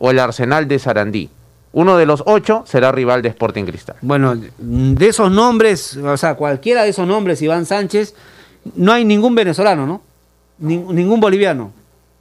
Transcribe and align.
o 0.00 0.10
el 0.10 0.18
Arsenal 0.18 0.66
de 0.66 0.80
Sarandí. 0.80 1.30
Uno 1.72 1.96
de 1.96 2.06
los 2.06 2.24
ocho 2.26 2.64
será 2.66 2.90
rival 2.90 3.22
de 3.22 3.28
Sporting 3.28 3.64
Cristal. 3.64 3.94
Bueno, 4.00 4.34
de 4.34 5.06
esos 5.06 5.30
nombres, 5.30 5.96
o 5.96 6.16
sea, 6.16 6.34
cualquiera 6.34 6.82
de 6.82 6.88
esos 6.88 7.06
nombres, 7.06 7.40
Iván 7.42 7.64
Sánchez, 7.64 8.14
no 8.74 8.92
hay 8.92 9.04
ningún 9.04 9.36
venezolano, 9.36 9.86
¿no? 9.86 10.02
ningún 10.58 11.20
boliviano. 11.20 11.72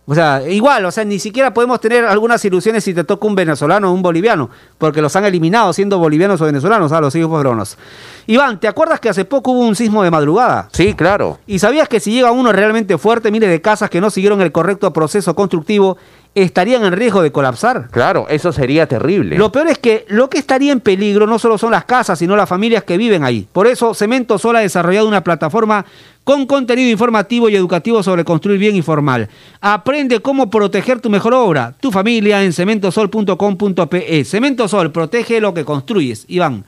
O 0.06 0.16
sea, 0.16 0.42
igual, 0.50 0.84
o 0.86 0.92
sea, 0.92 1.04
ni 1.04 1.20
siquiera 1.20 1.54
podemos 1.54 1.80
tener 1.80 2.04
algunas 2.04 2.44
ilusiones 2.44 2.84
si 2.84 2.96
te 2.96 3.04
toca 3.04 3.28
un 3.28 3.36
venezolano 3.36 3.92
o 3.92 3.94
un 3.94 4.02
boliviano, 4.02 4.50
porque 4.80 5.04
los 5.04 5.16
han 5.16 5.26
eliminado 5.26 5.72
siendo 5.72 6.00
bolivianos 6.00 6.42
o 6.42 6.46
venezolanos 6.46 6.92
a 6.92 7.00
los 7.00 7.14
hijos 7.14 7.38
peruanos. 7.38 7.78
Iván, 8.26 8.60
¿te 8.60 8.68
acuerdas 8.68 9.00
que 9.00 9.10
hace 9.10 9.24
poco 9.26 9.52
hubo 9.52 9.60
un 9.60 9.76
sismo 9.76 10.02
de 10.04 10.10
madrugada? 10.10 10.68
Sí, 10.72 10.96
claro. 10.96 11.38
¿Y 11.46 11.60
sabías 11.60 11.88
que 11.88 12.00
si 12.00 12.12
llega 12.12 12.32
uno 12.32 12.52
realmente 12.52 12.98
fuerte, 12.98 13.30
mire, 13.30 13.48
de 13.48 13.62
casas 13.62 13.92
que 13.92 14.02
no 14.02 14.10
siguieron 14.10 14.42
el 14.42 14.52
correcto 14.52 14.92
proceso 14.92 15.36
constructivo, 15.36 15.98
estarían 16.36 16.84
en 16.86 16.94
riesgo 16.94 17.22
de 17.22 17.32
colapsar? 17.32 17.90
Claro, 17.92 18.28
eso 18.30 18.52
sería 18.52 18.88
terrible. 18.88 19.38
Lo 19.38 19.52
peor 19.52 19.68
es 19.68 19.78
que 19.78 20.06
lo 20.10 20.30
que 20.30 20.38
estaría 20.38 20.72
en 20.72 20.80
peligro 20.80 21.28
no 21.28 21.40
solo 21.40 21.58
son 21.58 21.72
las 21.72 21.86
casas, 21.86 22.20
sino 22.20 22.36
las 22.36 22.50
familias 22.50 22.84
que 22.84 22.98
viven 22.98 23.24
ahí. 23.24 23.48
Por 23.52 23.68
eso, 23.68 23.94
Cemento 23.94 24.38
Sol 24.38 24.56
ha 24.56 24.60
desarrollado 24.60 25.08
una 25.08 25.24
plataforma 25.24 25.86
con 26.24 26.46
contenido 26.46 26.90
informativo 26.90 27.50
y 27.50 27.56
educativo 27.56 28.04
sobre 28.04 28.24
construir 28.24 28.60
bien 28.60 28.76
y 28.76 28.82
formal. 28.82 29.30
Aprende 29.62 30.20
cómo 30.20 30.50
proteger 30.50 31.00
tu 31.00 31.10
mejor 31.10 31.34
obra, 31.34 31.74
tu 31.80 31.92
familia 31.92 32.44
en 32.44 32.54
cementosol.com.pe. 32.54 34.26
Cemento 34.26 34.68
Sol, 34.68 34.92
protege 34.92 35.42
lo 35.42 35.54
que 35.54 35.66
construyes. 35.66 36.26
Iván, 36.28 36.66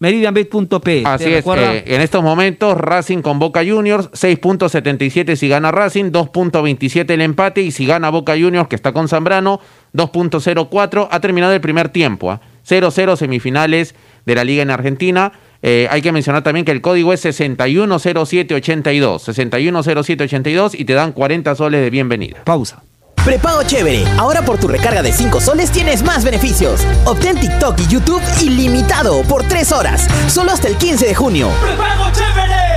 meridianbet.pe. 0.00 1.04
Así 1.06 1.32
es, 1.32 1.46
eh, 1.46 1.84
en 1.86 2.00
estos 2.00 2.24
momentos 2.24 2.76
Racing 2.76 3.22
con 3.22 3.38
Boca 3.38 3.62
Juniors, 3.64 4.10
6.77 4.10 5.36
si 5.36 5.48
gana 5.48 5.70
Racing, 5.70 6.06
2.27 6.06 7.10
el 7.10 7.20
empate 7.20 7.62
y 7.62 7.70
si 7.70 7.86
gana 7.86 8.10
Boca 8.10 8.32
Juniors 8.32 8.68
que 8.68 8.76
está 8.76 8.92
con 8.92 9.08
Zambrano, 9.08 9.60
2.04. 9.94 11.08
Ha 11.10 11.20
terminado 11.20 11.52
el 11.52 11.60
primer 11.60 11.90
tiempo, 11.90 12.40
0-0 12.68 13.12
¿ah? 13.12 13.16
semifinales 13.16 13.94
de 14.26 14.34
la 14.34 14.42
Liga 14.42 14.62
en 14.62 14.70
Argentina. 14.70 15.32
Eh, 15.62 15.86
hay 15.90 16.00
que 16.00 16.10
mencionar 16.10 16.42
también 16.42 16.64
que 16.64 16.72
el 16.72 16.80
código 16.80 17.12
es 17.12 17.20
610782, 17.20 19.22
610782 19.22 20.74
y 20.74 20.86
te 20.86 20.94
dan 20.94 21.12
40 21.12 21.54
soles 21.54 21.82
de 21.82 21.90
bienvenida. 21.90 22.42
Pausa. 22.44 22.82
Prepago 23.24 23.62
chévere. 23.62 24.04
Ahora 24.16 24.42
por 24.42 24.58
tu 24.58 24.66
recarga 24.66 25.02
de 25.02 25.12
5 25.12 25.40
soles 25.40 25.70
tienes 25.70 26.02
más 26.02 26.24
beneficios. 26.24 26.80
Obtén 27.04 27.38
TikTok 27.38 27.78
y 27.80 27.86
YouTube 27.86 28.22
ilimitado 28.40 29.22
por 29.22 29.44
3 29.44 29.72
horas. 29.72 30.06
Solo 30.28 30.52
hasta 30.52 30.68
el 30.68 30.76
15 30.76 31.06
de 31.06 31.14
junio. 31.14 31.50
¡Prepago 31.60 32.10
chévere! 32.12 32.69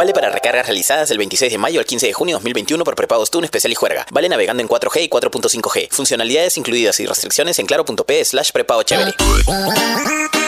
Vale 0.00 0.14
para 0.14 0.30
recargas 0.30 0.64
realizadas 0.64 1.10
del 1.10 1.18
26 1.18 1.52
de 1.52 1.58
mayo 1.58 1.78
al 1.78 1.84
15 1.84 2.06
de 2.06 2.14
junio 2.14 2.36
2021 2.36 2.84
por 2.84 2.96
prepagos 2.96 3.30
TUN 3.30 3.44
especial 3.44 3.70
y 3.70 3.74
juerga. 3.74 4.06
Vale 4.10 4.30
navegando 4.30 4.62
en 4.62 4.66
4G 4.66 5.02
y 5.02 5.08
4.5G. 5.10 5.88
Funcionalidades 5.90 6.56
incluidas 6.56 6.98
y 7.00 7.06
restricciones 7.06 7.58
en 7.58 7.66
claro.p 7.66 8.24
slash 8.24 8.50
prepago 8.50 8.82
chévere. 8.82 9.12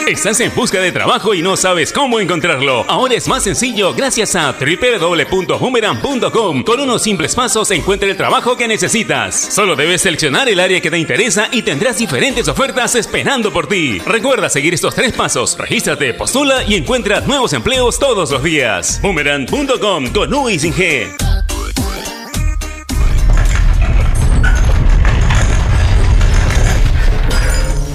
Estás 0.09 0.41
en 0.41 0.53
busca 0.55 0.81
de 0.81 0.91
trabajo 0.91 1.33
y 1.33 1.43
no 1.43 1.57
sabes 1.57 1.93
cómo 1.93 2.19
encontrarlo. 2.19 2.85
Ahora 2.89 3.15
es 3.15 3.29
más 3.29 3.45
sencillo 3.45 3.95
gracias 3.95 4.35
a 4.35 4.53
www.boomerang.com. 4.53 6.65
Con 6.65 6.81
unos 6.81 7.03
simples 7.03 7.37
pasos 7.37 7.71
encuentra 7.71 8.09
el 8.09 8.17
trabajo 8.17 8.57
que 8.57 8.67
necesitas. 8.67 9.37
Solo 9.37 9.77
debes 9.77 10.01
seleccionar 10.01 10.49
el 10.49 10.59
área 10.59 10.81
que 10.81 10.91
te 10.91 10.99
interesa 10.99 11.49
y 11.53 11.63
tendrás 11.63 11.99
diferentes 11.99 12.49
ofertas 12.49 12.97
esperando 12.97 13.53
por 13.53 13.69
ti. 13.69 14.01
Recuerda 14.01 14.49
seguir 14.49 14.75
estos 14.75 14.93
tres 14.95 15.13
pasos. 15.13 15.57
Regístrate, 15.57 16.15
postula 16.15 16.65
y 16.65 16.75
encuentra 16.75 17.21
nuevos 17.21 17.53
empleos 17.53 18.01
todos 18.01 18.33
los 18.33 18.43
días. 18.43 19.01
Boomerang.com 19.47 20.13
con 20.13 20.35
U 20.35 20.49
y 20.49 20.59
sin 20.59 20.73
G. 20.73 21.32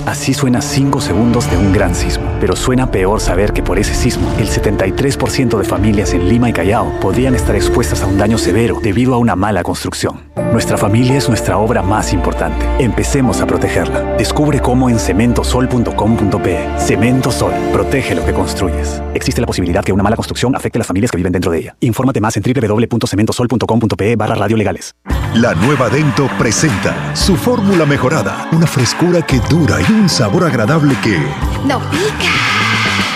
Así 0.07 0.33
suena 0.33 0.61
5 0.61 1.01
segundos 1.01 1.51
de 1.51 1.57
un 1.57 1.73
gran 1.73 1.93
sismo. 1.93 2.25
Pero 2.39 2.55
suena 2.55 2.89
peor 2.89 3.19
saber 3.19 3.51
que 3.51 3.61
por 3.61 3.77
ese 3.77 3.93
sismo, 3.93 4.33
el 4.39 4.47
73% 4.47 5.57
de 5.57 5.65
familias 5.65 6.13
en 6.13 6.29
Lima 6.29 6.49
y 6.49 6.53
Callao 6.53 6.97
podrían 7.01 7.35
estar 7.35 7.57
expuestas 7.57 8.03
a 8.03 8.07
un 8.07 8.17
daño 8.17 8.37
severo 8.37 8.79
debido 8.81 9.13
a 9.13 9.17
una 9.17 9.35
mala 9.35 9.63
construcción. 9.63 10.21
Nuestra 10.53 10.77
familia 10.77 11.17
es 11.17 11.27
nuestra 11.27 11.57
obra 11.57 11.81
más 11.81 12.13
importante. 12.13 12.65
Empecemos 12.79 13.41
a 13.41 13.47
protegerla. 13.47 14.15
Descubre 14.15 14.61
cómo 14.61 14.89
en 14.89 14.97
cementosol.com.pe. 14.97 16.69
Cemento 16.79 17.29
Sol. 17.29 17.51
Protege 17.73 18.15
lo 18.15 18.25
que 18.25 18.31
construyes. 18.31 19.01
Existe 19.13 19.41
la 19.41 19.47
posibilidad 19.47 19.83
que 19.83 19.91
una 19.91 20.03
mala 20.03 20.15
construcción 20.15 20.55
afecte 20.55 20.77
a 20.77 20.79
las 20.79 20.87
familias 20.87 21.11
que 21.11 21.17
viven 21.17 21.33
dentro 21.33 21.51
de 21.51 21.59
ella. 21.59 21.75
Infórmate 21.81 22.21
más 22.21 22.37
en 22.37 22.43
www.cementosol.com.pe 22.43 24.15
barra 24.15 24.35
radiolegales. 24.35 24.95
La 25.33 25.53
nueva 25.53 25.89
Dento 25.89 26.29
presenta 26.39 27.15
su 27.15 27.35
fórmula 27.35 27.85
mejorada. 27.85 28.47
Una 28.53 28.65
frescura 28.65 29.21
que 29.21 29.39
dura 29.49 29.79
y 29.81 29.96
un 29.97 30.07
sabor 30.09 30.43
agradable 30.43 30.95
que... 31.01 31.17
¡No 31.65 31.79
pica! 31.89 32.33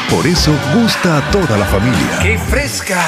Por 0.10 0.26
eso 0.26 0.52
gusta 0.74 1.18
a 1.18 1.32
toda 1.32 1.58
la 1.58 1.66
familia. 1.66 2.20
¡Qué 2.22 2.38
fresca! 2.38 3.00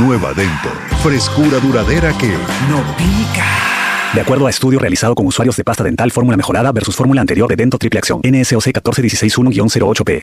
Nueva 0.00 0.32
Dento. 0.34 0.68
Frescura 1.02 1.58
duradera 1.60 2.12
que... 2.18 2.32
¡No 2.68 2.82
pica! 2.96 3.44
De 4.14 4.20
acuerdo 4.20 4.46
a 4.46 4.50
estudio 4.50 4.78
realizado 4.78 5.14
con 5.14 5.26
usuarios 5.26 5.56
de 5.56 5.64
pasta 5.64 5.84
dental 5.84 6.10
fórmula 6.10 6.36
mejorada 6.36 6.72
versus 6.72 6.96
fórmula 6.96 7.20
anterior 7.20 7.48
de 7.48 7.56
Dento 7.56 7.78
Triple 7.78 7.98
Acción. 7.98 8.20
NSOC 8.24 8.64
14161-08P. 8.64 10.22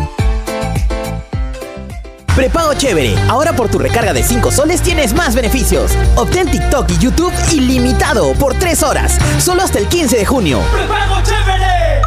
Prepago 2.41 2.73
chévere. 2.73 3.13
Ahora 3.29 3.53
por 3.53 3.69
tu 3.69 3.77
recarga 3.77 4.13
de 4.13 4.23
5 4.23 4.49
soles 4.49 4.81
tienes 4.81 5.13
más 5.13 5.35
beneficios. 5.35 5.91
Obtén 6.15 6.49
TikTok 6.49 6.89
y 6.89 6.97
YouTube 6.97 7.31
ilimitado 7.51 8.33
por 8.33 8.55
3 8.55 8.81
horas. 8.81 9.19
Solo 9.37 9.61
hasta 9.61 9.77
el 9.77 9.87
15 9.87 10.17
de 10.17 10.25
junio. 10.25 10.59
¡Prepago 10.73 11.21
chévere! 11.21 12.01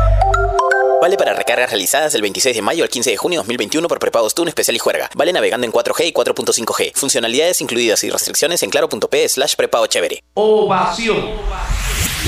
Vale 1.01 1.17
para 1.17 1.35
recargas 1.35 1.71
realizadas 1.71 2.15
del 2.15 2.23
26 2.23 2.57
de 2.57 2.63
mayo 2.63 2.83
al 2.83 2.91
15 2.91 3.11
de 3.11 3.17
junio 3.17 3.39
2021 3.43 3.87
por 3.87 4.01
prepagos 4.01 4.35
TUN 4.35 4.49
especial 4.49 4.75
y 4.75 4.81
juerga. 4.81 5.09
Vale 5.15 5.33
navegando 5.33 5.69
en 5.69 5.73
4G 5.73 6.09
y 6.09 6.13
4.5G. 6.13 6.91
Funcionalidades 6.97 7.61
incluidas 7.61 8.03
y 8.03 8.11
restricciones 8.11 8.61
en 8.65 8.71
claro.p 8.71 9.29
slash 9.29 9.55
prepago 9.55 9.87
chévere. 9.87 10.25
Ovación. 10.35 11.17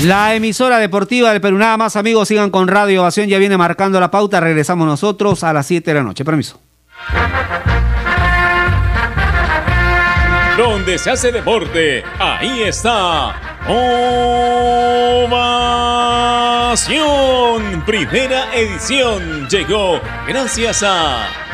La 0.03 0.33
emisora 0.33 0.77
deportiva 0.79 1.33
del 1.33 1.41
Perú. 1.41 1.57
Nada 1.57 1.75
más, 1.75 1.97
amigos, 1.97 2.29
sigan 2.29 2.51
con 2.51 2.69
Radio 2.69 3.01
Ovación. 3.01 3.27
Ya 3.27 3.37
viene 3.37 3.57
marcando 3.57 3.99
la 3.99 4.09
pauta. 4.09 4.39
Regresamos 4.39 4.87
nosotros 4.87 5.43
a 5.43 5.51
las 5.51 5.67
7 5.67 5.91
de 5.91 5.93
la 5.93 6.03
noche. 6.03 6.23
Permiso. 6.23 6.57
Donde 10.57 10.97
se 10.97 11.11
hace 11.11 11.31
deporte, 11.31 12.03
ahí 12.17 12.63
está. 12.63 13.39
Ovación. 15.27 15.37
Primera 17.85 18.51
edición 18.55 19.47
llegó 19.47 20.01
gracias 20.27 20.81
a 20.83 21.46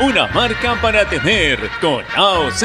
una 0.00 0.26
marca 0.28 0.76
para 0.80 1.04
tener. 1.08 1.58
Con 1.80 2.04
AOC 2.14 2.62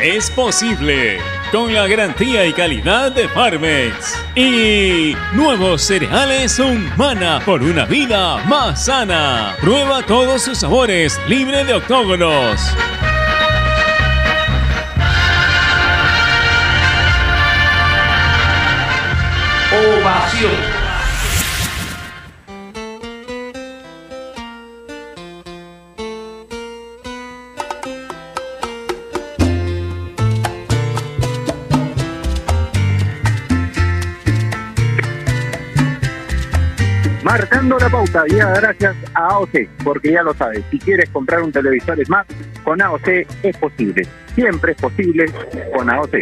es 0.00 0.30
posible. 0.30 1.18
Con 1.50 1.72
la 1.72 1.86
garantía 1.86 2.44
y 2.46 2.52
calidad 2.52 3.12
de 3.12 3.28
Farmex. 3.28 4.14
Y 4.34 5.16
nuevos 5.32 5.82
cereales 5.82 6.58
Humana 6.58 7.40
por 7.44 7.62
una 7.62 7.84
vida 7.84 8.38
más 8.44 8.84
sana. 8.84 9.56
Prueba 9.60 10.02
todos 10.02 10.42
sus 10.42 10.58
sabores, 10.58 11.20
libre 11.26 11.64
de 11.64 11.74
octógonos. 11.74 12.60
Ovación. 19.70 20.67
Marcando 37.58 37.78
la 37.80 37.90
pauta, 37.90 38.24
y 38.28 38.36
gracias 38.36 38.96
a 39.14 39.30
AOC, 39.30 39.82
porque 39.82 40.12
ya 40.12 40.22
lo 40.22 40.32
sabes, 40.32 40.64
si 40.70 40.78
quieres 40.78 41.10
comprar 41.10 41.42
un 41.42 41.50
televisor 41.50 41.98
Smart, 42.04 42.30
con 42.62 42.80
AOC 42.80 43.08
es 43.42 43.56
posible. 43.56 44.06
Siempre 44.36 44.70
es 44.70 44.80
posible 44.80 45.24
con 45.74 45.90
AOC. 45.90 46.14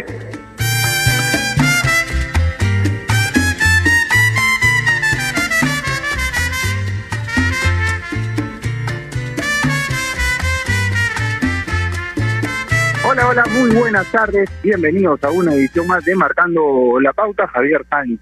Hola, 13.07 13.27
hola, 13.27 13.45
muy 13.51 13.75
buenas 13.75 14.11
tardes. 14.11 14.49
Bienvenidos 14.63 15.23
a 15.23 15.29
una 15.29 15.53
edición 15.53 15.85
más 15.85 16.03
de 16.03 16.15
Marcando 16.15 16.99
la 16.99 17.13
Pauta. 17.13 17.45
Javier 17.47 17.85
Sainz 17.87 18.19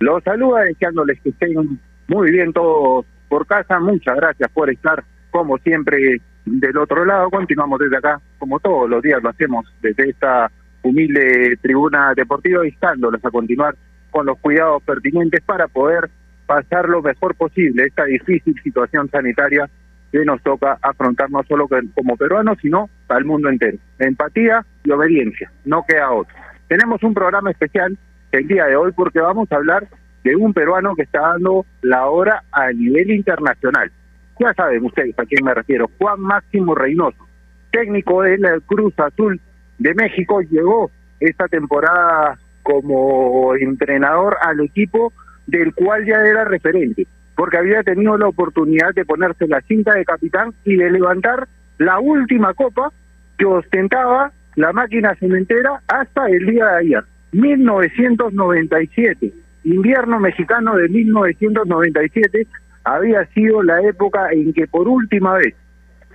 los 0.00 0.22
saluda 0.22 0.62
deseándoles 0.62 1.20
que 1.20 1.30
estén 1.30 1.80
muy 2.08 2.30
bien 2.32 2.52
todos 2.52 3.06
por 3.28 3.46
casa. 3.46 3.78
Muchas 3.78 4.16
gracias 4.16 4.50
por 4.50 4.70
estar, 4.70 5.04
como 5.30 5.58
siempre, 5.58 6.20
del 6.44 6.76
otro 6.78 7.04
lado. 7.04 7.30
Continuamos 7.30 7.78
desde 7.78 7.98
acá, 7.98 8.20
como 8.38 8.58
todos 8.58 8.88
los 8.88 9.02
días 9.02 9.22
lo 9.22 9.28
hacemos, 9.28 9.66
desde 9.80 10.10
esta 10.10 10.50
humilde 10.82 11.56
tribuna 11.60 12.14
deportiva, 12.14 12.66
instándolos 12.66 13.24
a 13.24 13.30
continuar 13.30 13.76
con 14.10 14.26
los 14.26 14.38
cuidados 14.38 14.82
pertinentes 14.82 15.42
para 15.42 15.68
poder 15.68 16.08
pasar 16.46 16.88
lo 16.88 17.02
mejor 17.02 17.34
posible 17.34 17.84
esta 17.84 18.04
difícil 18.04 18.54
situación 18.62 19.08
sanitaria 19.10 19.68
que 20.10 20.24
nos 20.24 20.42
toca 20.42 20.78
afrontar 20.80 21.30
no 21.30 21.42
solo 21.42 21.68
como 21.94 22.16
peruanos, 22.16 22.56
sino 22.62 22.88
al 23.08 23.26
mundo 23.26 23.50
entero. 23.50 23.76
Empatía 23.98 24.64
y 24.82 24.90
obediencia, 24.90 25.52
no 25.66 25.84
queda 25.86 26.10
otro. 26.10 26.34
Tenemos 26.68 27.02
un 27.02 27.12
programa 27.12 27.50
especial 27.50 27.98
el 28.32 28.48
día 28.48 28.64
de 28.64 28.76
hoy 28.76 28.92
porque 28.92 29.20
vamos 29.20 29.52
a 29.52 29.56
hablar 29.56 29.86
de 30.24 30.36
un 30.36 30.52
peruano 30.52 30.94
que 30.94 31.02
está 31.02 31.20
dando 31.20 31.64
la 31.82 32.06
hora 32.06 32.42
a 32.52 32.70
nivel 32.72 33.10
internacional. 33.10 33.90
Ya 34.38 34.52
saben 34.54 34.84
ustedes 34.84 35.18
a 35.18 35.24
quién 35.24 35.44
me 35.44 35.54
refiero, 35.54 35.90
Juan 35.98 36.20
Máximo 36.20 36.74
Reynoso, 36.74 37.26
técnico 37.70 38.22
de 38.22 38.38
la 38.38 38.60
Cruz 38.60 38.94
Azul 38.98 39.40
de 39.78 39.94
México, 39.94 40.40
llegó 40.42 40.90
esta 41.20 41.48
temporada 41.48 42.38
como 42.62 43.54
entrenador 43.56 44.36
al 44.42 44.60
equipo 44.60 45.12
del 45.46 45.74
cual 45.74 46.04
ya 46.04 46.22
era 46.22 46.44
referente 46.44 47.06
porque 47.38 47.56
había 47.56 47.82
tenido 47.84 48.18
la 48.18 48.26
oportunidad 48.26 48.92
de 48.94 49.04
ponerse 49.04 49.46
la 49.46 49.60
cinta 49.60 49.94
de 49.94 50.04
capitán 50.04 50.52
y 50.64 50.74
de 50.74 50.90
levantar 50.90 51.46
la 51.78 52.00
última 52.00 52.52
copa 52.52 52.90
que 53.38 53.44
ostentaba 53.44 54.32
la 54.56 54.72
máquina 54.72 55.14
cementera 55.14 55.80
hasta 55.86 56.26
el 56.26 56.44
día 56.46 56.64
de 56.64 56.78
ayer, 56.78 57.04
1997. 57.30 59.32
Invierno 59.68 60.18
mexicano 60.18 60.76
de 60.76 60.88
1997 60.88 62.46
había 62.84 63.26
sido 63.26 63.62
la 63.62 63.82
época 63.82 64.28
en 64.32 64.54
que 64.54 64.66
por 64.66 64.88
última 64.88 65.34
vez 65.34 65.54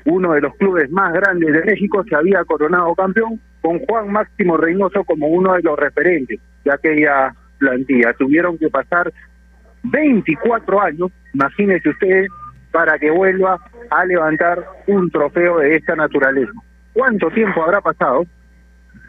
uno 0.05 0.33
de 0.33 0.41
los 0.41 0.55
clubes 0.55 0.89
más 0.89 1.13
grandes 1.13 1.53
de 1.53 1.63
México 1.63 2.03
se 2.03 2.15
había 2.15 2.43
coronado 2.45 2.95
campeón 2.95 3.39
con 3.61 3.77
Juan 3.85 4.11
Máximo 4.11 4.57
Reynoso 4.57 5.03
como 5.03 5.27
uno 5.27 5.53
de 5.53 5.61
los 5.61 5.77
referentes 5.77 6.39
de 6.65 6.71
aquella 6.71 7.35
plantilla. 7.59 8.13
Tuvieron 8.13 8.57
que 8.57 8.69
pasar 8.69 9.13
24 9.83 10.81
años, 10.81 11.11
imagínese 11.35 11.89
usted, 11.89 12.25
para 12.71 12.97
que 12.97 13.11
vuelva 13.11 13.59
a 13.91 14.05
levantar 14.05 14.65
un 14.87 15.11
trofeo 15.11 15.59
de 15.59 15.75
esta 15.75 15.95
naturaleza. 15.95 16.53
¿Cuánto 16.91 17.29
tiempo 17.29 17.61
habrá 17.61 17.81
pasado 17.81 18.25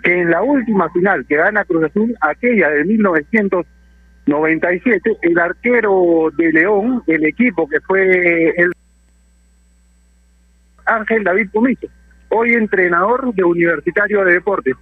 que 0.02 0.21
en 0.21 0.30
la 0.30 0.42
última 0.42 0.90
final 0.90 1.25
que 1.26 1.37
gana 1.37 1.64
Cruz 1.64 1.85
Azul, 1.85 2.14
aquella 2.21 2.68
de 2.68 2.85
1997, 4.26 5.19
el 5.23 5.38
arquero 5.38 6.31
de 6.37 6.52
León, 6.52 7.02
el 7.07 7.25
equipo 7.26 7.69
que 7.69 7.81
fue 7.81 8.54
el 8.57 8.73
Ángel 10.87 11.25
David 11.25 11.50
Comiso, 11.52 11.87
hoy 12.31 12.54
entrenador 12.54 13.35
de 13.35 13.45
Universitario 13.45 14.25
de 14.25 14.35
Deportes. 14.35 14.75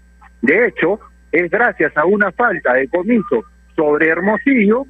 De 0.43 0.67
hecho, 0.67 1.01
es 1.33 1.51
gracias 1.51 1.97
a 1.97 2.05
una 2.05 2.31
falta 2.33 2.75
de 2.75 2.89
Comiso 2.89 3.45
sobre 3.75 4.09
Hermosillo 4.09 4.87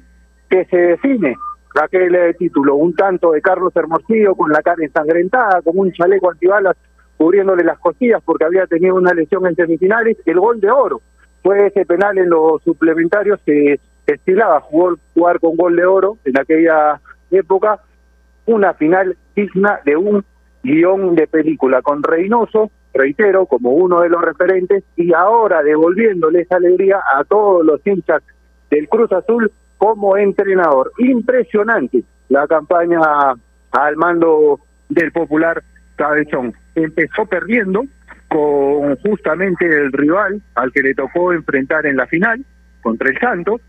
que 0.49 0.65
se 0.65 0.77
define 0.77 1.35
aquel 1.81 2.35
título, 2.37 2.75
un 2.75 2.93
tanto 2.93 3.31
de 3.31 3.41
Carlos 3.41 3.75
Hermosillo 3.75 4.35
con 4.35 4.51
la 4.51 4.61
cara 4.61 4.83
ensangrentada, 4.83 5.61
con 5.63 5.77
un 5.77 5.91
chaleco 5.91 6.29
antibalas 6.29 6.75
cubriéndole 7.17 7.63
las 7.63 7.79
costillas 7.79 8.21
porque 8.23 8.45
había 8.45 8.67
tenido 8.67 8.95
una 8.95 9.13
lesión 9.13 9.45
en 9.47 9.55
semifinales, 9.55 10.17
el 10.25 10.39
gol 10.39 10.59
de 10.59 10.69
oro 10.69 11.01
fue 11.41 11.67
ese 11.67 11.85
penal 11.85 12.17
en 12.17 12.29
los 12.29 12.61
suplementarios 12.63 13.39
que 13.45 13.79
estilaba 14.05 14.61
jugó, 14.61 14.95
jugar 15.13 15.39
con 15.39 15.55
gol 15.55 15.75
de 15.75 15.85
oro 15.85 16.17
en 16.25 16.37
aquella 16.39 16.99
época, 17.31 17.79
una 18.45 18.73
final 18.73 19.17
digna 19.35 19.79
de 19.85 19.95
un 19.95 20.23
guion 20.63 21.15
de 21.15 21.27
película 21.27 21.81
con 21.81 22.03
Reynoso, 22.03 22.71
reitero, 22.93 23.45
como 23.45 23.71
uno 23.71 24.01
de 24.01 24.09
los 24.09 24.21
referentes, 24.21 24.83
y 24.95 25.13
ahora 25.13 25.63
devolviéndole 25.63 26.41
esa 26.41 26.57
alegría 26.57 27.01
a 27.15 27.23
todos 27.23 27.65
los 27.65 27.85
hinchas 27.85 28.21
del 28.69 28.87
Cruz 28.87 29.11
Azul 29.11 29.51
como 29.77 30.15
entrenador. 30.17 30.91
Impresionante 30.97 32.03
la 32.29 32.47
campaña 32.47 32.99
al 33.71 33.97
mando 33.97 34.59
del 34.89 35.11
popular 35.11 35.63
Cabezón. 35.95 36.53
Empezó 36.75 37.25
perdiendo 37.25 37.83
con 38.27 38.95
justamente 38.97 39.65
el 39.65 39.91
rival 39.91 40.41
al 40.55 40.71
que 40.71 40.81
le 40.81 40.95
tocó 40.95 41.33
enfrentar 41.33 41.85
en 41.85 41.97
la 41.97 42.07
final 42.07 42.43
contra 42.81 43.09
el 43.09 43.19
Santos 43.19 43.61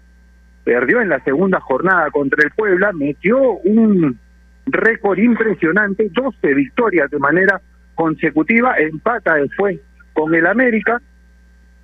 perdió 0.65 1.01
en 1.01 1.11
la 1.11 1.21
segunda 1.21 1.61
jornada 1.61 2.11
contra 2.11 2.43
el 2.43 2.51
Puebla, 2.51 2.93
metió 2.93 3.39
un 3.39 4.19
récord 4.67 5.19
impresionante, 5.19 6.09
12 6.11 6.55
victorias 6.55 7.11
de 7.11 7.19
manera 7.19 7.61
consecutiva, 7.95 8.77
empata 8.79 9.35
después 9.35 9.79
con 10.15 10.35
el 10.35 10.47
América, 10.47 11.01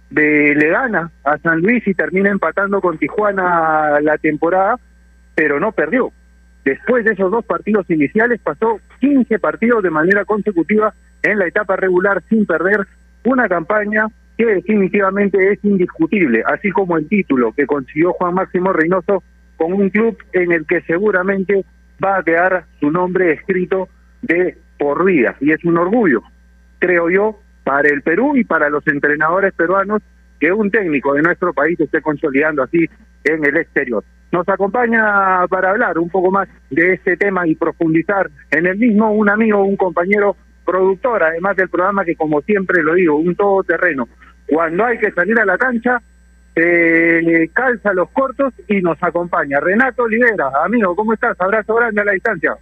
de, 0.09 0.55
le 0.55 0.69
gana 0.69 1.11
a 1.25 1.39
San 1.39 1.61
Luis 1.61 1.87
y 1.87 1.95
termina 1.95 2.31
empatando 2.31 2.81
con 2.81 2.99
Tijuana 2.99 4.01
la 4.01 4.19
temporada, 4.19 4.77
pero 5.35 5.61
no 5.61 5.73
perdió. 5.73 6.11
Después 6.65 7.05
de 7.05 7.13
esos 7.13 7.31
dos 7.31 7.45
partidos 7.45 7.89
iniciales 7.91 8.41
pasó 8.41 8.81
15 9.01 9.39
partidos 9.39 9.83
de 9.83 9.91
manera 9.91 10.25
consecutiva 10.25 10.95
en 11.23 11.39
la 11.39 11.47
etapa 11.47 11.77
regular 11.77 12.23
sin 12.29 12.47
perder 12.47 12.87
una 13.25 13.49
campaña 13.49 14.07
que 14.41 14.55
definitivamente 14.55 15.53
es 15.53 15.63
indiscutible, 15.63 16.43
así 16.47 16.71
como 16.71 16.97
el 16.97 17.07
título 17.09 17.53
que 17.53 17.67
consiguió 17.67 18.15
Juan 18.15 18.33
Máximo 18.33 18.73
Reynoso 18.73 19.23
con 19.59 19.75
un 19.75 19.91
club 19.91 20.17
en 20.33 20.51
el 20.53 20.67
que 20.67 20.81
seguramente 20.83 21.63
va 22.03 22.17
a 22.17 22.23
quedar 22.23 22.65
su 22.79 22.91
nombre 22.91 23.33
escrito 23.33 23.89
de 24.23 24.57
por 24.79 25.05
vida 25.05 25.37
y 25.41 25.53
es 25.53 25.63
un 25.63 25.77
orgullo, 25.77 26.23
creo 26.79 27.11
yo, 27.11 27.39
para 27.65 27.91
el 27.91 28.01
Perú 28.01 28.35
y 28.35 28.45
para 28.45 28.71
los 28.71 28.87
entrenadores 28.87 29.53
peruanos 29.53 30.01
que 30.39 30.51
un 30.51 30.71
técnico 30.71 31.13
de 31.13 31.21
nuestro 31.21 31.53
país 31.53 31.79
esté 31.79 32.01
consolidando 32.01 32.63
así 32.63 32.89
en 33.25 33.45
el 33.45 33.59
exterior. 33.59 34.03
Nos 34.33 34.49
acompaña 34.49 35.47
para 35.49 35.69
hablar 35.69 35.99
un 35.99 36.09
poco 36.09 36.31
más 36.31 36.49
de 36.71 36.95
este 36.95 37.19
tema 37.19 37.47
y 37.47 37.57
profundizar 37.57 38.31
en 38.51 38.67
el 38.67 38.79
mismo 38.79 39.13
un 39.13 39.29
amigo, 39.29 39.63
un 39.63 39.77
compañero 39.77 40.35
productor, 40.65 41.23
además 41.25 41.57
del 41.57 41.69
programa 41.69 42.05
que 42.05 42.17
como 42.17 42.41
siempre 42.43 42.83
lo 42.83 42.95
digo, 42.95 43.17
un 43.17 43.35
todoterreno. 43.35 44.09
Cuando 44.51 44.85
hay 44.85 44.99
que 44.99 45.13
salir 45.13 45.39
a 45.39 45.45
la 45.45 45.57
cancha, 45.57 46.03
eh, 46.57 47.49
calza 47.53 47.93
los 47.93 48.11
cortos 48.11 48.53
y 48.67 48.81
nos 48.81 49.01
acompaña. 49.01 49.61
Renato 49.61 50.03
Olivera, 50.03 50.51
amigo, 50.65 50.97
¿cómo 50.97 51.13
estás? 51.13 51.41
Abrazo 51.41 51.75
grande 51.77 52.01
a 52.01 52.05
la 52.05 52.13
distancia. 52.13 52.57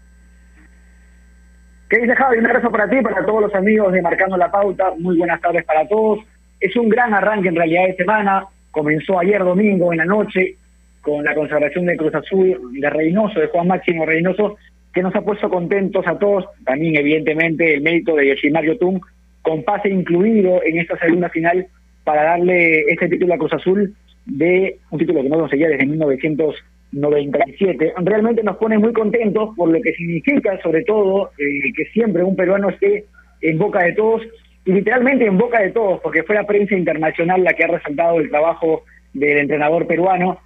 ¿Qué 1.88 2.00
dice 2.00 2.14
Javi? 2.14 2.38
Un 2.38 2.46
abrazo 2.46 2.70
para 2.70 2.88
ti, 2.90 3.00
para 3.00 3.24
todos 3.24 3.42
los 3.42 3.54
amigos 3.54 3.90
de 3.94 4.02
Marcando 4.02 4.36
la 4.36 4.50
Pauta. 4.50 4.92
Muy 4.98 5.16
buenas 5.16 5.40
tardes 5.40 5.64
para 5.64 5.88
todos. 5.88 6.20
Es 6.60 6.76
un 6.76 6.90
gran 6.90 7.14
arranque 7.14 7.48
en 7.48 7.56
realidad 7.56 7.86
de 7.86 7.96
semana. 7.96 8.44
Comenzó 8.70 9.18
ayer 9.18 9.42
domingo 9.42 9.90
en 9.90 9.98
la 9.98 10.04
noche 10.04 10.56
con 11.00 11.24
la 11.24 11.34
consagración 11.34 11.86
de 11.86 11.96
Cruz 11.96 12.14
Azul 12.14 12.60
de 12.78 12.90
Reynoso, 12.90 13.40
de 13.40 13.46
Juan 13.46 13.68
Máximo 13.68 14.04
Reynoso, 14.04 14.56
que 14.92 15.02
nos 15.02 15.16
ha 15.16 15.22
puesto 15.22 15.48
contentos 15.48 16.06
a 16.06 16.18
todos. 16.18 16.44
También, 16.66 16.96
evidentemente, 16.96 17.72
el 17.72 17.80
mérito 17.80 18.14
de 18.14 18.28
Yoshimario 18.28 18.76
Tum, 18.76 19.00
con 19.40 19.62
pase 19.62 19.88
incluido 19.88 20.62
en 20.62 20.80
esta 20.80 20.98
segunda 20.98 21.30
final 21.30 21.66
para 22.08 22.22
darle 22.22 22.86
este 22.88 23.06
título 23.06 23.34
a 23.34 23.36
Cruz 23.36 23.52
Azul 23.52 23.94
de 24.24 24.78
un 24.90 24.98
título 24.98 25.22
que 25.22 25.28
no 25.28 25.40
conseguía 25.40 25.68
desde 25.68 25.84
1900. 25.84 26.54
97. 26.90 27.92
Realmente 27.98 28.42
nos 28.42 28.56
pone 28.56 28.78
muy 28.78 28.94
contentos 28.94 29.50
por 29.54 29.68
lo 29.68 29.78
que 29.82 29.92
significa, 29.92 30.58
sobre 30.62 30.84
todo, 30.84 31.32
eh, 31.36 31.70
que 31.76 31.84
siempre 31.92 32.24
un 32.24 32.34
peruano 32.34 32.70
esté 32.70 33.04
en 33.42 33.58
boca 33.58 33.82
de 33.82 33.92
todos, 33.92 34.22
y 34.64 34.72
literalmente 34.72 35.26
en 35.26 35.36
boca 35.36 35.60
de 35.60 35.70
todos, 35.70 36.00
porque 36.00 36.22
fue 36.22 36.34
la 36.34 36.46
prensa 36.46 36.74
internacional 36.74 37.44
la 37.44 37.52
que 37.52 37.64
ha 37.64 37.68
resaltado 37.68 38.18
el 38.20 38.30
trabajo 38.30 38.84
del 39.12 39.36
entrenador 39.36 39.86
peruano, 39.86 40.40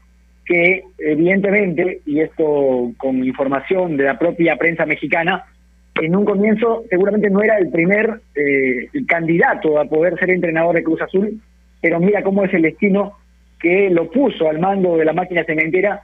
que 0.45 0.83
evidentemente, 0.99 2.01
y 2.07 2.19
esto 2.19 2.91
con 2.97 3.23
información 3.23 3.97
de 3.97 4.03
la 4.03 4.19
propia 4.19 4.57
prensa 4.57 4.85
mexicana, 4.85 5.45
en 5.95 6.17
un 6.17 6.25
comienzo 6.25 6.83
seguramente 6.91 7.31
no 7.31 7.41
era 7.41 7.57
el 7.59 7.71
primer 7.71 8.21
eh, 8.35 8.89
candidato 9.07 9.79
a 9.79 9.85
poder 9.85 10.19
ser 10.19 10.31
entrenador 10.31 10.75
de 10.75 10.83
Cruz 10.83 11.01
Azul, 11.03 11.41
pero 11.83 12.01
mira 12.01 12.23
cómo 12.23 12.45
es 12.45 12.55
el 12.55 12.63
destino 12.63 13.19
que 13.61 13.91
lo 13.91 14.11
puso 14.11 14.49
al 14.49 14.59
mando 14.59 14.97
de 14.97 15.05
la 15.05 15.13
máquina 15.13 15.45
cementera 15.45 16.01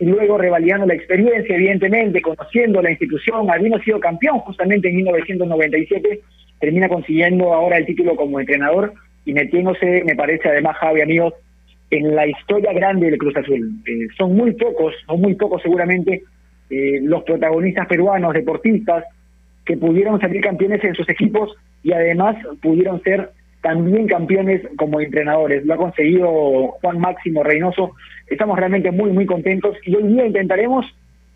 y 0.00 0.06
luego 0.06 0.38
revalidando 0.38 0.86
la 0.86 0.94
experiencia, 0.94 1.54
evidentemente, 1.54 2.20
conociendo 2.20 2.80
la 2.82 2.90
institución, 2.90 3.50
habiendo 3.50 3.78
sido 3.80 4.00
campeón 4.00 4.38
justamente 4.40 4.88
en 4.88 4.96
1997, 4.96 6.20
termina 6.60 6.88
consiguiendo 6.88 7.52
ahora 7.52 7.78
el 7.78 7.86
título 7.86 8.16
como 8.16 8.40
entrenador 8.40 8.94
y 9.24 9.32
metiéndose, 9.32 10.02
me 10.04 10.16
parece 10.16 10.48
además, 10.48 10.76
Javi, 10.78 11.02
amigos, 11.02 11.34
en 11.90 12.14
la 12.14 12.26
historia 12.26 12.72
grande 12.72 13.10
del 13.10 13.18
Cruz 13.18 13.36
Azul. 13.36 13.70
Eh, 13.86 14.08
son 14.16 14.36
muy 14.36 14.52
pocos, 14.52 14.94
son 15.06 15.20
muy 15.20 15.34
pocos 15.34 15.62
seguramente, 15.62 16.22
eh, 16.70 17.00
los 17.02 17.22
protagonistas 17.24 17.86
peruanos, 17.86 18.34
deportistas, 18.34 19.04
que 19.64 19.76
pudieron 19.76 20.20
salir 20.20 20.40
campeones 20.40 20.82
en 20.84 20.94
sus 20.94 21.08
equipos 21.08 21.54
y 21.82 21.92
además 21.92 22.36
pudieron 22.62 23.02
ser 23.02 23.30
también 23.62 24.06
campeones 24.06 24.62
como 24.76 25.00
entrenadores. 25.00 25.64
Lo 25.64 25.74
ha 25.74 25.78
conseguido 25.78 26.28
Juan 26.80 26.98
Máximo 27.00 27.42
Reynoso. 27.42 27.92
Estamos 28.28 28.58
realmente 28.58 28.90
muy, 28.90 29.10
muy 29.10 29.26
contentos 29.26 29.76
y 29.84 29.96
hoy 29.96 30.04
día 30.08 30.26
intentaremos 30.26 30.86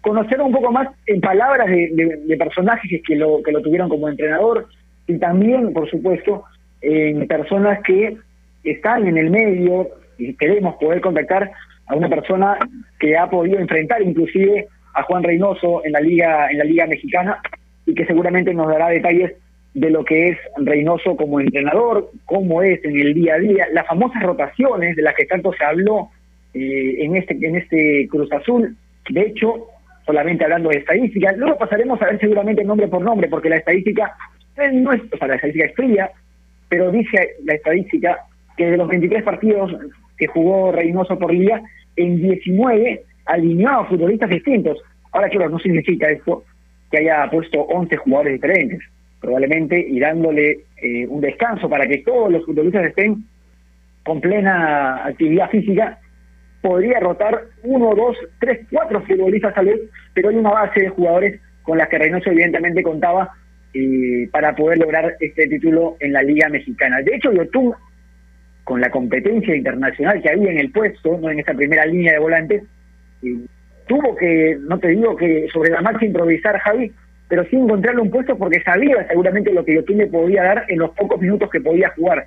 conocer 0.00 0.40
un 0.40 0.52
poco 0.52 0.72
más 0.72 0.88
en 1.06 1.20
palabras 1.20 1.68
de, 1.68 2.36
personajes 2.38 3.02
que 3.06 3.16
lo, 3.16 3.42
que 3.42 3.52
lo 3.52 3.62
tuvieron 3.62 3.88
como 3.88 4.08
entrenador 4.08 4.66
y 5.06 5.18
también, 5.18 5.72
por 5.72 5.88
supuesto, 5.88 6.44
en 6.80 7.26
personas 7.26 7.80
que 7.82 8.16
están 8.64 9.06
en 9.06 9.16
el 9.16 9.30
medio 9.30 9.88
y 10.18 10.34
queremos 10.34 10.76
poder 10.76 11.00
contactar 11.00 11.50
a 11.86 11.94
una 11.94 12.08
persona 12.08 12.58
que 12.98 13.16
ha 13.16 13.28
podido 13.28 13.58
enfrentar 13.58 14.02
inclusive 14.02 14.66
a 14.94 15.02
Juan 15.04 15.22
Reynoso 15.22 15.84
en 15.84 15.92
la 15.92 16.00
liga 16.00 16.50
en 16.50 16.58
la 16.58 16.64
liga 16.64 16.86
mexicana 16.86 17.38
y 17.86 17.94
que 17.94 18.06
seguramente 18.06 18.54
nos 18.54 18.68
dará 18.68 18.88
detalles 18.88 19.32
de 19.74 19.90
lo 19.90 20.04
que 20.04 20.28
es 20.28 20.38
Reynoso 20.58 21.16
como 21.16 21.40
entrenador, 21.40 22.10
cómo 22.26 22.62
es 22.62 22.84
en 22.84 22.98
el 22.98 23.14
día 23.14 23.34
a 23.34 23.38
día, 23.38 23.66
las 23.72 23.86
famosas 23.86 24.22
rotaciones 24.22 24.96
de 24.96 25.02
las 25.02 25.14
que 25.14 25.24
tanto 25.24 25.52
se 25.52 25.64
habló 25.64 26.10
eh, 26.52 26.96
en 26.98 27.16
este 27.16 27.38
en 27.40 27.56
este 27.56 28.06
Cruz 28.10 28.30
Azul. 28.32 28.76
De 29.08 29.22
hecho, 29.22 29.68
solamente 30.04 30.44
hablando 30.44 30.68
de 30.68 30.78
estadística, 30.78 31.32
luego 31.32 31.56
pasaremos 31.56 32.00
a 32.02 32.06
ver 32.06 32.20
seguramente 32.20 32.64
nombre 32.64 32.88
por 32.88 33.02
nombre, 33.02 33.28
porque 33.28 33.48
la 33.48 33.56
estadística 33.56 34.14
no 34.72 34.92
es, 34.92 35.00
o 35.18 35.26
la 35.26 35.36
estadística 35.36 35.66
es 35.66 35.74
fría, 35.74 36.10
pero 36.68 36.90
dice 36.90 37.36
la 37.44 37.54
estadística 37.54 38.18
que 38.56 38.70
de 38.70 38.76
los 38.76 38.88
23 38.88 39.22
partidos 39.22 39.74
que 40.18 40.26
jugó 40.26 40.70
Reynoso 40.72 41.18
por 41.18 41.32
liga, 41.32 41.62
en 41.96 42.20
19 42.20 43.02
alineó 43.24 43.70
a 43.70 43.86
futbolistas 43.86 44.28
distintos. 44.28 44.78
Ahora, 45.12 45.30
claro, 45.30 45.50
no 45.50 45.58
significa 45.58 46.08
esto 46.08 46.44
que 46.90 46.98
haya 46.98 47.30
puesto 47.30 47.62
11 47.62 47.96
jugadores 47.96 48.34
diferentes 48.34 48.80
probablemente, 49.22 49.78
y 49.78 50.00
dándole 50.00 50.64
eh, 50.76 51.06
un 51.06 51.20
descanso 51.20 51.70
para 51.70 51.86
que 51.86 51.98
todos 51.98 52.30
los 52.30 52.44
futbolistas 52.44 52.86
estén 52.86 53.24
con 54.04 54.20
plena 54.20 55.06
actividad 55.06 55.48
física, 55.48 55.98
podría 56.60 56.98
rotar 56.98 57.44
uno, 57.62 57.94
dos, 57.94 58.16
tres, 58.40 58.66
cuatro 58.70 59.00
futbolistas 59.02 59.54
tal 59.54 59.66
vez, 59.66 59.80
pero 60.12 60.28
hay 60.28 60.36
una 60.36 60.50
base 60.50 60.80
de 60.80 60.88
jugadores 60.88 61.40
con 61.62 61.78
las 61.78 61.88
que 61.88 61.98
Reynoso 61.98 62.30
evidentemente 62.30 62.82
contaba 62.82 63.30
eh, 63.72 64.28
para 64.32 64.54
poder 64.56 64.78
lograr 64.78 65.14
este 65.20 65.46
título 65.46 65.96
en 66.00 66.12
la 66.12 66.22
Liga 66.22 66.48
Mexicana. 66.48 67.00
De 67.00 67.14
hecho, 67.14 67.32
Yotun, 67.32 67.72
con 68.64 68.80
la 68.80 68.90
competencia 68.90 69.54
internacional 69.54 70.20
que 70.20 70.30
había 70.30 70.50
en 70.50 70.58
el 70.58 70.72
puesto, 70.72 71.16
no 71.18 71.30
en 71.30 71.38
esa 71.38 71.54
primera 71.54 71.86
línea 71.86 72.14
de 72.14 72.18
volantes, 72.18 72.64
eh, 73.22 73.36
tuvo 73.86 74.16
que, 74.16 74.58
no 74.60 74.78
te 74.80 74.88
digo 74.88 75.14
que 75.16 75.46
sobre 75.52 75.70
la 75.70 75.80
marcha 75.80 76.06
improvisar 76.06 76.58
Javi, 76.58 76.92
pero 77.32 77.46
sí 77.46 77.56
encontrarle 77.56 78.02
un 78.02 78.10
puesto 78.10 78.36
porque 78.36 78.60
sabía 78.60 79.08
seguramente 79.08 79.54
lo 79.54 79.64
que 79.64 79.74
Yotun 79.76 79.96
le 79.96 80.06
podía 80.06 80.42
dar 80.42 80.66
en 80.68 80.78
los 80.78 80.90
pocos 80.90 81.18
minutos 81.18 81.48
que 81.48 81.62
podía 81.62 81.88
jugar. 81.96 82.26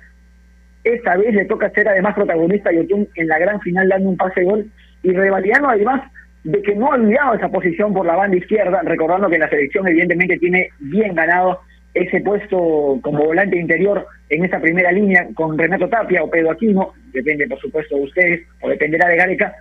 Esta 0.82 1.16
vez 1.16 1.32
le 1.32 1.44
toca 1.44 1.70
ser 1.70 1.88
además 1.88 2.16
protagonista 2.16 2.70
a 2.70 2.72
Yotun 2.72 3.06
en 3.14 3.28
la 3.28 3.38
gran 3.38 3.60
final 3.60 3.88
dando 3.88 4.08
un 4.08 4.16
pase 4.16 4.42
gol 4.42 4.66
y 5.04 5.12
revalidando 5.12 5.68
además 5.68 6.10
de 6.42 6.60
que 6.60 6.74
no 6.74 6.90
ha 6.90 6.96
olvidado 6.96 7.36
esa 7.36 7.48
posición 7.48 7.94
por 7.94 8.04
la 8.04 8.16
banda 8.16 8.36
izquierda, 8.36 8.80
recordando 8.82 9.30
que 9.30 9.38
la 9.38 9.48
selección 9.48 9.86
evidentemente 9.86 10.38
tiene 10.38 10.70
bien 10.80 11.14
ganado 11.14 11.60
ese 11.94 12.20
puesto 12.22 12.98
como 13.00 13.26
volante 13.26 13.60
interior 13.60 14.08
en 14.28 14.44
esa 14.44 14.58
primera 14.58 14.90
línea 14.90 15.28
con 15.36 15.56
Renato 15.56 15.88
Tapia 15.88 16.24
o 16.24 16.30
Pedro 16.30 16.50
Aquino, 16.50 16.94
depende 17.12 17.46
por 17.46 17.60
supuesto 17.60 17.94
de 17.94 18.02
ustedes 18.02 18.40
o 18.60 18.68
dependerá 18.68 19.06
de 19.06 19.16
Gareca, 19.18 19.54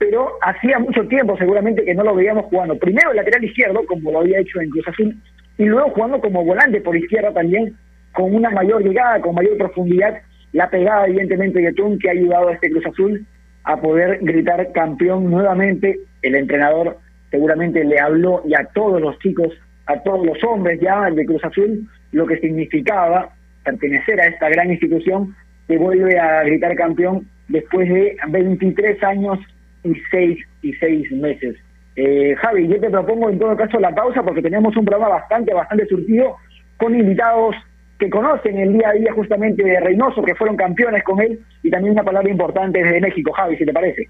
pero 0.00 0.38
hacía 0.40 0.78
mucho 0.78 1.06
tiempo 1.08 1.36
seguramente 1.36 1.84
que 1.84 1.94
no 1.94 2.02
lo 2.02 2.14
veíamos 2.14 2.46
jugando. 2.46 2.74
Primero 2.78 3.10
el 3.10 3.18
lateral 3.18 3.44
izquierdo, 3.44 3.84
como 3.86 4.10
lo 4.10 4.20
había 4.20 4.40
hecho 4.40 4.58
en 4.58 4.70
Cruz 4.70 4.88
Azul, 4.88 5.14
y 5.58 5.64
luego 5.66 5.90
jugando 5.90 6.22
como 6.22 6.42
volante 6.42 6.80
por 6.80 6.96
izquierda 6.96 7.34
también, 7.34 7.76
con 8.12 8.34
una 8.34 8.48
mayor 8.48 8.82
llegada, 8.82 9.20
con 9.20 9.34
mayor 9.34 9.58
profundidad, 9.58 10.22
la 10.52 10.70
pegada 10.70 11.06
evidentemente 11.06 11.60
de 11.60 11.74
Tun 11.74 11.98
que 11.98 12.08
ha 12.08 12.12
ayudado 12.12 12.48
a 12.48 12.54
este 12.54 12.70
Cruz 12.70 12.86
Azul 12.86 13.26
a 13.64 13.78
poder 13.78 14.20
gritar 14.22 14.72
campeón 14.72 15.30
nuevamente. 15.30 16.00
El 16.22 16.34
entrenador 16.34 16.96
seguramente 17.30 17.84
le 17.84 18.00
habló 18.00 18.42
y 18.46 18.54
a 18.54 18.64
todos 18.72 19.02
los 19.02 19.18
chicos, 19.18 19.52
a 19.84 20.02
todos 20.02 20.24
los 20.24 20.42
hombres 20.44 20.80
ya 20.80 21.10
de 21.10 21.26
Cruz 21.26 21.44
Azul, 21.44 21.86
lo 22.12 22.26
que 22.26 22.38
significaba 22.38 23.34
pertenecer 23.64 24.18
a 24.18 24.28
esta 24.28 24.48
gran 24.48 24.70
institución 24.70 25.36
que 25.68 25.76
vuelve 25.76 26.18
a 26.18 26.42
gritar 26.42 26.74
campeón 26.74 27.28
después 27.48 27.86
de 27.86 28.16
23 28.30 29.02
años 29.04 29.38
y 29.84 29.94
seis, 30.10 30.38
y 30.62 30.72
seis 30.74 31.10
meses. 31.12 31.56
Eh, 31.96 32.34
Javi, 32.36 32.68
yo 32.68 32.80
te 32.80 32.90
propongo 32.90 33.30
en 33.30 33.38
todo 33.38 33.56
caso 33.56 33.78
la 33.80 33.94
pausa 33.94 34.22
porque 34.22 34.42
tenemos 34.42 34.76
un 34.76 34.84
programa 34.84 35.14
bastante, 35.14 35.52
bastante 35.52 35.86
surtido 35.86 36.36
con 36.76 36.94
invitados 36.94 37.56
que 37.98 38.08
conocen 38.08 38.58
el 38.58 38.72
día 38.72 38.88
a 38.88 38.92
día 38.94 39.12
justamente 39.12 39.62
de 39.62 39.78
Reynoso, 39.78 40.22
que 40.22 40.34
fueron 40.34 40.56
campeones 40.56 41.04
con 41.04 41.20
él, 41.20 41.38
y 41.62 41.70
también 41.70 41.92
una 41.92 42.02
palabra 42.02 42.30
importante 42.30 42.82
desde 42.82 43.00
México, 43.00 43.32
Javi, 43.32 43.56
si 43.58 43.66
te 43.66 43.72
parece. 43.72 44.08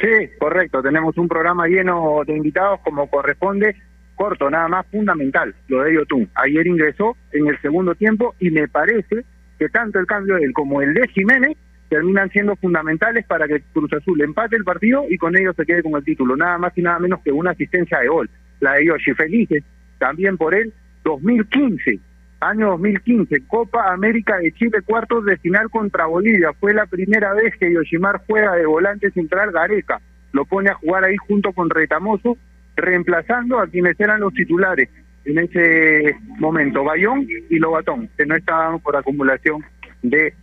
Sí, 0.00 0.30
correcto. 0.38 0.82
Tenemos 0.82 1.16
un 1.18 1.28
programa 1.28 1.68
lleno 1.68 2.22
de 2.26 2.34
invitados 2.34 2.80
como 2.80 3.06
corresponde, 3.08 3.76
corto, 4.16 4.50
nada 4.50 4.66
más 4.68 4.86
fundamental, 4.86 5.54
lo 5.68 5.82
de 5.82 5.94
Yotun. 5.94 6.28
Ayer 6.34 6.66
ingresó 6.66 7.16
en 7.32 7.46
el 7.48 7.60
segundo 7.60 7.94
tiempo 7.94 8.34
y 8.40 8.50
me 8.50 8.66
parece 8.66 9.24
que 9.58 9.68
tanto 9.68 9.98
el 9.98 10.06
cambio 10.06 10.36
de 10.36 10.44
él 10.44 10.52
como 10.54 10.80
el 10.80 10.94
de 10.94 11.06
Jiménez 11.08 11.56
terminan 11.92 12.30
siendo 12.30 12.56
fundamentales 12.56 13.26
para 13.26 13.46
que 13.46 13.60
Cruz 13.70 13.92
Azul 13.92 14.18
empate 14.22 14.56
el 14.56 14.64
partido 14.64 15.04
y 15.10 15.18
con 15.18 15.36
ello 15.36 15.52
se 15.52 15.66
quede 15.66 15.82
con 15.82 15.94
el 15.94 16.02
título. 16.02 16.34
Nada 16.34 16.56
más 16.56 16.72
y 16.78 16.80
nada 16.80 16.98
menos 16.98 17.20
que 17.22 17.30
una 17.30 17.50
asistencia 17.50 17.98
de 17.98 18.08
gol, 18.08 18.30
la 18.60 18.72
de 18.72 18.86
Yoshi. 18.86 19.12
Felices 19.12 19.62
también 19.98 20.38
por 20.38 20.54
él, 20.54 20.72
2015 21.04 22.00
año 22.40 22.70
2015, 22.70 23.46
Copa 23.46 23.92
América 23.92 24.38
de 24.38 24.52
Chile, 24.52 24.80
cuartos 24.84 25.26
de 25.26 25.36
final 25.36 25.68
contra 25.68 26.06
Bolivia. 26.06 26.52
Fue 26.58 26.72
la 26.72 26.86
primera 26.86 27.34
vez 27.34 27.54
que 27.60 27.72
Yoshimar 27.72 28.22
juega 28.26 28.56
de 28.56 28.64
volante 28.64 29.10
central 29.10 29.52
Gareca. 29.52 30.00
Lo 30.32 30.46
pone 30.46 30.70
a 30.70 30.74
jugar 30.74 31.04
ahí 31.04 31.16
junto 31.18 31.52
con 31.52 31.68
Retamoso, 31.68 32.38
reemplazando 32.74 33.60
a 33.60 33.66
quienes 33.66 34.00
eran 34.00 34.20
los 34.20 34.32
titulares 34.32 34.88
en 35.24 35.38
ese 35.38 36.16
momento, 36.40 36.82
Bayón 36.82 37.28
y 37.48 37.58
Lobatón, 37.58 38.08
que 38.16 38.26
no 38.26 38.34
estaban 38.34 38.80
por 38.80 38.96
acumulación 38.96 39.62
de 40.02 40.34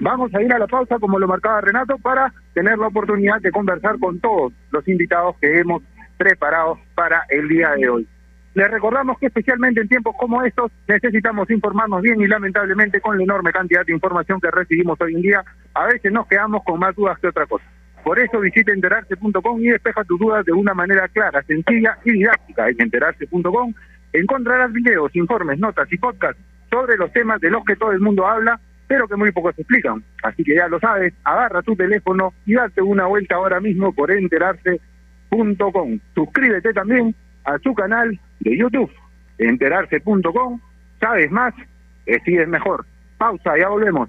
Vamos 0.00 0.34
a 0.34 0.42
ir 0.42 0.52
a 0.52 0.58
la 0.58 0.66
pausa, 0.66 0.98
como 0.98 1.18
lo 1.18 1.28
marcaba 1.28 1.60
Renato, 1.60 1.98
para 1.98 2.32
tener 2.54 2.78
la 2.78 2.88
oportunidad 2.88 3.40
de 3.40 3.50
conversar 3.50 3.98
con 3.98 4.18
todos 4.20 4.52
los 4.70 4.86
invitados 4.88 5.36
que 5.40 5.58
hemos 5.58 5.82
preparado 6.16 6.78
para 6.94 7.24
el 7.28 7.48
día 7.48 7.70
de 7.70 7.88
hoy. 7.88 8.08
Les 8.54 8.68
recordamos 8.68 9.18
que 9.18 9.26
especialmente 9.26 9.80
en 9.80 9.88
tiempos 9.88 10.14
como 10.18 10.42
estos 10.42 10.72
necesitamos 10.88 11.48
informarnos 11.50 12.02
bien 12.02 12.20
y 12.20 12.26
lamentablemente 12.26 13.00
con 13.00 13.16
la 13.16 13.22
enorme 13.22 13.52
cantidad 13.52 13.86
de 13.86 13.92
información 13.92 14.40
que 14.40 14.50
recibimos 14.50 15.00
hoy 15.00 15.14
en 15.14 15.22
día, 15.22 15.44
a 15.74 15.86
veces 15.86 16.12
nos 16.12 16.26
quedamos 16.26 16.64
con 16.64 16.80
más 16.80 16.94
dudas 16.96 17.18
que 17.20 17.28
otra 17.28 17.46
cosa. 17.46 17.64
Por 18.02 18.18
eso 18.18 18.40
visita 18.40 18.72
enterarse.com 18.72 19.60
y 19.60 19.68
despeja 19.68 20.02
tus 20.04 20.18
dudas 20.18 20.44
de 20.44 20.52
una 20.52 20.74
manera 20.74 21.06
clara, 21.08 21.42
sencilla 21.42 21.96
y 22.04 22.12
didáctica. 22.12 22.68
En 22.68 22.80
enterarse.com 22.80 23.72
encontrarás 24.12 24.72
videos, 24.72 25.14
informes, 25.14 25.58
notas 25.58 25.90
y 25.92 25.98
podcasts 25.98 26.42
sobre 26.70 26.96
los 26.96 27.12
temas 27.12 27.40
de 27.40 27.50
los 27.50 27.64
que 27.64 27.76
todo 27.76 27.92
el 27.92 28.00
mundo 28.00 28.26
habla, 28.26 28.58
pero 28.90 29.06
que 29.06 29.14
muy 29.14 29.30
pocos 29.30 29.56
explican. 29.56 30.02
Así 30.24 30.42
que 30.42 30.56
ya 30.56 30.66
lo 30.66 30.80
sabes, 30.80 31.14
agarra 31.22 31.62
tu 31.62 31.76
teléfono 31.76 32.34
y 32.44 32.54
date 32.54 32.82
una 32.82 33.06
vuelta 33.06 33.36
ahora 33.36 33.60
mismo 33.60 33.92
por 33.92 34.10
enterarse.com. 34.10 36.00
Suscríbete 36.12 36.72
también 36.72 37.14
a 37.44 37.56
su 37.60 37.72
canal 37.72 38.18
de 38.40 38.58
YouTube, 38.58 38.90
enterarse.com, 39.38 40.60
sabes 40.98 41.30
más, 41.30 41.54
decides 42.04 42.48
mejor. 42.48 42.84
Pausa, 43.16 43.56
ya 43.56 43.68
volvemos. 43.68 44.08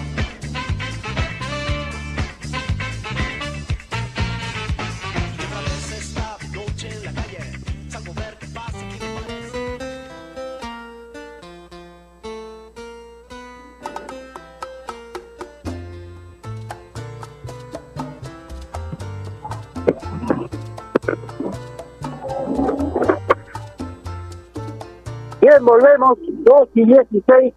Bien, 25.51 25.65
volvemos, 25.65 26.17
2 26.21 26.69
y 26.75 26.85
16 26.85 27.53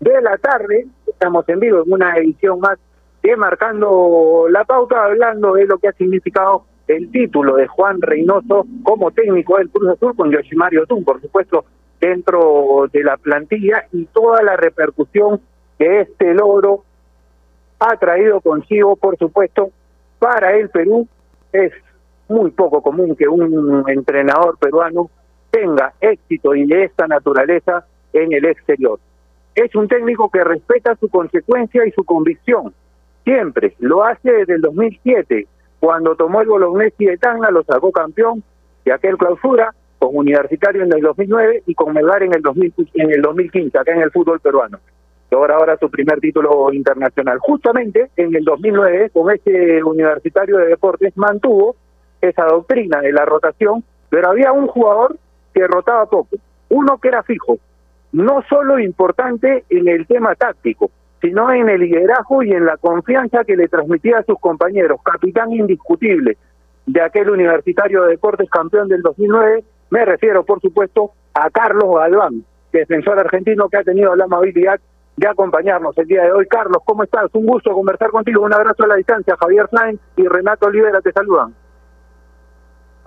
de 0.00 0.20
la 0.20 0.36
tarde. 0.36 0.86
Estamos 1.06 1.48
en 1.48 1.58
vivo 1.58 1.82
en 1.82 1.90
una 1.90 2.14
edición 2.18 2.60
más 2.60 2.78
de 3.22 3.34
Marcando 3.38 4.48
la 4.50 4.66
Pauta, 4.66 5.02
hablando 5.04 5.54
de 5.54 5.64
lo 5.64 5.78
que 5.78 5.88
ha 5.88 5.92
significado 5.92 6.64
el 6.88 7.10
título 7.10 7.56
de 7.56 7.66
Juan 7.66 8.02
Reynoso 8.02 8.66
como 8.82 9.12
técnico 9.12 9.56
del 9.56 9.70
Cruz 9.70 9.88
Azul 9.88 10.14
con 10.14 10.30
Yoshimario 10.30 10.84
Tun, 10.84 11.04
por 11.04 11.22
supuesto, 11.22 11.64
dentro 11.98 12.86
de 12.92 13.02
la 13.02 13.16
plantilla 13.16 13.86
y 13.92 14.04
toda 14.04 14.42
la 14.42 14.54
repercusión 14.56 15.40
que 15.78 16.02
este 16.02 16.34
logro 16.34 16.84
ha 17.78 17.96
traído 17.96 18.42
consigo, 18.42 18.94
por 18.96 19.16
supuesto, 19.16 19.70
para 20.18 20.54
el 20.54 20.68
Perú. 20.68 21.08
Es 21.50 21.72
muy 22.28 22.50
poco 22.50 22.82
común 22.82 23.16
que 23.16 23.26
un 23.26 23.84
entrenador 23.88 24.58
peruano 24.58 25.08
tenga 25.50 25.92
éxito 26.00 26.54
y 26.54 26.66
de 26.66 26.84
esta 26.84 27.06
naturaleza 27.06 27.84
en 28.12 28.32
el 28.32 28.44
exterior. 28.44 28.98
Es 29.54 29.74
un 29.74 29.88
técnico 29.88 30.30
que 30.30 30.44
respeta 30.44 30.94
su 30.96 31.08
consecuencia 31.08 31.84
y 31.86 31.90
su 31.92 32.04
convicción. 32.04 32.72
Siempre 33.24 33.74
lo 33.78 34.04
hace 34.04 34.32
desde 34.32 34.54
el 34.54 34.60
2007, 34.60 35.46
cuando 35.80 36.16
tomó 36.16 36.40
el 36.40 36.48
Bolognesi 36.48 37.06
de 37.06 37.18
Tanga, 37.18 37.50
lo 37.50 37.62
sacó 37.62 37.92
campeón 37.92 38.42
de 38.84 38.92
aquel 38.92 39.16
clausura, 39.16 39.74
con 39.98 40.16
Universitario 40.16 40.84
en 40.84 40.92
el 40.92 41.00
2009 41.00 41.64
y 41.66 41.74
con 41.74 41.92
Melgar 41.92 42.22
en 42.22 42.34
el, 42.34 42.42
2000, 42.42 42.72
en 42.94 43.10
el 43.10 43.20
2015, 43.20 43.78
acá 43.78 43.92
en 43.92 44.02
el 44.02 44.10
fútbol 44.12 44.40
peruano. 44.40 44.78
Logra 45.30 45.56
ahora 45.56 45.76
su 45.76 45.90
primer 45.90 46.20
título 46.20 46.72
internacional. 46.72 47.38
Justamente 47.38 48.08
en 48.16 48.34
el 48.34 48.44
2009, 48.44 49.10
con 49.10 49.30
este 49.30 49.82
Universitario 49.82 50.58
de 50.58 50.68
Deportes, 50.68 51.16
mantuvo 51.16 51.76
esa 52.20 52.44
doctrina 52.46 53.00
de 53.00 53.12
la 53.12 53.24
rotación, 53.24 53.84
pero 54.08 54.30
había 54.30 54.52
un 54.52 54.68
jugador 54.68 55.16
que 55.58 55.66
rotaba 55.66 56.06
poco, 56.06 56.36
uno 56.68 56.98
que 56.98 57.08
era 57.08 57.22
fijo, 57.22 57.58
no 58.12 58.42
solo 58.48 58.78
importante 58.78 59.64
en 59.68 59.88
el 59.88 60.06
tema 60.06 60.34
táctico, 60.36 60.90
sino 61.20 61.50
en 61.52 61.68
el 61.68 61.80
liderazgo 61.80 62.44
y 62.44 62.52
en 62.52 62.64
la 62.64 62.76
confianza 62.76 63.44
que 63.44 63.56
le 63.56 63.68
transmitía 63.68 64.18
a 64.18 64.22
sus 64.22 64.38
compañeros, 64.38 65.00
capitán 65.02 65.52
indiscutible 65.52 66.36
de 66.86 67.02
aquel 67.02 67.30
Universitario 67.30 68.04
de 68.04 68.10
Deportes 68.10 68.48
campeón 68.48 68.88
del 68.88 69.02
2009, 69.02 69.64
me 69.90 70.04
refiero 70.04 70.44
por 70.44 70.60
supuesto 70.60 71.10
a 71.34 71.50
Carlos 71.50 71.96
Galván, 71.96 72.44
defensor 72.72 73.18
argentino 73.18 73.68
que 73.68 73.78
ha 73.78 73.82
tenido 73.82 74.14
la 74.14 74.24
amabilidad 74.24 74.78
de 75.16 75.26
acompañarnos 75.26 75.98
el 75.98 76.06
día 76.06 76.22
de 76.22 76.32
hoy. 76.32 76.46
Carlos, 76.46 76.80
¿cómo 76.84 77.02
estás? 77.02 77.28
Un 77.32 77.46
gusto 77.46 77.72
conversar 77.72 78.10
contigo. 78.10 78.44
Un 78.44 78.54
abrazo 78.54 78.84
a 78.84 78.86
la 78.86 78.94
distancia. 78.94 79.36
Javier 79.36 79.68
Sainz 79.68 80.00
y 80.14 80.28
Renato 80.28 80.68
Olivera 80.68 81.00
te 81.00 81.10
saludan. 81.10 81.52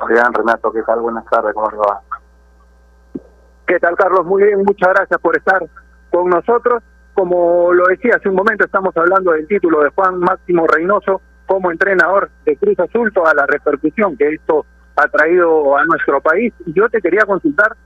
Bien, 0.10 0.34
Renato, 0.34 0.74
¿qué 0.74 0.82
tal? 0.84 1.00
Buenas 1.00 1.24
tardes, 1.26 1.54
¿cómo 1.54 1.70
va? 1.88 2.02
¿Qué 3.72 3.80
tal, 3.80 3.96
Carlos? 3.96 4.26
Muy 4.26 4.44
bien, 4.44 4.64
muchas 4.66 4.90
gracias 4.90 5.18
por 5.22 5.38
estar 5.38 5.66
con 6.10 6.30
nosotros. 6.30 6.84
Como 7.14 7.72
lo 7.72 7.88
decía 7.88 8.18
hace 8.18 8.28
un 8.28 8.36
momento, 8.36 8.66
estamos 8.66 8.92
hablando 8.98 9.32
del 9.32 9.48
título 9.48 9.82
de 9.82 9.92
Juan 9.92 10.20
Máximo 10.20 10.68
Reynoso 10.68 11.22
como 11.46 11.72
entrenador 11.72 12.30
de 12.44 12.58
Cruz 12.58 12.78
Azul, 12.82 13.14
toda 13.14 13.34
la 13.34 13.46
repercusión 13.46 14.18
que 14.18 14.28
esto 14.28 14.66
ha 14.98 15.08
traído 15.08 15.78
a 15.78 15.86
nuestro 15.86 16.20
país. 16.20 16.54
Yo 16.66 16.90
te 16.90 17.00
quería 17.00 17.22
consultar, 17.22 17.78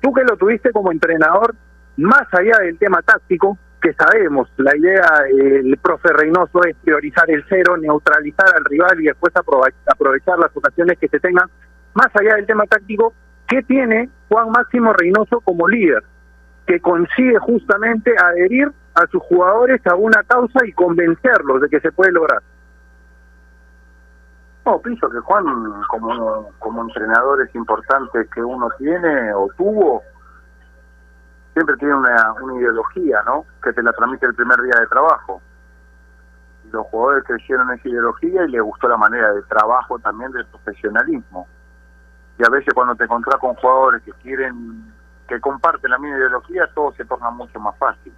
tú 0.00 0.14
que 0.14 0.24
lo 0.24 0.34
tuviste 0.38 0.72
como 0.72 0.90
entrenador, 0.90 1.54
más 1.98 2.26
allá 2.32 2.60
del 2.62 2.78
tema 2.78 3.02
táctico, 3.02 3.58
que 3.82 3.92
sabemos, 3.92 4.48
la 4.56 4.74
idea 4.74 5.24
del 5.30 5.76
profe 5.76 6.08
Reynoso 6.10 6.64
es 6.64 6.74
priorizar 6.76 7.30
el 7.30 7.44
cero, 7.50 7.76
neutralizar 7.76 8.48
al 8.56 8.64
rival 8.64 8.98
y 8.98 9.08
después 9.08 9.34
aprovechar 9.36 10.38
las 10.38 10.56
ocasiones 10.56 10.98
que 10.98 11.08
se 11.08 11.20
tengan, 11.20 11.50
más 11.92 12.08
allá 12.18 12.36
del 12.36 12.46
tema 12.46 12.64
táctico, 12.64 13.12
¿qué 13.48 13.62
tiene 13.62 14.08
Juan 14.28 14.50
Máximo 14.50 14.92
Reynoso 14.92 15.40
como 15.40 15.68
líder? 15.68 16.02
Que 16.66 16.80
consigue 16.80 17.38
justamente 17.38 18.14
adherir 18.18 18.72
a 18.94 19.06
sus 19.08 19.22
jugadores 19.24 19.84
a 19.86 19.94
una 19.96 20.22
causa 20.22 20.60
y 20.66 20.72
convencerlos 20.72 21.60
de 21.60 21.68
que 21.68 21.80
se 21.80 21.92
puede 21.92 22.12
lograr. 22.12 22.42
No, 24.64 24.78
pienso 24.80 25.10
que 25.10 25.18
Juan, 25.18 25.44
como, 25.88 26.50
como 26.58 26.82
entrenadores 26.82 27.54
importantes 27.54 28.30
que 28.30 28.42
uno 28.42 28.68
tiene 28.78 29.34
o 29.34 29.48
tuvo, 29.58 30.02
siempre 31.52 31.76
tiene 31.76 31.94
una, 31.94 32.32
una 32.40 32.58
ideología, 32.58 33.22
¿no? 33.26 33.44
Que 33.62 33.72
te 33.72 33.82
la 33.82 33.92
transmite 33.92 34.26
el 34.26 34.34
primer 34.34 34.60
día 34.62 34.80
de 34.80 34.86
trabajo. 34.86 35.42
Los 36.72 36.86
jugadores 36.86 37.24
creyeron 37.24 37.70
esa 37.72 37.88
ideología 37.88 38.44
y 38.44 38.52
les 38.52 38.62
gustó 38.62 38.88
la 38.88 38.96
manera 38.96 39.32
de 39.34 39.42
trabajo 39.42 39.98
también 39.98 40.32
del 40.32 40.46
profesionalismo. 40.46 41.46
Y 42.38 42.44
a 42.44 42.50
veces 42.50 42.74
cuando 42.74 42.94
te 42.94 43.04
encontrás 43.04 43.36
con 43.40 43.54
jugadores 43.54 44.02
que 44.02 44.12
quieren, 44.22 44.92
que 45.28 45.40
comparten 45.40 45.90
la 45.90 45.98
misma 45.98 46.18
ideología, 46.18 46.68
todo 46.74 46.92
se 46.92 47.04
torna 47.04 47.30
mucho 47.30 47.58
más 47.60 47.76
fácil. 47.78 48.12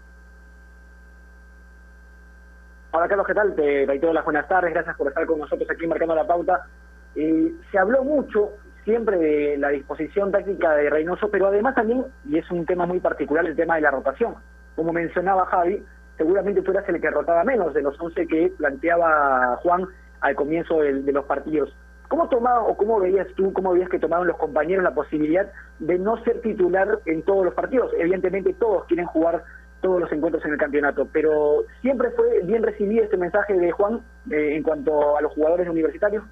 Hola 2.92 3.08
Carlos, 3.08 3.26
¿qué 3.26 3.34
tal? 3.34 3.54
Te 3.54 3.84
reitero 3.86 4.12
las 4.12 4.24
buenas 4.24 4.48
tardes, 4.48 4.72
gracias 4.72 4.96
por 4.96 5.08
estar 5.08 5.26
con 5.26 5.38
nosotros 5.38 5.68
aquí 5.70 5.86
marcando 5.86 6.14
la 6.14 6.26
pauta. 6.26 6.66
Eh, 7.14 7.52
se 7.70 7.78
habló 7.78 8.02
mucho 8.04 8.52
siempre 8.84 9.18
de 9.18 9.58
la 9.58 9.68
disposición 9.68 10.30
táctica 10.30 10.72
de 10.74 10.88
Reynoso, 10.88 11.28
pero 11.28 11.48
además 11.48 11.74
también, 11.74 12.06
y 12.24 12.38
es 12.38 12.50
un 12.50 12.64
tema 12.64 12.86
muy 12.86 13.00
particular, 13.00 13.44
el 13.44 13.56
tema 13.56 13.74
de 13.74 13.82
la 13.82 13.90
rotación. 13.90 14.36
Como 14.76 14.92
mencionaba 14.92 15.44
Javi, 15.46 15.84
seguramente 16.16 16.62
tú 16.62 16.70
eras 16.70 16.88
el 16.88 17.00
que 17.00 17.10
rotaba 17.10 17.44
menos 17.44 17.74
de 17.74 17.82
los 17.82 18.00
11 18.00 18.26
que 18.26 18.52
planteaba 18.56 19.56
Juan 19.56 19.86
al 20.20 20.34
comienzo 20.34 20.80
de, 20.80 21.12
los 21.12 21.24
partidos. 21.24 21.74
¿Cómo 22.08 22.28
tomaba 22.28 22.60
o 22.60 22.76
cómo 22.76 23.00
veías 23.00 23.26
tú, 23.34 23.52
cómo 23.52 23.72
veías 23.72 23.88
que 23.88 23.98
tomaron 23.98 24.26
los 24.26 24.36
compañeros 24.36 24.84
la 24.84 24.94
posibilidad 24.94 25.50
de 25.78 25.98
no 25.98 26.22
ser 26.24 26.40
titular 26.40 27.00
en 27.04 27.22
todos 27.22 27.44
los 27.44 27.54
partidos? 27.54 27.92
Evidentemente 27.98 28.54
todos 28.54 28.84
quieren 28.84 29.06
jugar 29.06 29.42
todos 29.80 30.00
los 30.00 30.12
encuentros 30.12 30.44
en 30.44 30.52
el 30.52 30.58
campeonato, 30.58 31.06
pero 31.12 31.64
siempre 31.80 32.10
fue 32.12 32.42
bien 32.44 32.62
recibido 32.62 33.04
este 33.04 33.16
mensaje 33.16 33.54
de 33.54 33.70
Juan 33.72 34.00
eh, 34.30 34.56
en 34.56 34.62
cuanto 34.62 35.16
a 35.16 35.22
los 35.22 35.32
jugadores 35.32 35.68
universitarios. 35.68 36.24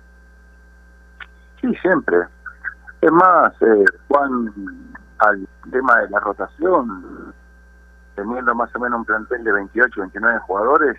Sí, 1.60 1.74
siempre. 1.82 2.18
Es 3.00 3.12
más, 3.12 3.52
eh, 3.60 3.84
Juan, 4.08 4.52
al 5.18 5.46
tema 5.70 6.00
de 6.00 6.10
la 6.10 6.20
rotación, 6.20 7.32
teniendo 8.14 8.54
más 8.54 8.74
o 8.74 8.78
menos 8.78 9.00
un 9.00 9.04
plantel 9.04 9.44
de 9.44 9.52
28, 9.52 10.00
29 10.00 10.38
jugadores, 10.40 10.96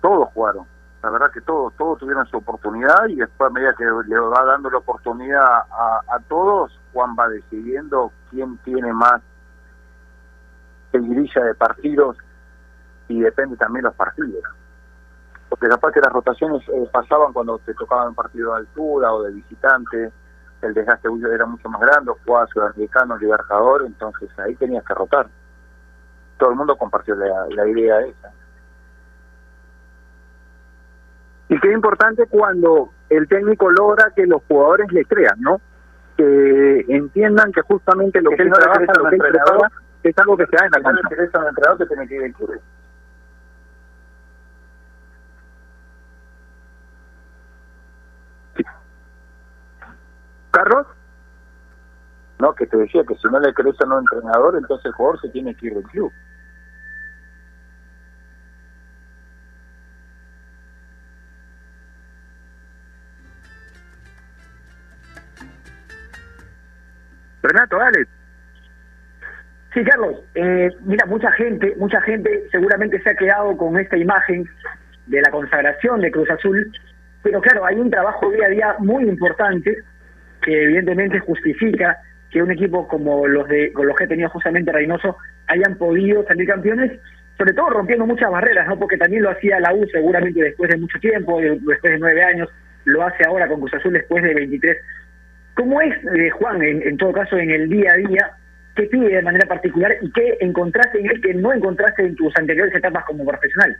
todos 0.00 0.28
jugaron. 0.34 0.73
La 1.04 1.10
verdad 1.10 1.30
que 1.30 1.42
todos, 1.42 1.74
todos 1.74 1.98
tuvieron 1.98 2.26
su 2.26 2.38
oportunidad 2.38 3.06
y 3.08 3.16
después 3.16 3.50
a 3.50 3.52
medida 3.52 3.74
que 3.76 3.84
le 3.84 4.18
va 4.18 4.44
dando 4.44 4.70
la 4.70 4.78
oportunidad 4.78 5.44
a, 5.44 6.00
a 6.08 6.18
todos, 6.28 6.80
Juan 6.92 7.14
va 7.18 7.28
decidiendo 7.28 8.10
quién 8.30 8.56
tiene 8.64 8.92
más 8.92 9.20
seguidilla 10.90 11.44
de 11.44 11.54
partidos 11.54 12.16
y 13.08 13.20
depende 13.20 13.56
también 13.56 13.84
los 13.84 13.94
partidos 13.94 14.42
porque 15.54 15.68
capaz 15.68 15.92
que 15.92 16.00
las 16.00 16.12
rotaciones 16.12 16.68
eh, 16.68 16.88
pasaban 16.92 17.32
cuando 17.32 17.58
te 17.60 17.74
tocaban 17.74 18.08
un 18.08 18.14
partido 18.16 18.52
de 18.52 18.58
altura 18.58 19.12
o 19.12 19.22
de 19.22 19.30
visitante, 19.32 20.10
el 20.62 20.74
desgaste 20.74 21.08
era 21.32 21.46
mucho 21.46 21.68
más 21.68 21.80
grande, 21.80 22.12
jugaba 22.24 22.46
sudamericano, 22.48 23.16
libertador, 23.16 23.84
entonces 23.86 24.28
ahí 24.40 24.56
tenías 24.56 24.84
que 24.84 24.94
rotar. 24.94 25.28
Todo 26.38 26.50
el 26.50 26.56
mundo 26.56 26.76
compartió 26.76 27.14
la, 27.14 27.46
la 27.50 27.68
idea 27.68 28.00
esa. 28.00 28.32
Y 31.48 31.60
qué 31.60 31.72
importante 31.72 32.26
cuando 32.26 32.90
el 33.10 33.28
técnico 33.28 33.70
logra 33.70 34.10
que 34.14 34.26
los 34.26 34.42
jugadores 34.48 34.90
le 34.92 35.04
crean, 35.04 35.40
¿no? 35.40 35.60
Que 36.16 36.84
entiendan 36.88 37.52
que 37.52 37.60
justamente 37.62 38.20
lo 38.22 38.30
que, 38.30 38.42
él 38.42 38.50
trabaja, 38.50 38.92
lo 38.98 39.10
que 39.10 39.16
él 39.16 39.22
prepara, 39.22 39.70
es 40.02 40.18
algo 40.18 40.36
que 40.36 40.46
se 40.46 40.56
da 40.56 40.66
en 40.66 40.70
la 40.72 40.80
cancha. 40.80 41.08
Le 41.10 41.16
un 41.16 41.48
entrenador, 41.48 41.78
te 41.78 41.86
tiene 41.86 42.08
que 42.08 42.14
ir 42.14 42.34
Carlos. 50.50 50.86
No, 52.38 52.54
que 52.54 52.66
te 52.66 52.76
decía 52.76 53.02
que 53.04 53.14
si 53.16 53.28
no 53.28 53.40
le 53.40 53.52
crees 53.54 53.80
a 53.80 53.86
un 53.86 53.98
entrenador, 53.98 54.56
entonces 54.56 54.86
el 54.86 54.92
jugador 54.92 55.20
se 55.20 55.28
tiene 55.30 55.54
que 55.54 55.66
ir 55.66 55.74
del 55.74 55.84
club. 55.84 56.12
Renato, 67.44 67.76
dale. 67.76 68.06
Sí, 69.74 69.82
Carlos, 69.84 70.22
eh, 70.34 70.70
mira, 70.84 71.04
mucha 71.06 71.30
gente, 71.32 71.74
mucha 71.76 72.00
gente 72.02 72.44
seguramente 72.50 73.00
se 73.02 73.10
ha 73.10 73.14
quedado 73.16 73.56
con 73.56 73.78
esta 73.78 73.96
imagen 73.96 74.44
de 75.06 75.20
la 75.20 75.30
consagración 75.30 76.00
de 76.00 76.10
Cruz 76.10 76.30
Azul, 76.30 76.72
pero 77.22 77.40
claro, 77.40 77.66
hay 77.66 77.76
un 77.76 77.90
trabajo 77.90 78.30
día 78.30 78.46
a 78.46 78.50
día 78.50 78.74
muy 78.78 79.04
importante 79.04 79.76
que 80.42 80.64
evidentemente 80.64 81.18
justifica 81.20 81.98
que 82.30 82.42
un 82.42 82.50
equipo 82.50 82.86
como 82.88 83.26
los 83.26 83.48
de 83.48 83.72
con 83.72 83.86
los 83.86 83.96
que 83.96 84.04
ha 84.04 84.08
tenido 84.08 84.28
justamente 84.30 84.72
Reynoso 84.72 85.16
hayan 85.48 85.76
podido 85.76 86.24
salir 86.26 86.46
campeones, 86.48 86.92
sobre 87.36 87.52
todo 87.52 87.70
rompiendo 87.70 88.06
muchas 88.06 88.30
barreras, 88.30 88.66
¿no? 88.68 88.78
Porque 88.78 88.96
también 88.96 89.22
lo 89.22 89.30
hacía 89.30 89.60
la 89.60 89.74
U 89.74 89.86
seguramente 89.90 90.40
después 90.40 90.70
de 90.70 90.78
mucho 90.78 90.98
tiempo, 90.98 91.40
después 91.40 91.92
de 91.92 91.98
nueve 91.98 92.22
años, 92.22 92.48
lo 92.84 93.04
hace 93.04 93.24
ahora 93.26 93.48
con 93.48 93.60
Cruz 93.60 93.74
Azul 93.74 93.92
después 93.92 94.22
de 94.22 94.34
23. 94.34 94.76
¿Cómo 95.54 95.80
es, 95.80 95.94
eh, 96.04 96.30
Juan, 96.30 96.62
en, 96.62 96.96
todo 96.96 97.12
caso, 97.12 97.36
en 97.36 97.50
el 97.50 97.68
día 97.68 97.92
a 97.92 97.96
día, 97.96 98.36
qué 98.74 98.84
pide 98.84 99.14
de 99.14 99.22
manera 99.22 99.46
particular 99.46 99.92
y 100.00 100.10
qué 100.10 100.36
encontraste 100.40 100.98
en 101.00 101.10
él 101.10 101.20
que 101.20 101.34
no 101.34 101.52
encontraste 101.52 102.04
en 102.04 102.16
tus 102.16 102.36
anteriores 102.36 102.74
etapas 102.74 103.04
como 103.04 103.24
profesional? 103.24 103.76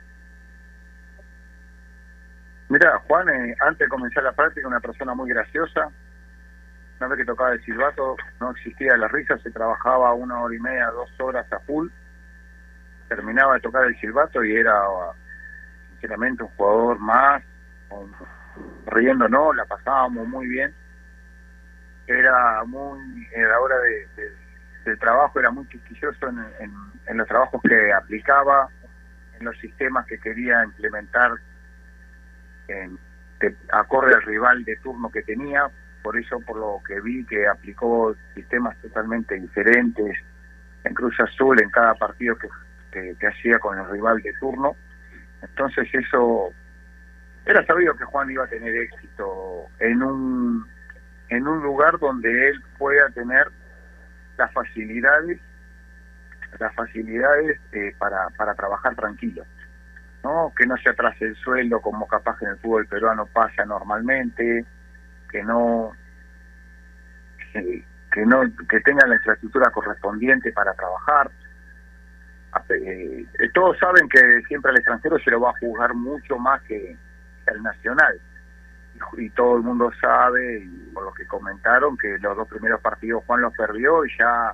Mira, 2.69 2.97
Juan, 3.07 3.29
eh, 3.29 3.55
antes 3.59 3.79
de 3.79 3.87
comenzar 3.87 4.23
la 4.23 4.31
práctica, 4.31 4.67
una 4.67 4.79
persona 4.79 5.13
muy 5.13 5.29
graciosa, 5.29 5.89
una 6.99 7.09
vez 7.09 7.19
que 7.19 7.25
tocaba 7.25 7.51
el 7.51 7.63
silbato 7.63 8.15
no 8.39 8.51
existía 8.51 8.95
la 8.95 9.09
risa, 9.09 9.37
se 9.39 9.51
trabajaba 9.51 10.13
una 10.13 10.39
hora 10.41 10.55
y 10.55 10.59
media, 10.59 10.87
dos 10.87 11.09
horas 11.19 11.51
a 11.51 11.59
full, 11.59 11.89
terminaba 13.09 13.55
de 13.55 13.59
tocar 13.59 13.85
el 13.85 13.99
silbato 13.99 14.43
y 14.43 14.55
era 14.55 14.81
sinceramente 15.91 16.43
un 16.43 16.49
jugador 16.49 16.99
más, 16.99 17.43
riendo 18.87 19.27
no, 19.27 19.53
la 19.53 19.65
pasábamos 19.65 20.25
muy 20.27 20.47
bien, 20.47 20.73
era 22.07 22.63
muy, 22.65 23.27
a 23.35 23.39
la 23.39 23.59
hora 23.59 23.77
de, 23.79 24.07
del 24.85 24.99
trabajo 24.99 25.39
era 25.39 25.51
muy 25.51 25.65
quisquilloso 25.65 26.27
en, 26.27 27.17
los 27.17 27.27
trabajos 27.27 27.61
que 27.63 27.93
aplicaba, 27.93 28.69
en 29.39 29.45
los 29.45 29.57
sistemas 29.59 30.05
que 30.05 30.19
quería 30.19 30.63
implementar 30.63 31.31
en, 32.67 32.97
acorde 33.71 34.13
al 34.13 34.21
rival 34.21 34.63
de 34.63 34.75
turno 34.77 35.09
que 35.09 35.23
tenía, 35.23 35.69
por 36.03 36.17
eso 36.17 36.39
por 36.41 36.57
lo 36.57 36.81
que 36.85 37.01
vi 37.01 37.25
que 37.25 37.47
aplicó 37.47 38.15
sistemas 38.33 38.77
totalmente 38.81 39.35
diferentes 39.39 40.17
en 40.83 40.93
Cruz 40.93 41.19
Azul 41.19 41.61
en 41.61 41.69
cada 41.71 41.95
partido 41.95 42.37
que, 42.37 42.47
que, 43.19 43.27
hacía 43.27 43.57
con 43.59 43.77
el 43.77 43.89
rival 43.89 44.21
de 44.21 44.33
turno. 44.39 44.75
Entonces 45.41 45.87
eso 45.93 46.53
era 47.45 47.65
sabido 47.65 47.95
que 47.95 48.05
Juan 48.05 48.29
iba 48.29 48.45
a 48.45 48.47
tener 48.47 48.75
éxito 48.75 49.67
en 49.79 50.03
un 50.03 50.74
en 51.29 51.47
un 51.47 51.61
lugar 51.61 51.99
donde 51.99 52.49
él 52.49 52.61
pueda 52.77 53.09
tener 53.09 53.47
las 54.37 54.51
facilidades 54.53 55.39
las 56.59 56.73
facilidades 56.73 57.59
eh, 57.73 57.93
para, 57.97 58.29
para 58.37 58.53
trabajar 58.53 58.95
tranquilo 58.95 59.43
no 60.23 60.51
que 60.57 60.65
no 60.65 60.75
se 60.77 60.89
atrase 60.89 61.25
el 61.25 61.35
sueldo 61.35 61.81
como 61.81 62.07
capaz 62.07 62.37
que 62.39 62.45
en 62.45 62.51
el 62.51 62.57
fútbol 62.57 62.87
peruano 62.87 63.25
pasa 63.27 63.65
normalmente 63.65 64.65
que 65.29 65.43
no 65.43 65.91
que 68.11 68.25
no 68.25 68.41
que 68.69 68.79
tengan 68.81 69.09
la 69.09 69.15
infraestructura 69.15 69.69
correspondiente 69.71 70.51
para 70.51 70.73
trabajar. 70.73 71.29
Eh, 72.69 73.25
todos 73.53 73.77
saben 73.77 74.07
que 74.07 74.41
siempre 74.47 74.71
al 74.71 74.77
extranjero 74.77 75.19
se 75.19 75.31
lo 75.31 75.41
va 75.41 75.49
a 75.49 75.59
juzgar 75.59 75.93
mucho 75.93 76.37
más 76.37 76.61
que, 76.63 76.97
al 77.47 77.61
nacional 77.61 78.19
y, 79.17 79.29
todo 79.31 79.57
el 79.57 79.63
mundo 79.63 79.91
sabe 79.99 80.59
y 80.59 80.91
por 80.93 81.03
lo 81.03 81.13
que 81.13 81.27
comentaron 81.27 81.97
que 81.97 82.17
los 82.19 82.35
dos 82.35 82.47
primeros 82.47 82.81
partidos 82.81 83.23
Juan 83.25 83.41
los 83.41 83.53
perdió 83.53 84.05
y 84.05 84.09
ya 84.17 84.53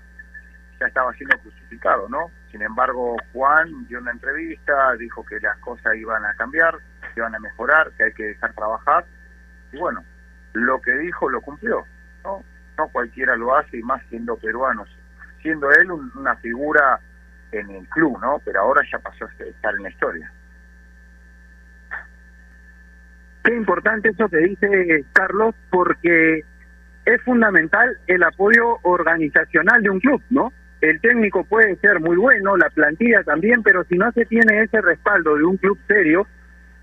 ya 0.80 0.88
estaba 0.88 1.14
siendo 1.14 1.38
crucificado 1.40 2.10
no 2.10 2.32
sin 2.52 2.62
embargo 2.62 3.16
Juan 3.34 3.88
dio 3.88 4.00
una 4.00 4.12
entrevista 4.12 4.94
dijo 4.98 5.24
que 5.26 5.40
las 5.40 5.58
cosas 5.60 5.96
iban 5.96 6.26
a 6.26 6.34
cambiar 6.36 6.76
que 7.14 7.20
iban 7.20 7.36
a 7.36 7.40
mejorar 7.40 7.92
que 7.92 8.06
hay 8.06 8.14
que 8.14 8.24
dejar 8.24 8.54
trabajar 8.54 9.06
y 9.72 9.78
bueno 9.78 10.04
lo 10.54 10.82
que 10.82 10.96
dijo 10.98 11.30
lo 11.30 11.42
cumplió, 11.42 11.86
¿no? 12.24 12.44
No 12.78 12.88
cualquiera 12.90 13.36
lo 13.36 13.56
hace 13.56 13.78
y 13.78 13.84
más 13.84 14.02
siendo 14.10 14.36
peruanos. 14.38 14.90
Siendo 15.42 15.70
él 15.72 15.92
una 15.92 16.36
figura 16.38 17.00
en 17.52 17.70
el 17.70 17.88
club, 17.90 18.20
¿no? 18.22 18.42
Pero 18.44 18.62
ahora 18.62 18.82
ya 18.92 19.00
pasó 19.00 19.26
a 19.26 19.44
estar 19.44 19.76
en 19.76 19.84
la 19.84 19.90
historia. 19.90 20.32
Qué 23.44 23.56
importante 23.56 24.10
eso 24.10 24.30
que 24.30 24.38
dice 24.38 24.68
eh, 24.68 25.06
Carlos, 25.14 25.56
porque 25.70 26.44
es 27.06 27.22
fundamental 27.24 27.98
el 28.08 28.24
apoyo 28.24 28.78
organizacional 28.84 29.82
de 29.82 29.90
un 29.90 30.00
club, 30.00 30.22
¿no? 30.30 30.54
El 30.82 31.00
técnico 31.00 31.44
puede 31.44 31.76
ser 31.78 32.00
muy 32.00 32.18
bueno, 32.18 32.58
la 32.58 32.70
plantilla 32.70 33.24
también, 33.24 33.62
pero 33.64 33.84
si 33.86 33.98
no 33.98 34.12
se 34.12 34.26
tiene 34.26 34.64
ese 34.64 34.82
respaldo 34.82 35.36
de 35.36 35.44
un 35.44 35.58
club 35.58 35.78
serio 35.88 36.28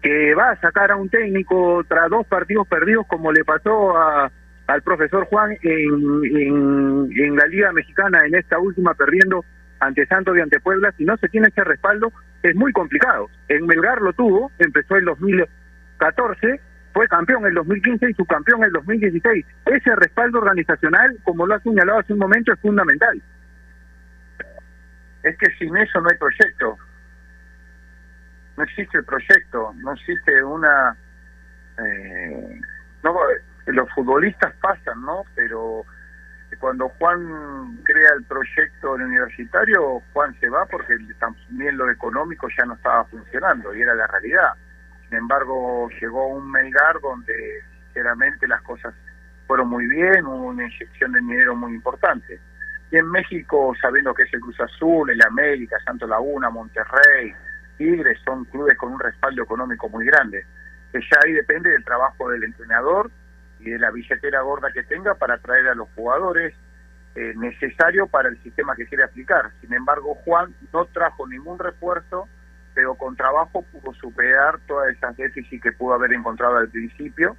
que 0.02 0.34
va 0.34 0.50
a 0.50 0.60
sacar 0.60 0.92
a 0.92 0.96
un 0.96 1.08
técnico 1.08 1.84
tras 1.88 2.08
dos 2.08 2.26
partidos 2.26 2.68
perdidos, 2.68 3.06
como 3.08 3.32
le 3.32 3.44
pasó 3.44 3.96
a, 3.96 4.30
al 4.68 4.82
profesor 4.82 5.24
Juan 5.24 5.56
en, 5.62 6.22
en, 6.24 7.36
la 7.36 7.46
Liga 7.46 7.72
Mexicana 7.72 8.20
en 8.24 8.34
esta 8.34 8.58
última 8.58 8.94
perdiendo 8.94 9.44
ante 9.80 10.06
Santos 10.06 10.36
y 10.36 10.40
ante 10.40 10.60
Puebla, 10.60 10.92
si 10.96 11.04
no 11.04 11.16
se 11.16 11.28
tiene 11.28 11.48
ese 11.48 11.64
respaldo, 11.64 12.12
es 12.42 12.54
muy 12.54 12.72
complicado. 12.72 13.28
En 13.48 13.66
Melgar 13.66 14.00
lo 14.00 14.12
tuvo, 14.12 14.52
empezó 14.58 14.96
el 14.96 15.04
2000, 15.04 15.44
14, 15.98 16.60
fue 16.92 17.06
campeón 17.08 17.42
en 17.42 17.48
el 17.48 17.54
2015 17.54 18.10
y 18.10 18.14
subcampeón 18.14 18.60
en 18.60 18.66
el 18.66 18.72
2016. 18.72 19.46
Ese 19.66 19.96
respaldo 19.96 20.38
organizacional, 20.38 21.16
como 21.22 21.46
lo 21.46 21.54
ha 21.54 21.60
señalado 21.60 22.00
hace 22.00 22.12
un 22.12 22.18
momento, 22.18 22.52
es 22.52 22.60
fundamental. 22.60 23.22
Es 25.22 25.36
que 25.36 25.46
sin 25.58 25.76
eso 25.76 26.00
no 26.00 26.08
hay 26.10 26.18
proyecto. 26.18 26.78
No 28.56 28.64
existe 28.64 29.02
proyecto, 29.02 29.72
no 29.76 29.92
existe 29.92 30.42
una... 30.42 30.96
Eh, 31.78 32.60
no, 33.04 33.14
los 33.66 33.88
futbolistas 33.90 34.52
pasan, 34.60 35.00
¿no? 35.02 35.22
Pero 35.34 35.84
cuando 36.58 36.88
Juan 36.98 37.78
crea 37.84 38.10
el 38.16 38.24
proyecto 38.24 38.92
universitario, 38.92 40.02
Juan 40.12 40.34
se 40.40 40.48
va 40.48 40.66
porque 40.66 40.96
también 41.20 41.76
lo 41.76 41.88
económico 41.90 42.48
ya 42.58 42.64
no 42.64 42.74
estaba 42.74 43.04
funcionando 43.04 43.74
y 43.74 43.82
era 43.82 43.94
la 43.94 44.06
realidad. 44.06 44.54
Sin 45.08 45.18
embargo, 45.18 45.88
llegó 46.00 46.28
un 46.28 46.50
Melgar 46.50 47.00
donde 47.00 47.34
sinceramente 47.84 48.46
las 48.46 48.62
cosas 48.62 48.94
fueron 49.46 49.68
muy 49.68 49.86
bien, 49.86 50.26
hubo 50.26 50.48
una 50.48 50.64
inyección 50.64 51.12
de 51.12 51.20
dinero 51.20 51.56
muy 51.56 51.74
importante. 51.74 52.38
Y 52.90 52.96
en 52.96 53.10
México, 53.10 53.74
sabiendo 53.80 54.14
que 54.14 54.24
es 54.24 54.34
el 54.34 54.40
Cruz 54.40 54.60
Azul, 54.60 55.10
el 55.10 55.22
América, 55.22 55.76
Santo 55.84 56.06
Laguna, 56.06 56.50
Monterrey, 56.50 57.34
Tigres, 57.76 58.18
son 58.24 58.44
clubes 58.46 58.76
con 58.76 58.92
un 58.92 59.00
respaldo 59.00 59.42
económico 59.42 59.88
muy 59.88 60.04
grande, 60.04 60.44
que 60.92 61.00
ya 61.00 61.18
ahí 61.24 61.32
depende 61.32 61.70
del 61.70 61.84
trabajo 61.84 62.30
del 62.30 62.44
entrenador 62.44 63.10
y 63.60 63.70
de 63.70 63.78
la 63.78 63.90
billetera 63.90 64.42
gorda 64.42 64.72
que 64.72 64.82
tenga 64.82 65.14
para 65.14 65.38
traer 65.38 65.68
a 65.68 65.74
los 65.74 65.88
jugadores 65.94 66.54
eh, 67.14 67.34
necesarios 67.36 68.08
para 68.10 68.28
el 68.28 68.42
sistema 68.42 68.76
que 68.76 68.86
quiere 68.86 69.04
aplicar. 69.04 69.50
Sin 69.60 69.72
embargo, 69.72 70.14
Juan 70.24 70.54
no 70.72 70.84
trajo 70.86 71.26
ningún 71.26 71.58
refuerzo, 71.58 72.28
pero 72.74 72.94
con 72.94 73.16
trabajo 73.16 73.64
pudo 73.72 73.92
superar 73.94 74.58
todas 74.66 74.94
esas 74.94 75.16
déficits 75.16 75.62
que 75.62 75.72
pudo 75.72 75.94
haber 75.94 76.12
encontrado 76.12 76.56
al 76.56 76.68
principio, 76.68 77.36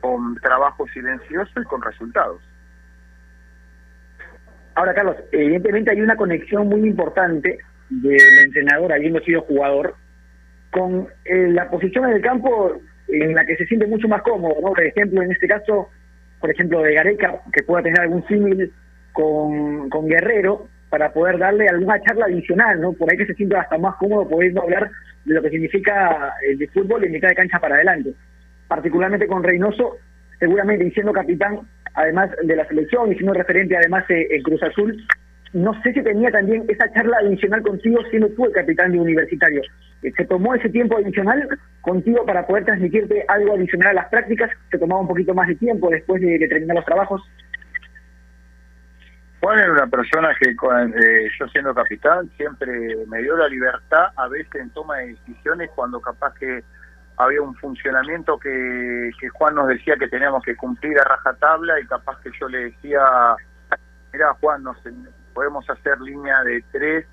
con 0.00 0.34
trabajo 0.36 0.86
silencioso 0.88 1.60
y 1.60 1.64
con 1.64 1.82
resultados. 1.82 2.42
Ahora, 4.74 4.94
Carlos, 4.94 5.16
evidentemente 5.32 5.90
hay 5.90 6.00
una 6.00 6.16
conexión 6.16 6.68
muy 6.68 6.80
importante 6.80 7.58
del 7.90 8.38
entrenador, 8.44 8.92
habiendo 8.92 9.20
sido 9.20 9.42
jugador, 9.42 9.94
con 10.70 11.08
eh, 11.24 11.48
la 11.48 11.70
posición 11.70 12.06
en 12.06 12.16
el 12.16 12.22
campo 12.22 12.80
en 13.08 13.34
la 13.34 13.44
que 13.44 13.56
se 13.56 13.66
siente 13.66 13.86
mucho 13.86 14.08
más 14.08 14.22
cómodo, 14.22 14.54
¿no? 14.62 14.68
Por 14.68 14.82
ejemplo, 14.82 15.22
en 15.22 15.30
este 15.32 15.46
caso, 15.46 15.90
por 16.40 16.50
ejemplo, 16.50 16.80
de 16.80 16.94
Gareca, 16.94 17.40
que 17.52 17.62
pueda 17.62 17.82
tener 17.82 18.00
algún 18.00 18.26
símil 18.26 18.72
con, 19.12 19.90
con 19.90 20.08
Guerrero, 20.08 20.68
para 20.92 21.10
poder 21.10 21.38
darle 21.38 21.66
alguna 21.68 21.98
charla 22.02 22.26
adicional, 22.26 22.78
¿no? 22.78 22.92
Por 22.92 23.10
ahí 23.10 23.16
que 23.16 23.24
se 23.24 23.32
sienta 23.32 23.62
hasta 23.62 23.78
más 23.78 23.96
cómodo 23.96 24.28
pudiendo 24.28 24.60
hablar 24.60 24.90
de 25.24 25.34
lo 25.34 25.40
que 25.40 25.48
significa 25.48 26.34
el 26.46 26.58
de 26.58 26.68
fútbol 26.68 27.02
en 27.02 27.12
mitad 27.12 27.28
de 27.28 27.34
cancha 27.34 27.58
para 27.58 27.76
adelante. 27.76 28.12
Particularmente 28.68 29.26
con 29.26 29.42
Reynoso, 29.42 29.96
seguramente 30.38 30.84
diciendo 30.84 31.10
capitán, 31.14 31.60
además 31.94 32.28
de 32.42 32.56
la 32.56 32.66
selección 32.66 33.10
y 33.10 33.14
siendo 33.14 33.32
referente 33.32 33.74
además 33.74 34.04
eh, 34.10 34.28
en 34.32 34.42
Cruz 34.42 34.62
Azul, 34.62 35.02
no 35.54 35.72
sé 35.82 35.94
si 35.94 36.02
tenía 36.02 36.30
también 36.30 36.66
esa 36.68 36.92
charla 36.92 37.16
adicional 37.22 37.62
contigo 37.62 37.98
siendo 38.10 38.28
tú 38.28 38.44
el 38.44 38.52
capitán 38.52 38.92
de 38.92 39.00
universitario. 39.00 39.62
Eh, 40.02 40.12
¿Se 40.14 40.26
tomó 40.26 40.54
ese 40.54 40.68
tiempo 40.68 40.98
adicional 40.98 41.48
contigo 41.80 42.26
para 42.26 42.46
poder 42.46 42.66
transmitirte 42.66 43.24
algo 43.28 43.54
adicional 43.54 43.92
a 43.92 44.02
las 44.02 44.08
prácticas? 44.10 44.50
¿Se 44.70 44.76
tomaba 44.76 45.00
un 45.00 45.08
poquito 45.08 45.32
más 45.32 45.48
de 45.48 45.54
tiempo 45.54 45.88
después 45.88 46.20
de, 46.20 46.38
de 46.38 46.48
terminar 46.48 46.76
los 46.76 46.84
trabajos? 46.84 47.22
Juan 49.42 49.58
era 49.58 49.72
una 49.72 49.88
persona 49.88 50.28
que 50.38 50.50
eh, 50.50 51.30
yo 51.36 51.48
siendo 51.48 51.74
capitán 51.74 52.30
siempre 52.36 52.70
me 53.08 53.22
dio 53.22 53.36
la 53.36 53.48
libertad 53.48 54.10
a 54.14 54.28
veces 54.28 54.54
en 54.54 54.70
toma 54.70 54.98
de 54.98 55.08
decisiones 55.08 55.68
cuando 55.74 56.00
capaz 56.00 56.32
que 56.34 56.62
había 57.16 57.42
un 57.42 57.52
funcionamiento 57.56 58.38
que, 58.38 59.10
que 59.18 59.28
Juan 59.30 59.56
nos 59.56 59.66
decía 59.66 59.96
que 59.96 60.06
teníamos 60.06 60.44
que 60.44 60.54
cumplir 60.54 60.96
a 61.00 61.02
rajatabla 61.02 61.80
y 61.80 61.86
capaz 61.86 62.20
que 62.20 62.30
yo 62.38 62.48
le 62.48 62.66
decía, 62.66 63.02
mira 64.12 64.32
Juan, 64.34 64.62
nos, 64.62 64.76
podemos 65.34 65.68
hacer 65.68 66.00
línea 66.00 66.40
de 66.44 66.64
tres 66.70 67.06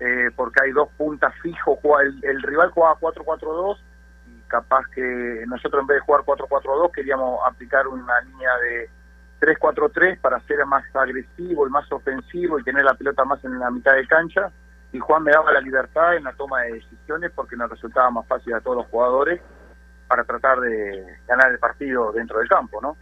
eh, 0.00 0.30
porque 0.34 0.64
hay 0.64 0.72
dos 0.72 0.88
puntas 0.96 1.34
fijos, 1.42 1.78
el, 2.02 2.24
el 2.24 2.40
rival 2.40 2.70
jugaba 2.70 2.98
4-4-2 3.00 3.76
y 4.28 4.48
capaz 4.48 4.86
que 4.94 5.44
nosotros 5.46 5.82
en 5.82 5.88
vez 5.88 5.96
de 5.96 6.06
jugar 6.06 6.22
4-4-2 6.22 6.90
queríamos 6.92 7.38
aplicar 7.46 7.86
una 7.86 8.18
línea 8.22 8.56
de 8.62 8.99
3-4-3 9.40 10.20
para 10.20 10.40
ser 10.40 10.64
más 10.66 10.84
agresivo 10.94 11.66
y 11.66 11.70
más 11.70 11.90
ofensivo 11.90 12.58
y 12.58 12.64
tener 12.64 12.84
la 12.84 12.94
pelota 12.94 13.24
más 13.24 13.42
en 13.44 13.58
la 13.58 13.70
mitad 13.70 13.94
de 13.94 14.06
cancha 14.06 14.50
y 14.92 14.98
Juan 14.98 15.22
me 15.22 15.32
daba 15.32 15.52
la 15.52 15.60
libertad 15.60 16.16
en 16.16 16.24
la 16.24 16.32
toma 16.32 16.62
de 16.62 16.74
decisiones 16.74 17.30
porque 17.34 17.56
nos 17.56 17.70
resultaba 17.70 18.10
más 18.10 18.26
fácil 18.26 18.54
a 18.54 18.60
todos 18.60 18.78
los 18.78 18.86
jugadores 18.86 19.40
para 20.08 20.24
tratar 20.24 20.58
de 20.60 21.04
ganar 21.28 21.52
el 21.52 21.58
partido 21.58 22.12
dentro 22.12 22.38
del 22.38 22.48
campo, 22.48 22.80
¿no? 22.82 22.96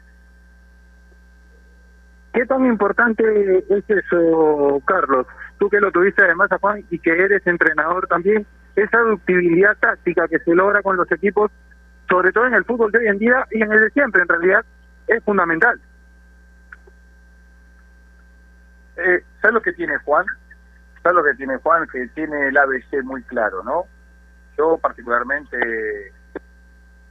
¿Qué 2.32 2.44
tan 2.44 2.66
importante 2.66 3.64
es 3.70 3.84
eso, 3.88 4.82
Carlos? 4.84 5.26
Tú 5.58 5.70
que 5.70 5.80
lo 5.80 5.90
tuviste 5.90 6.22
además 6.22 6.52
a 6.52 6.58
Juan 6.58 6.84
y 6.90 6.98
que 6.98 7.10
eres 7.10 7.44
entrenador 7.46 8.06
también, 8.06 8.46
esa 8.76 8.98
ductibilidad 9.00 9.76
táctica 9.78 10.28
que 10.28 10.38
se 10.40 10.54
logra 10.54 10.82
con 10.82 10.96
los 10.96 11.10
equipos, 11.10 11.50
sobre 12.08 12.30
todo 12.30 12.46
en 12.46 12.54
el 12.54 12.64
fútbol 12.64 12.92
de 12.92 12.98
hoy 12.98 13.06
en 13.08 13.18
día 13.18 13.46
y 13.50 13.62
en 13.62 13.72
el 13.72 13.80
de 13.80 13.90
siempre, 13.90 14.22
en 14.22 14.28
realidad, 14.28 14.64
es 15.06 15.24
fundamental. 15.24 15.80
Eh, 18.98 19.22
¿Sabes 19.40 19.54
lo 19.54 19.62
que 19.62 19.72
tiene 19.72 19.96
Juan? 19.98 20.26
¿Sabes 21.02 21.16
lo 21.16 21.24
que 21.24 21.34
tiene 21.34 21.56
Juan? 21.58 21.86
Que 21.86 22.08
tiene 22.08 22.48
el 22.48 22.56
ABC 22.56 23.04
muy 23.04 23.22
claro, 23.22 23.62
¿no? 23.62 23.84
Yo 24.56 24.76
particularmente 24.78 26.12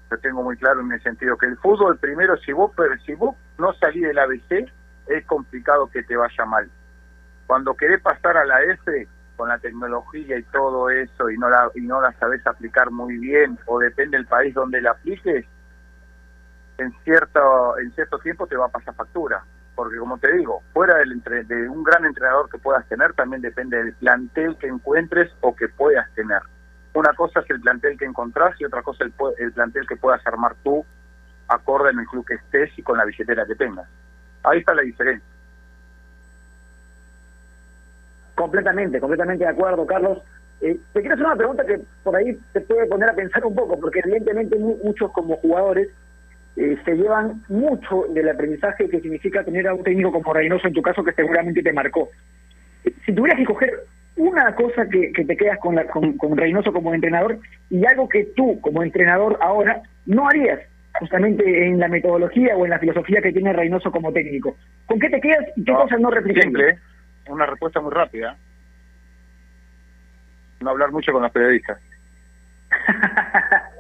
lo 0.09 0.17
tengo 0.17 0.43
muy 0.43 0.57
claro 0.57 0.81
en 0.81 0.91
el 0.91 1.01
sentido 1.01 1.37
que 1.37 1.45
el 1.45 1.57
fútbol, 1.57 1.97
primero, 1.97 2.35
si 2.37 2.51
vos, 2.51 2.71
si 3.05 3.15
vos 3.15 3.35
no 3.57 3.73
salís 3.73 4.03
del 4.03 4.19
ABC, 4.19 4.69
es 5.07 5.25
complicado 5.25 5.89
que 5.89 6.03
te 6.03 6.17
vaya 6.17 6.45
mal. 6.45 6.69
Cuando 7.45 7.75
querés 7.75 8.01
pasar 8.01 8.35
a 8.35 8.45
la 8.45 8.61
F, 8.63 9.07
con 9.37 9.47
la 9.47 9.57
tecnología 9.59 10.37
y 10.37 10.43
todo 10.43 10.89
eso, 10.89 11.29
y 11.29 11.37
no 11.37 11.49
la, 11.49 11.71
y 11.73 11.81
no 11.81 12.01
la 12.01 12.11
sabes 12.13 12.45
aplicar 12.45 12.91
muy 12.91 13.17
bien, 13.17 13.57
o 13.65 13.79
depende 13.79 14.17
del 14.17 14.25
país 14.25 14.53
donde 14.53 14.81
la 14.81 14.91
apliques, 14.91 15.45
en 16.79 16.93
cierto, 17.05 17.77
en 17.79 17.91
cierto 17.93 18.19
tiempo 18.19 18.45
te 18.45 18.57
va 18.57 18.65
a 18.65 18.69
pasar 18.69 18.93
factura. 18.93 19.41
Porque 19.77 19.97
como 19.99 20.17
te 20.17 20.33
digo, 20.35 20.63
fuera 20.73 20.97
del 20.97 21.11
entre, 21.11 21.43
de 21.43 21.69
un 21.69 21.83
gran 21.83 22.03
entrenador 22.03 22.49
que 22.49 22.57
puedas 22.57 22.83
tener, 22.87 23.13
también 23.13 23.43
depende 23.43 23.77
del 23.77 23.93
plantel 23.93 24.57
que 24.57 24.65
encuentres 24.65 25.31
o 25.41 25.55
que 25.55 25.67
puedas 25.67 26.11
tener. 26.15 26.41
Una 26.95 27.13
cosa 27.13 27.41
es 27.41 27.49
el 27.51 27.61
plantel 27.61 27.95
que 27.95 28.05
encontrás 28.05 28.59
y 28.59 28.65
otra 28.65 28.81
cosa 28.81 29.03
el, 29.03 29.13
el 29.37 29.51
plantel 29.51 29.85
que 29.87 29.95
puedas 29.95 30.25
armar 30.25 30.55
tú, 30.63 30.83
acorde 31.47 31.91
en 31.91 31.99
el 31.99 32.07
club 32.07 32.25
que 32.25 32.33
estés 32.33 32.75
y 32.75 32.81
con 32.81 32.97
la 32.97 33.05
billetera 33.05 33.45
que 33.45 33.53
tengas. 33.53 33.87
Ahí 34.41 34.61
está 34.61 34.73
la 34.73 34.81
diferencia. 34.81 35.29
Completamente, 38.33 38.99
completamente 38.99 39.43
de 39.43 39.51
acuerdo, 39.51 39.85
Carlos. 39.85 40.23
Eh, 40.61 40.75
te 40.91 41.01
quiero 41.01 41.13
hacer 41.13 41.25
una 41.27 41.35
pregunta 41.35 41.63
que 41.63 41.79
por 42.03 42.15
ahí 42.15 42.33
te 42.51 42.61
puede 42.61 42.87
poner 42.87 43.11
a 43.11 43.15
pensar 43.15 43.45
un 43.45 43.53
poco, 43.53 43.79
porque 43.79 43.99
evidentemente 43.99 44.57
muchos 44.57 45.11
como 45.11 45.37
jugadores 45.37 45.89
eh, 46.57 46.75
se 46.83 46.95
llevan 46.95 47.43
mucho 47.49 48.05
del 48.09 48.29
aprendizaje 48.29 48.89
que 48.89 48.99
significa 48.99 49.43
tener 49.43 49.67
a 49.67 49.75
un 49.75 49.83
técnico 49.83 50.11
como 50.11 50.33
Reynoso 50.33 50.67
en 50.67 50.73
tu 50.73 50.81
caso 50.81 51.03
que 51.03 51.13
seguramente 51.13 51.61
te 51.61 51.71
marcó. 51.71 52.09
Si 53.05 53.13
tuvieras 53.13 53.37
que 53.37 53.45
coger 53.45 53.73
una 54.15 54.55
cosa 54.55 54.87
que, 54.89 55.11
que 55.11 55.23
te 55.23 55.37
quedas 55.37 55.59
con, 55.59 55.75
la, 55.75 55.85
con, 55.85 56.17
con 56.17 56.35
Reynoso 56.35 56.73
como 56.73 56.95
entrenador 56.95 57.37
y 57.69 57.85
algo 57.85 58.09
que 58.09 58.29
tú 58.35 58.59
como 58.61 58.81
entrenador 58.81 59.37
ahora 59.39 59.83
no 60.07 60.27
harías, 60.27 60.59
justamente 60.93 61.67
en 61.67 61.79
la 61.79 61.89
metodología 61.89 62.57
o 62.57 62.65
en 62.65 62.71
la 62.71 62.79
filosofía 62.79 63.21
que 63.21 63.31
tiene 63.31 63.53
Reynoso 63.53 63.91
como 63.91 64.11
técnico. 64.11 64.57
¿Con 64.87 64.99
qué 64.99 65.09
te 65.11 65.21
quedas 65.21 65.45
y 65.55 65.63
qué 65.63 65.73
cosas 65.73 65.99
no 65.99 66.09
replicas? 66.09 66.43
Simple, 66.43 66.79
una 67.29 67.45
respuesta 67.45 67.79
muy 67.81 67.91
rápida. 67.91 68.35
No 70.61 70.71
hablar 70.71 70.91
mucho 70.91 71.11
con 71.11 71.21
los 71.21 71.31
periodistas. 71.31 71.79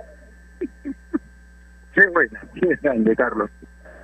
qué 1.97 2.07
buena, 2.09 2.41
qué 2.53 2.77
grande, 2.81 3.15
Carlos. 3.15 3.49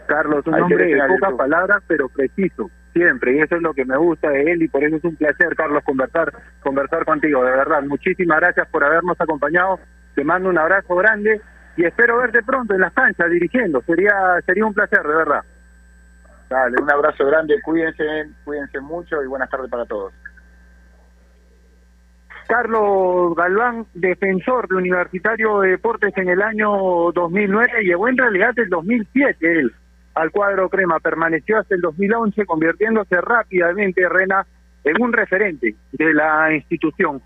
Carlos, 0.07 0.45
un 0.47 0.55
hombre 0.55 0.85
de 0.85 1.07
pocas 1.07 1.33
palabras, 1.35 1.83
pero 1.87 2.09
preciso. 2.09 2.69
siempre, 2.93 3.35
y 3.35 3.39
eso 3.39 3.55
es 3.55 3.61
lo 3.61 3.73
que 3.73 3.85
me 3.85 3.97
gusta 3.97 4.29
de 4.29 4.51
él, 4.51 4.63
y 4.63 4.67
por 4.67 4.83
eso 4.83 4.97
es 4.97 5.03
un 5.03 5.15
placer, 5.15 5.55
Carlos, 5.55 5.83
conversar, 5.83 6.31
conversar 6.61 7.05
contigo, 7.05 7.43
de 7.43 7.51
verdad. 7.51 7.83
Muchísimas 7.83 8.39
gracias 8.39 8.67
por 8.69 8.83
habernos 8.83 9.19
acompañado, 9.19 9.79
te 10.15 10.23
mando 10.23 10.49
un 10.49 10.57
abrazo 10.57 10.95
grande, 10.95 11.41
y 11.75 11.85
espero 11.85 12.17
verte 12.17 12.43
pronto 12.43 12.73
en 12.73 12.81
las 12.81 12.93
canchas 12.93 13.29
dirigiendo, 13.29 13.81
sería, 13.81 14.13
sería 14.45 14.65
un 14.65 14.73
placer, 14.73 15.01
de 15.01 15.15
verdad. 15.15 15.41
Dale, 16.49 16.75
un 16.81 16.91
abrazo 16.91 17.25
grande, 17.25 17.59
cuídense, 17.63 18.03
cuídense 18.43 18.79
mucho 18.79 19.23
y 19.23 19.27
buenas 19.27 19.49
tardes 19.49 19.69
para 19.71 19.85
todos. 19.85 20.13
Carlos 22.53 23.35
Galván, 23.35 23.87
defensor 23.95 24.67
de 24.67 24.75
Universitario 24.75 25.61
de 25.61 25.71
Deportes 25.71 26.15
en 26.17 26.29
el 26.29 26.39
año 26.39 27.11
2009, 27.11 27.83
llegó 27.83 28.07
en 28.07 28.15
realidad 28.15 28.53
el 28.57 28.69
2007 28.69 29.59
él 29.59 29.73
al 30.13 30.29
cuadro 30.29 30.69
crema, 30.69 30.99
permaneció 30.99 31.57
hasta 31.57 31.73
el 31.73 31.81
2011 31.81 32.45
convirtiéndose 32.45 33.19
rápidamente 33.21 34.07
Rena 34.07 34.45
en 34.83 35.01
un 35.01 35.13
referente 35.13 35.73
de 35.93 36.13
la 36.13 36.53
institución. 36.53 37.23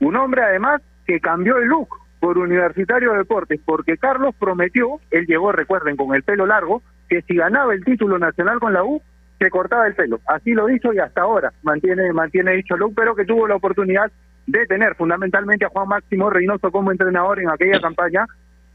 Un 0.00 0.16
hombre 0.16 0.42
además 0.42 0.82
que 1.06 1.20
cambió 1.20 1.58
el 1.58 1.68
look 1.68 1.90
por 2.18 2.36
Universitario 2.36 3.12
de 3.12 3.18
Deportes, 3.18 3.60
porque 3.64 3.96
Carlos 3.96 4.34
prometió, 4.36 4.98
él 5.12 5.24
llegó, 5.26 5.52
recuerden, 5.52 5.96
con 5.96 6.16
el 6.16 6.24
pelo 6.24 6.46
largo, 6.46 6.82
que 7.08 7.22
si 7.22 7.36
ganaba 7.36 7.74
el 7.74 7.84
título 7.84 8.18
nacional 8.18 8.58
con 8.58 8.72
la 8.72 8.82
U, 8.82 9.00
se 9.38 9.50
cortaba 9.50 9.86
el 9.86 9.94
pelo. 9.94 10.18
Así 10.26 10.50
lo 10.52 10.68
hizo 10.68 10.92
y 10.92 10.98
hasta 10.98 11.20
ahora 11.20 11.52
mantiene, 11.62 12.12
mantiene 12.12 12.56
dicho 12.56 12.76
look, 12.76 12.92
pero 12.96 13.14
que 13.14 13.24
tuvo 13.24 13.46
la 13.46 13.54
oportunidad 13.54 14.10
de 14.46 14.66
tener 14.66 14.94
fundamentalmente 14.94 15.64
a 15.64 15.70
Juan 15.70 15.88
Máximo 15.88 16.30
Reynoso 16.30 16.70
como 16.70 16.92
entrenador 16.92 17.40
en 17.40 17.50
aquella 17.50 17.80
campaña 17.80 18.26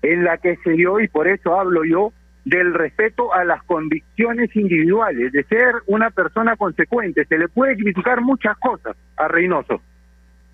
en 0.01 0.23
la 0.23 0.37
que 0.37 0.57
se 0.63 0.71
dio, 0.71 0.99
y 0.99 1.07
por 1.07 1.27
eso 1.27 1.59
hablo 1.59 1.83
yo, 1.83 2.13
del 2.45 2.73
respeto 2.73 3.33
a 3.33 3.43
las 3.43 3.61
convicciones 3.63 4.55
individuales, 4.55 5.31
de 5.31 5.43
ser 5.43 5.75
una 5.87 6.09
persona 6.09 6.55
consecuente. 6.55 7.25
Se 7.25 7.37
le 7.37 7.47
puede 7.49 7.75
criticar 7.75 8.21
muchas 8.21 8.57
cosas 8.57 8.95
a 9.17 9.27
Reynoso, 9.27 9.81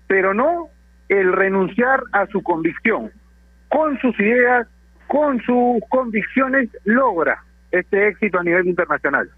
pero 0.06 0.34
no 0.34 0.68
el 1.08 1.32
renunciar 1.32 2.02
a 2.12 2.26
su 2.26 2.42
convicción. 2.42 3.10
Con 3.68 3.98
sus 4.00 4.18
ideas, 4.20 4.66
con 5.06 5.40
sus 5.42 5.80
convicciones, 5.88 6.68
logra 6.84 7.42
este 7.70 8.08
éxito 8.08 8.40
a 8.40 8.44
nivel 8.44 8.66
internacional. 8.66 9.30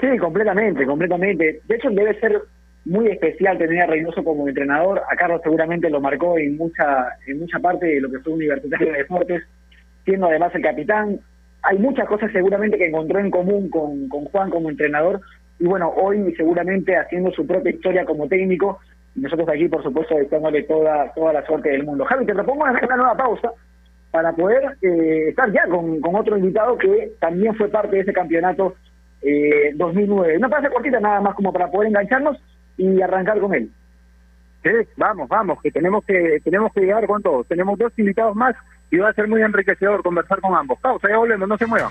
Sí, 0.00 0.18
completamente, 0.18 0.86
completamente. 0.86 1.60
De 1.66 1.74
hecho, 1.74 1.90
debe 1.90 2.18
ser 2.20 2.40
muy 2.84 3.08
especial 3.08 3.58
tener 3.58 3.82
a 3.82 3.86
Reynoso 3.86 4.24
como 4.24 4.48
entrenador. 4.48 5.02
A 5.10 5.16
Carlos 5.16 5.40
seguramente 5.42 5.90
lo 5.90 6.00
marcó 6.00 6.38
en 6.38 6.56
mucha, 6.56 7.08
en 7.26 7.40
mucha 7.40 7.58
parte 7.58 7.86
de 7.86 8.00
lo 8.00 8.10
que 8.10 8.20
fue 8.20 8.32
Universitario 8.32 8.92
de 8.92 8.98
Deportes, 8.98 9.42
siendo 10.04 10.26
además 10.26 10.54
el 10.54 10.62
capitán. 10.62 11.20
Hay 11.62 11.78
muchas 11.78 12.08
cosas 12.08 12.32
seguramente 12.32 12.78
que 12.78 12.86
encontró 12.86 13.18
en 13.18 13.30
común 13.30 13.68
con, 13.68 14.08
con 14.08 14.24
Juan 14.26 14.50
como 14.50 14.70
entrenador. 14.70 15.20
Y 15.58 15.64
bueno, 15.66 15.90
hoy 15.90 16.34
seguramente 16.36 16.96
haciendo 16.96 17.30
su 17.32 17.46
propia 17.46 17.70
historia 17.70 18.04
como 18.04 18.28
técnico. 18.28 18.78
Nosotros 19.14 19.48
aquí, 19.48 19.68
por 19.68 19.82
supuesto, 19.82 20.16
deseándole 20.16 20.62
toda, 20.62 21.12
toda 21.14 21.34
la 21.34 21.44
suerte 21.44 21.70
del 21.70 21.84
mundo. 21.84 22.04
Javi, 22.06 22.24
te 22.24 22.32
propongo 22.32 22.64
una 22.64 22.96
nueva 22.96 23.16
pausa 23.16 23.52
para 24.10 24.32
poder 24.32 24.76
eh, 24.82 25.28
estar 25.28 25.52
ya 25.52 25.66
con, 25.68 26.00
con 26.00 26.14
otro 26.14 26.36
invitado 26.36 26.78
que 26.78 27.12
también 27.20 27.54
fue 27.54 27.68
parte 27.68 27.96
de 27.96 28.02
ese 28.02 28.12
campeonato 28.12 28.74
eh, 29.20 29.72
2009. 29.74 30.38
Una 30.38 30.48
pausa 30.48 30.70
cortita 30.70 30.98
nada 30.98 31.20
más 31.20 31.34
como 31.34 31.52
para 31.52 31.70
poder 31.70 31.88
engancharnos 31.88 32.40
y 32.80 33.02
arrancar 33.02 33.38
con 33.40 33.54
él. 33.54 33.70
Vamos, 34.96 35.28
vamos, 35.28 35.60
que 35.62 35.70
tenemos 35.70 36.04
que 36.04 36.38
tenemos 36.44 36.72
que 36.72 36.80
llegar 36.80 37.06
con 37.06 37.22
todos. 37.22 37.46
Tenemos 37.46 37.78
dos 37.78 37.92
invitados 37.98 38.34
más 38.34 38.54
y 38.90 38.98
va 38.98 39.10
a 39.10 39.14
ser 39.14 39.28
muy 39.28 39.42
enriquecedor 39.42 40.02
conversar 40.02 40.40
con 40.40 40.54
ambos. 40.54 40.78
Pausa, 40.80 41.08
ya 41.08 41.16
volvemos, 41.16 41.48
no 41.48 41.56
se 41.56 41.66
muevan. 41.66 41.90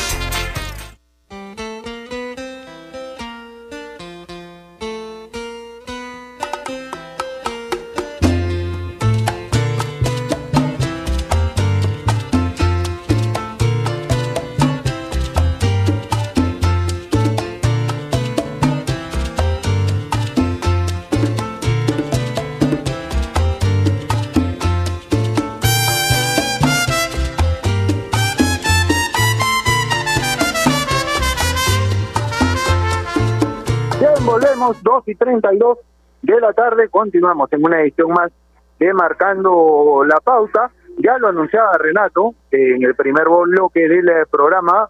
32 35.21 35.77
de 36.23 36.41
la 36.41 36.51
tarde, 36.51 36.89
continuamos 36.89 37.53
en 37.53 37.63
una 37.63 37.81
edición 37.81 38.09
más 38.11 38.31
de 38.79 38.91
Marcando 38.91 40.03
la 40.03 40.19
Pauta. 40.19 40.71
Ya 40.97 41.19
lo 41.19 41.27
anunciaba 41.27 41.77
Renato 41.77 42.33
en 42.49 42.83
el 42.83 42.95
primer 42.95 43.25
bloque 43.29 43.87
del 43.87 44.09
eh, 44.09 44.25
programa, 44.29 44.89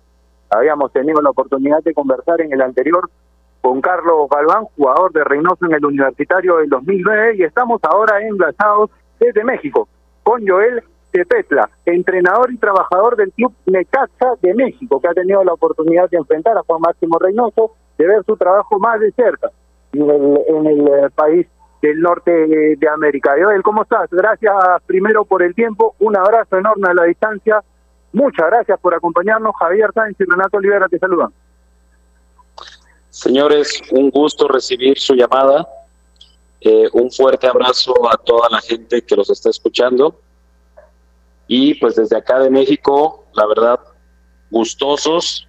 habíamos 0.49 0.93
tenido 0.93 1.21
la 1.21 1.31
oportunidad 1.31 1.83
de 1.83 1.93
conversar 1.93 2.39
en 2.39 2.53
el 2.53 2.61
anterior 2.61 3.09
con 3.61 3.81
Carlos 3.81 4.29
Galván, 4.29 4.65
jugador 4.77 5.11
de 5.11 5.23
Reynoso 5.25 5.65
en 5.65 5.73
el 5.73 5.85
Universitario 5.85 6.57
del 6.57 6.69
2009, 6.69 7.35
y 7.35 7.43
estamos 7.43 7.81
ahora 7.83 8.25
enlazados 8.25 8.89
desde 9.19 9.43
México 9.43 9.89
con 10.23 10.47
Joel 10.47 10.81
Tepetla, 11.11 11.69
entrenador 11.85 12.53
y 12.53 12.57
trabajador 12.57 13.17
del 13.17 13.33
club 13.33 13.53
Necaxa 13.65 14.35
de 14.41 14.53
México, 14.53 15.01
que 15.01 15.09
ha 15.09 15.13
tenido 15.13 15.43
la 15.43 15.53
oportunidad 15.53 16.09
de 16.09 16.17
enfrentar 16.17 16.57
a 16.57 16.63
Juan 16.63 16.79
Máximo 16.79 17.19
Reynoso, 17.19 17.75
de 17.97 18.07
ver 18.07 18.23
su 18.23 18.37
trabajo 18.37 18.79
más 18.79 18.99
de 19.01 19.11
cerca 19.11 19.51
en 19.93 20.09
el, 20.09 20.39
en 20.47 20.67
el 20.67 20.87
eh, 20.87 21.09
país 21.13 21.47
del 21.81 21.99
norte 21.99 22.31
de 22.31 22.89
América. 22.89 23.33
Joel, 23.41 23.63
¿cómo 23.63 23.83
estás? 23.83 24.09
Gracias 24.11 24.53
primero 24.85 25.25
por 25.25 25.41
el 25.41 25.55
tiempo, 25.55 25.95
un 25.99 26.15
abrazo 26.15 26.57
enorme 26.57 26.89
a 26.89 26.93
la 26.93 27.03
distancia, 27.05 27.63
muchas 28.13 28.47
gracias 28.47 28.79
por 28.79 28.93
acompañarnos, 28.93 29.55
Javier 29.57 29.89
Sáenz 29.93 30.19
y 30.19 30.25
Renato 30.25 30.57
Olivera 30.57 30.87
te 30.87 30.99
saludan. 30.99 31.31
Señores, 33.11 33.81
un 33.91 34.09
gusto 34.09 34.47
recibir 34.47 34.97
su 34.97 35.15
llamada. 35.15 35.67
Eh, 36.61 36.87
un 36.93 37.11
fuerte 37.11 37.45
abrazo 37.45 37.93
a 38.09 38.15
toda 38.15 38.47
la 38.49 38.61
gente 38.61 39.01
que 39.01 39.15
los 39.17 39.29
está 39.29 39.49
escuchando. 39.49 40.17
Y 41.45 41.73
pues 41.75 41.95
desde 41.95 42.15
acá 42.15 42.39
de 42.39 42.49
México, 42.49 43.25
la 43.33 43.45
verdad, 43.47 43.79
gustosos 44.49 45.45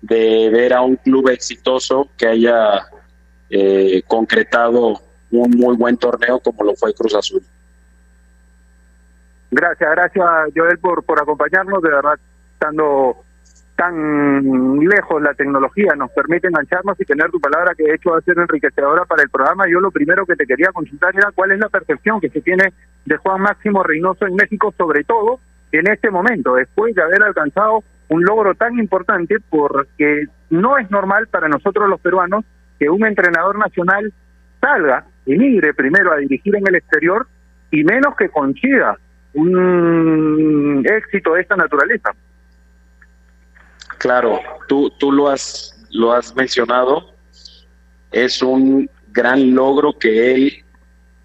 de 0.00 0.48
ver 0.50 0.72
a 0.72 0.80
un 0.80 0.96
club 0.96 1.28
exitoso 1.28 2.08
que 2.16 2.26
haya 2.26 2.86
eh, 3.50 4.02
concretado 4.06 5.00
un 5.30 5.50
muy 5.50 5.76
buen 5.76 5.96
torneo 5.96 6.40
como 6.40 6.64
lo 6.64 6.74
fue 6.74 6.94
Cruz 6.94 7.14
Azul. 7.14 7.42
Gracias, 9.50 9.90
gracias 9.90 10.26
Joel 10.54 10.78
por, 10.78 11.04
por 11.04 11.20
acompañarnos, 11.20 11.82
de 11.82 11.90
verdad, 11.90 12.18
estando 12.52 13.24
tan 13.76 14.78
lejos 14.78 15.20
la 15.20 15.34
tecnología 15.34 15.94
nos 15.96 16.10
permite 16.12 16.46
engancharnos 16.46 17.00
y 17.00 17.04
tener 17.04 17.30
tu 17.30 17.40
palabra 17.40 17.74
que 17.76 17.84
de 17.84 17.94
hecho 17.94 18.10
va 18.10 18.18
a 18.18 18.22
ser 18.22 18.38
enriquecedora 18.38 19.04
para 19.04 19.22
el 19.22 19.30
programa. 19.30 19.64
Yo 19.68 19.80
lo 19.80 19.90
primero 19.90 20.24
que 20.26 20.36
te 20.36 20.46
quería 20.46 20.70
consultar 20.72 21.14
era 21.16 21.32
cuál 21.32 21.52
es 21.52 21.58
la 21.58 21.68
percepción 21.68 22.20
que 22.20 22.30
se 22.30 22.40
tiene 22.40 22.72
de 23.04 23.16
Juan 23.16 23.42
Máximo 23.42 23.82
Reynoso 23.82 24.26
en 24.26 24.36
México, 24.36 24.72
sobre 24.76 25.04
todo 25.04 25.40
en 25.72 25.88
este 25.88 26.10
momento, 26.10 26.54
después 26.54 26.94
de 26.94 27.02
haber 27.02 27.22
alcanzado 27.22 27.82
un 28.08 28.22
logro 28.22 28.54
tan 28.54 28.78
importante, 28.78 29.38
porque 29.50 30.26
no 30.50 30.78
es 30.78 30.88
normal 30.90 31.26
para 31.26 31.48
nosotros 31.48 31.88
los 31.88 32.00
peruanos 32.00 32.44
que 32.78 32.88
un 32.88 33.06
entrenador 33.06 33.58
nacional 33.58 34.12
salga, 34.60 35.06
emigre 35.26 35.74
primero 35.74 36.12
a 36.12 36.16
dirigir 36.16 36.56
en 36.56 36.66
el 36.66 36.76
exterior 36.76 37.26
y 37.70 37.84
menos 37.84 38.14
que 38.16 38.28
consiga 38.28 38.98
un 39.34 40.84
éxito 40.88 41.34
de 41.34 41.42
esta 41.42 41.56
naturaleza. 41.56 42.10
Claro, 43.98 44.40
tú, 44.68 44.90
tú 44.98 45.10
lo, 45.10 45.28
has, 45.28 45.86
lo 45.90 46.12
has 46.12 46.34
mencionado, 46.34 47.12
es 48.12 48.42
un 48.42 48.88
gran 49.12 49.54
logro 49.54 49.96
que 49.98 50.34
él, 50.34 50.64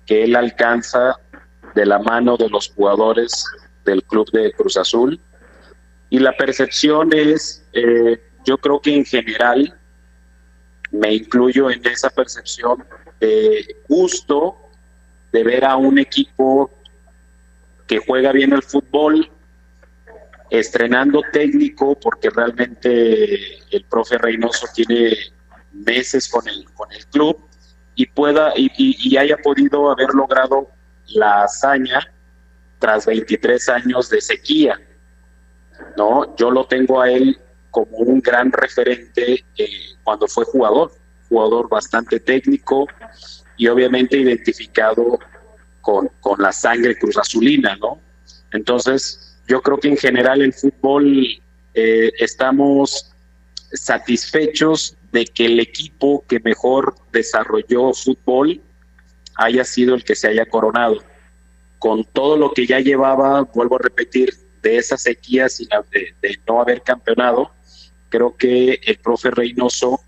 que 0.05 0.23
él 0.23 0.35
alcanza 0.35 1.15
de 1.75 1.85
la 1.85 1.99
mano 1.99 2.37
de 2.37 2.49
los 2.49 2.69
jugadores 2.69 3.45
del 3.85 4.03
club 4.03 4.29
de 4.31 4.51
Cruz 4.53 4.77
Azul. 4.77 5.19
Y 6.09 6.19
la 6.19 6.35
percepción 6.35 7.09
es, 7.13 7.65
eh, 7.73 8.21
yo 8.45 8.57
creo 8.57 8.79
que 8.79 8.95
en 8.95 9.05
general, 9.05 9.78
me 10.91 11.13
incluyo 11.13 11.69
en 11.69 11.85
esa 11.85 12.09
percepción 12.09 12.83
de 13.19 13.75
gusto 13.87 14.57
de 15.31 15.43
ver 15.43 15.65
a 15.65 15.75
un 15.75 15.99
equipo 15.99 16.71
que 17.87 17.99
juega 17.99 18.31
bien 18.31 18.53
el 18.53 18.63
fútbol, 18.63 19.29
estrenando 20.49 21.21
técnico, 21.31 21.99
porque 21.99 22.29
realmente 22.29 23.57
el 23.71 23.83
profe 23.85 24.17
Reynoso 24.17 24.67
tiene 24.73 25.15
meses 25.71 26.27
con 26.27 26.47
el, 26.47 26.65
con 26.73 26.91
el 26.91 27.05
club 27.07 27.37
y 27.95 28.05
pueda 28.07 28.53
y, 28.55 29.17
haya 29.17 29.37
podido 29.37 29.91
haber 29.91 30.09
logrado 30.13 30.69
la 31.07 31.43
hazaña 31.43 31.99
tras 32.79 33.05
23 33.05 33.69
años 33.69 34.09
de 34.09 34.21
sequía. 34.21 34.79
¿no? 35.97 36.35
Yo 36.35 36.51
lo 36.51 36.65
tengo 36.65 37.01
a 37.01 37.11
él 37.11 37.39
como 37.71 37.97
un 37.97 38.19
gran 38.19 38.51
referente 38.51 39.45
eh, 39.57 39.69
cuando 40.03 40.27
fue 40.27 40.45
jugador, 40.45 40.91
jugador 41.27 41.69
bastante 41.69 42.19
técnico 42.19 42.87
y 43.57 43.67
obviamente 43.67 44.17
identificado 44.17 45.19
con, 45.81 46.09
con 46.19 46.41
la 46.41 46.51
sangre 46.51 46.97
cruzazulina, 46.97 47.75
¿no? 47.75 47.99
Entonces, 48.51 49.37
yo 49.47 49.61
creo 49.61 49.77
que 49.77 49.89
en 49.89 49.97
general 49.97 50.41
el 50.41 50.53
fútbol 50.53 51.25
eh, 51.73 52.11
estamos 52.19 53.11
satisfechos 53.73 54.95
de 55.11 55.25
que 55.25 55.45
el 55.45 55.59
equipo 55.59 56.23
que 56.27 56.39
mejor 56.39 56.95
desarrolló 57.11 57.93
fútbol 57.93 58.61
haya 59.35 59.63
sido 59.63 59.95
el 59.95 60.03
que 60.03 60.15
se 60.15 60.27
haya 60.27 60.45
coronado. 60.45 61.03
Con 61.77 62.03
todo 62.03 62.37
lo 62.37 62.51
que 62.51 62.67
ya 62.67 62.79
llevaba, 62.79 63.43
vuelvo 63.43 63.75
a 63.75 63.79
repetir, 63.79 64.33
de 64.61 64.77
esa 64.77 64.97
sequía 64.97 65.47
de, 65.91 66.13
de 66.21 66.39
no 66.47 66.61
haber 66.61 66.81
campeonado, 66.81 67.51
creo 68.09 68.35
que 68.35 68.79
el 68.83 68.97
profe 68.97 69.31
Reynoso 69.31 70.01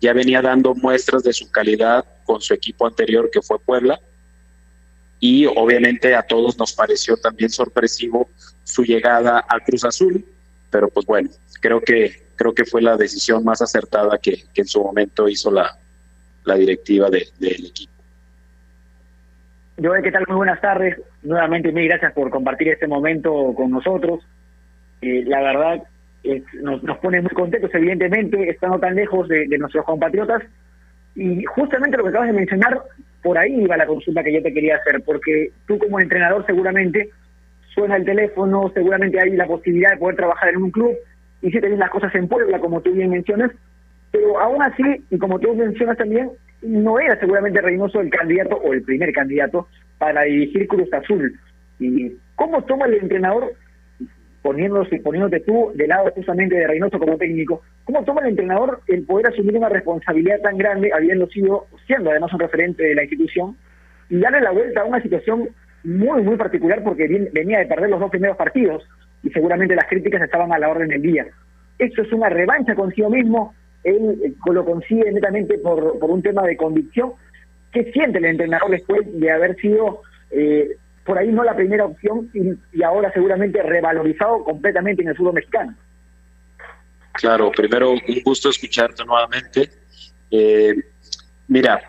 ya 0.00 0.12
venía 0.12 0.40
dando 0.40 0.74
muestras 0.74 1.22
de 1.22 1.32
su 1.32 1.50
calidad 1.50 2.04
con 2.24 2.40
su 2.40 2.54
equipo 2.54 2.86
anterior 2.86 3.30
que 3.30 3.42
fue 3.42 3.58
Puebla 3.58 4.00
y 5.18 5.46
obviamente 5.46 6.14
a 6.14 6.22
todos 6.22 6.58
nos 6.58 6.72
pareció 6.72 7.16
también 7.16 7.50
sorpresivo 7.50 8.28
su 8.64 8.84
llegada 8.84 9.38
al 9.40 9.62
Cruz 9.62 9.84
Azul, 9.84 10.24
pero 10.70 10.88
pues 10.88 11.04
bueno, 11.04 11.28
creo 11.60 11.80
que 11.80 12.30
creo 12.36 12.54
que 12.54 12.64
fue 12.64 12.80
la 12.80 12.96
decisión 12.96 13.44
más 13.44 13.60
acertada 13.60 14.16
que, 14.16 14.44
en 14.54 14.66
su 14.66 14.82
momento 14.82 15.28
hizo 15.28 15.50
la, 15.50 15.76
la 16.44 16.54
directiva 16.54 17.10
del 17.10 17.66
equipo. 17.66 17.92
Joel, 19.82 20.02
¿qué 20.02 20.10
tal? 20.10 20.24
Muy 20.26 20.36
buenas 20.36 20.60
tardes. 20.62 20.98
Nuevamente, 21.22 21.70
mil 21.70 21.86
gracias 21.86 22.14
por 22.14 22.30
compartir 22.30 22.68
este 22.68 22.86
momento 22.86 23.52
con 23.54 23.70
nosotros. 23.70 24.20
Eh, 25.02 25.24
la 25.26 25.42
verdad, 25.42 25.82
nos, 26.62 26.82
nos, 26.82 26.98
pone 26.98 27.20
muy 27.20 27.30
contentos, 27.30 27.70
evidentemente, 27.74 28.50
estando 28.50 28.78
tan 28.78 28.94
lejos 28.94 29.28
de, 29.28 29.46
nuestros 29.58 29.84
compatriotas. 29.84 30.42
Y 31.14 31.44
justamente 31.44 31.96
lo 31.96 32.04
que 32.04 32.10
acabas 32.10 32.28
de 32.28 32.34
mencionar, 32.34 32.80
por 33.22 33.36
ahí 33.38 33.54
iba 33.54 33.76
la 33.76 33.86
consulta 33.86 34.22
que 34.22 34.32
yo 34.32 34.42
te 34.42 34.52
quería 34.52 34.76
hacer, 34.76 35.02
porque 35.04 35.50
tú 35.66 35.78
como 35.78 36.00
entrenador 36.00 36.44
seguramente 36.46 37.10
suena 37.74 37.96
el 37.96 38.04
teléfono, 38.04 38.70
seguramente 38.74 39.20
hay 39.20 39.30
la 39.32 39.46
posibilidad 39.46 39.92
de 39.92 39.98
poder 39.98 40.16
trabajar 40.16 40.50
en 40.50 40.62
un 40.62 40.70
club, 40.70 40.94
y 41.42 41.50
si 41.50 41.60
tenés 41.60 41.78
las 41.78 41.90
cosas 41.90 42.14
en 42.14 42.28
Puebla, 42.28 42.58
como 42.58 42.80
tú 42.80 42.92
bien 42.92 43.10
mencionas, 43.10 43.50
pero 44.10 44.38
aún 44.40 44.62
así, 44.62 44.82
y 45.10 45.18
como 45.18 45.38
tú 45.38 45.54
mencionas 45.54 45.96
también, 45.96 46.30
no 46.62 46.98
era 46.98 47.18
seguramente 47.18 47.60
Reynoso 47.60 48.00
el 48.00 48.10
candidato 48.10 48.56
o 48.56 48.72
el 48.72 48.82
primer 48.82 49.12
candidato 49.12 49.68
para 49.98 50.22
dirigir 50.22 50.66
Cruz 50.66 50.92
Azul. 50.92 51.38
¿Y 51.78 52.12
cómo 52.34 52.62
toma 52.64 52.86
el 52.86 52.94
entrenador, 52.94 53.52
poniéndose, 54.42 55.00
poniéndote 55.00 55.40
tú 55.40 55.70
de 55.74 55.86
lado 55.86 56.10
justamente 56.14 56.56
de 56.56 56.66
Reynoso 56.66 56.98
como 56.98 57.18
técnico, 57.18 57.62
cómo 57.84 58.04
toma 58.04 58.22
el 58.22 58.28
entrenador 58.28 58.80
el 58.88 59.04
poder 59.04 59.28
asumir 59.28 59.56
una 59.56 59.68
responsabilidad 59.68 60.40
tan 60.40 60.56
grande, 60.56 60.90
habiendo 60.94 61.26
sido, 61.28 61.66
siendo 61.86 62.10
además 62.10 62.32
un 62.32 62.40
referente 62.40 62.82
de 62.82 62.94
la 62.94 63.02
institución, 63.02 63.56
y 64.08 64.18
darle 64.18 64.40
la 64.40 64.50
vuelta 64.50 64.80
a 64.80 64.84
una 64.84 65.02
situación 65.02 65.48
muy, 65.84 66.22
muy 66.22 66.36
particular 66.36 66.82
porque 66.82 67.06
venía 67.32 67.58
de 67.58 67.66
perder 67.66 67.90
los 67.90 68.00
dos 68.00 68.10
primeros 68.10 68.36
partidos 68.36 68.86
y 69.22 69.30
seguramente 69.30 69.74
las 69.74 69.86
críticas 69.86 70.22
estaban 70.22 70.52
a 70.52 70.58
la 70.58 70.68
orden 70.68 70.88
del 70.88 71.02
día. 71.02 71.26
Eso 71.78 72.02
es 72.02 72.12
una 72.12 72.28
revancha 72.28 72.74
consigo 72.74 73.08
mismo, 73.08 73.54
él 73.84 74.20
eh, 74.24 74.32
lo 74.52 74.64
consigue 74.64 75.10
netamente 75.12 75.58
por, 75.58 75.98
por 75.98 76.10
un 76.10 76.22
tema 76.22 76.42
de 76.42 76.56
convicción. 76.56 77.12
¿Qué 77.72 77.90
siente 77.92 78.18
el 78.18 78.24
entrenador 78.26 78.70
después 78.70 79.00
de 79.18 79.30
haber 79.30 79.56
sido 79.56 80.02
eh, 80.30 80.76
por 81.04 81.18
ahí 81.18 81.28
no 81.28 81.42
la 81.44 81.56
primera 81.56 81.84
opción 81.84 82.30
y, 82.34 82.82
ahora 82.82 83.12
seguramente 83.12 83.62
revalorizado 83.62 84.44
completamente 84.44 85.02
en 85.02 85.08
el 85.08 85.16
fútbol 85.16 85.34
mexicano? 85.34 85.74
Claro, 87.12 87.50
primero 87.50 87.90
un 87.90 88.22
gusto 88.24 88.50
escucharte 88.50 89.04
nuevamente. 89.04 89.70
Eh, 90.30 90.74
mira, 91.48 91.80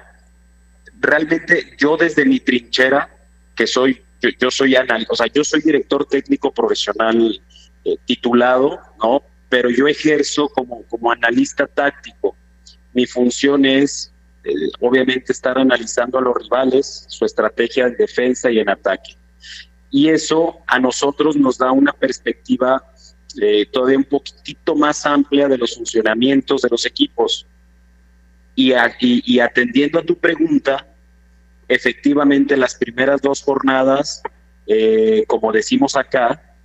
realmente 0.99 1.73
yo 1.77 1.97
desde 1.97 2.25
mi 2.25 2.39
trinchera 2.39 3.09
que 3.55 3.67
soy, 3.67 4.01
yo, 4.39 4.49
soy 4.49 4.75
o 4.75 5.15
sea, 5.15 5.27
yo 5.27 5.43
soy 5.43 5.61
director 5.61 6.05
técnico 6.05 6.51
profesional 6.51 7.39
eh, 7.83 7.97
titulado, 8.05 8.79
¿no? 9.01 9.23
Pero 9.49 9.69
yo 9.69 9.87
ejerzo 9.87 10.47
como, 10.49 10.83
como 10.83 11.11
analista 11.11 11.67
táctico. 11.67 12.35
Mi 12.93 13.05
función 13.05 13.65
es, 13.65 14.10
eh, 14.43 14.53
obviamente, 14.79 15.31
estar 15.31 15.57
analizando 15.57 16.17
a 16.17 16.21
los 16.21 16.35
rivales, 16.43 17.05
su 17.07 17.25
estrategia 17.25 17.87
en 17.87 17.95
defensa 17.95 18.51
y 18.51 18.59
en 18.59 18.69
ataque. 18.69 19.15
Y 19.89 20.09
eso 20.09 20.59
a 20.67 20.79
nosotros 20.79 21.35
nos 21.35 21.57
da 21.57 21.71
una 21.71 21.93
perspectiva 21.93 22.83
eh, 23.41 23.65
todavía 23.65 23.97
un 23.97 24.03
poquitito 24.05 24.75
más 24.75 25.05
amplia 25.05 25.47
de 25.47 25.57
los 25.57 25.75
funcionamientos 25.75 26.61
de 26.61 26.69
los 26.69 26.85
equipos. 26.85 27.45
Y, 28.55 28.73
y, 28.73 29.23
y 29.25 29.39
atendiendo 29.39 29.99
a 29.99 30.03
tu 30.03 30.17
pregunta, 30.17 30.85
efectivamente 31.71 32.57
las 32.57 32.75
primeras 32.75 33.21
dos 33.21 33.41
jornadas, 33.41 34.21
eh, 34.67 35.23
como 35.27 35.51
decimos 35.51 35.95
acá, 35.95 36.55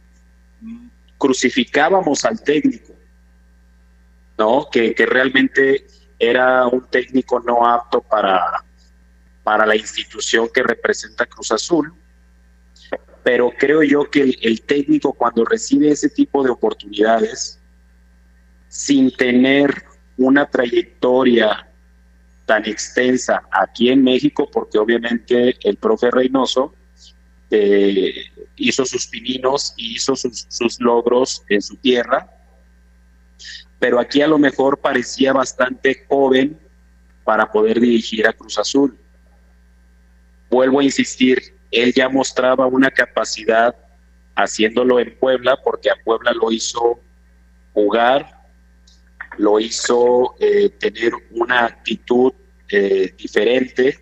crucificábamos 1.16 2.24
al 2.24 2.43
técnico, 2.43 2.93
¿no? 4.37 4.68
Que, 4.70 4.95
realmente 5.09 5.87
era 6.19 6.67
un 6.67 6.87
técnico 6.87 7.41
no 7.41 7.67
apto 7.67 8.01
para, 8.01 8.64
para 9.43 9.67
la 9.67 9.77
institución 9.77 10.49
que 10.53 10.62
representa 10.62 11.27
Cruz 11.27 11.53
Azul. 11.53 11.93
Pero 13.23 13.53
creo 13.59 13.83
yo 13.83 14.09
que 14.11 14.23
el, 14.41 14.62
técnico 14.62 15.12
cuando 15.12 15.45
recibe 15.45 15.91
ese 15.91 16.09
tipo 16.09 16.45
de 16.45 16.51
oportunidades, 16.51 17.61
sin 18.69 19.11
tener 19.17 19.85
una 20.17 20.47
trayectoria 20.49 21.69
tan 22.45 22.64
extensa 22.67 23.43
aquí 23.51 23.91
en 23.91 24.05
México, 24.05 24.49
porque 24.51 24.79
obviamente 24.79 25.57
el 25.61 25.77
profe 25.77 26.11
Reynoso 26.11 26.75
eh, 27.51 28.14
hizo 28.57 28.85
sus 28.85 29.09
pininos 29.09 29.75
y 29.77 29.97
hizo 29.97 30.14
sus, 30.14 30.47
sus 30.49 30.81
logros 30.81 31.43
en 31.49 31.62
su 31.62 31.77
tierra, 31.77 32.36
pero 33.87 34.01
aquí 34.01 34.20
a 34.20 34.26
lo 34.26 34.37
mejor 34.37 34.78
parecía 34.78 35.32
bastante 35.32 36.05
joven 36.09 36.59
para 37.22 37.49
poder 37.53 37.78
dirigir 37.78 38.26
a 38.26 38.32
Cruz 38.32 38.59
Azul. 38.59 38.99
Vuelvo 40.51 40.80
a 40.80 40.82
insistir, 40.82 41.55
él 41.70 41.93
ya 41.95 42.09
mostraba 42.09 42.66
una 42.66 42.91
capacidad 42.91 43.76
haciéndolo 44.34 44.99
en 44.99 45.16
Puebla, 45.20 45.57
porque 45.62 45.89
a 45.89 45.95
Puebla 46.05 46.32
lo 46.32 46.51
hizo 46.51 46.99
jugar, 47.74 48.49
lo 49.39 49.61
hizo 49.61 50.34
eh, 50.41 50.68
tener 50.70 51.12
una 51.30 51.66
actitud 51.66 52.32
eh, 52.68 53.14
diferente. 53.16 54.01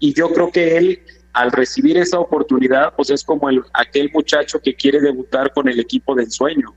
Y 0.00 0.14
yo 0.14 0.32
creo 0.32 0.50
que 0.50 0.76
él, 0.76 1.02
al 1.32 1.52
recibir 1.52 1.96
esa 1.96 2.18
oportunidad, 2.18 2.92
pues 2.96 3.10
es 3.10 3.22
como 3.22 3.48
el, 3.50 3.62
aquel 3.72 4.10
muchacho 4.12 4.58
que 4.60 4.74
quiere 4.74 5.00
debutar 5.00 5.52
con 5.52 5.68
el 5.68 5.78
equipo 5.78 6.12
de 6.16 6.24
ensueño, 6.24 6.74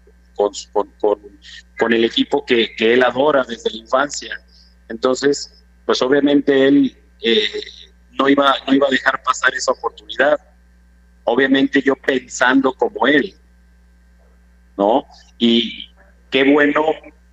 con, 1.78 1.94
el 1.94 2.06
equipo 2.06 2.46
que, 2.46 2.76
que, 2.76 2.94
él 2.94 3.04
adora 3.04 3.44
desde 3.44 3.70
la 3.72 3.78
infancia. 3.78 4.42
Entonces, 4.88 5.64
pues 5.86 6.02
obviamente 6.02 6.68
él 6.68 6.98
eh, 7.22 7.50
no, 8.12 8.30
iba, 8.30 8.56
no 8.68 8.74
iba 8.74 8.88
a 8.88 8.92
dejar 8.92 9.22
pasar 9.24 9.54
esa 9.54 9.72
oportunidad. 9.72 10.40
Obviamente 11.24 11.82
yo 11.82 11.96
pensando 11.96 12.74
como 12.74 13.08
él, 13.08 13.36
¿no? 14.78 15.06
Y 15.38 15.90
qué 16.30 16.44
bueno 16.44 16.86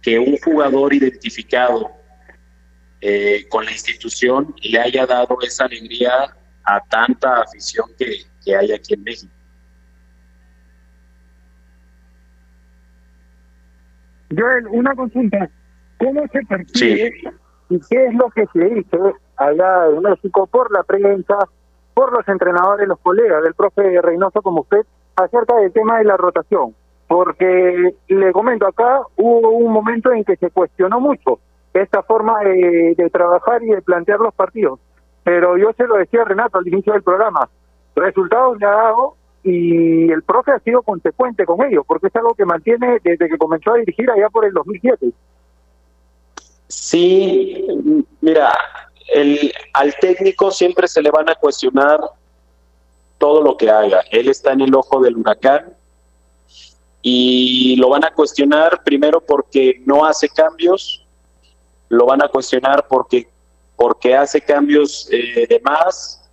que 0.03 0.19
un 0.19 0.37
jugador 0.39 0.95
identificado 0.95 1.91
eh, 3.01 3.47
con 3.49 3.65
la 3.65 3.73
institución 3.73 4.55
le 4.63 4.81
haya 4.81 5.07
dado 5.07 5.39
esa 5.43 5.65
alegría 5.65 6.35
a 6.65 6.81
tanta 6.89 7.43
afición 7.43 7.91
que, 7.99 8.27
hay 8.55 8.73
aquí 8.73 8.95
en 8.95 9.03
México. 9.03 9.33
Joel, 14.37 14.67
una 14.69 14.95
consulta. 14.95 15.51
¿Cómo 15.99 16.23
se 16.29 16.41
percibe 16.47 17.13
y 17.69 17.81
qué 17.89 18.07
es 18.07 18.15
lo 18.15 18.29
que 18.31 18.47
se 18.53 18.65
dice 18.65 18.99
allá 19.37 19.87
en 19.87 20.03
México 20.03 20.47
por 20.47 20.71
la 20.73 20.83
prensa, 20.83 21.37
por 21.95 22.13
los 22.13 22.27
entrenadores, 22.29 22.87
los 22.87 22.99
colegas 23.01 23.43
del 23.43 23.55
profe 23.55 24.01
Reynoso 24.03 24.43
como 24.43 24.61
usted, 24.61 24.83
acerca 25.17 25.57
del 25.57 25.73
tema 25.73 25.99
de 25.99 26.05
la 26.05 26.17
rotación? 26.17 26.75
porque 27.09 27.95
le 28.09 28.33
comento 28.33 28.67
acá, 28.67 29.03
hubo 29.17 29.51
un 29.51 29.73
momento 29.73 30.13
en 30.13 30.25
que 30.25 30.37
se 30.37 30.51
cuestionó 30.51 31.01
mucho 31.01 31.39
esta 31.73 32.03
forma 32.03 32.41
de, 32.41 33.11
trabajar 33.13 33.63
y 33.63 33.67
de 33.67 33.83
plantear 33.83 34.19
los 34.19 34.35
partidos. 34.35 34.81
Pero 35.23 35.57
yo 35.57 35.73
se 35.77 35.87
lo 35.87 35.97
decía 35.97 36.23
a 36.23 36.25
Renato 36.25 36.59
al 36.59 36.67
inicio 36.67 36.93
del 36.93 37.03
programa, 37.03 37.49
resultados 37.95 38.59
le 38.59 38.67
ha 38.67 38.71
dado 38.71 39.17
y 39.47 40.11
el 40.11 40.23
profe 40.23 40.53
ha 40.53 40.59
sido 40.61 40.83
consecuente 40.83 41.45
con 41.47 41.65
ello, 41.65 41.85
porque 41.85 42.09
es 42.09 42.17
algo 42.17 42.35
que 42.35 42.45
mantiene 42.45 42.99
desde 43.03 43.29
que 43.29 43.39
comenzó 43.39 43.73
a 43.73 43.79
dirigir 43.79 44.11
allá 44.11 44.29
por 44.29 44.45
el 44.45 44.53
2007. 44.53 45.11
Sí, 46.69 47.67
mira, 48.21 48.53
el, 49.15 49.53
al 49.73 49.95
técnico 50.01 50.51
siempre 50.51 50.89
se 50.89 51.01
le 51.01 51.11
van 51.11 51.31
a 51.31 51.37
cuestionar 51.37 52.01
todo 53.19 53.41
lo 53.43 53.57
que 53.57 53.71
haga. 53.71 54.03
Él 54.11 54.29
está 54.29 54.53
en 54.53 54.63
el 54.63 54.75
ojo 54.75 55.01
del 55.01 55.17
huracán, 55.17 55.77
y 57.09 57.77
lo 57.77 57.91
van 57.91 58.05
a 58.05 58.13
cuestionar 58.13 58.83
primero 58.83 59.21
porque 59.21 59.81
no 59.87 60.05
hace 60.05 60.29
cambios, 60.29 61.07
lo 61.89 62.05
van 62.05 62.21
a 62.21 62.27
cuestionar 62.27 62.85
porque, 62.89 63.29
porque 63.77 64.13
hace 64.13 64.41
cambios 64.41 65.09
eh, 65.13 65.47
de 65.49 65.61
más. 65.61 66.26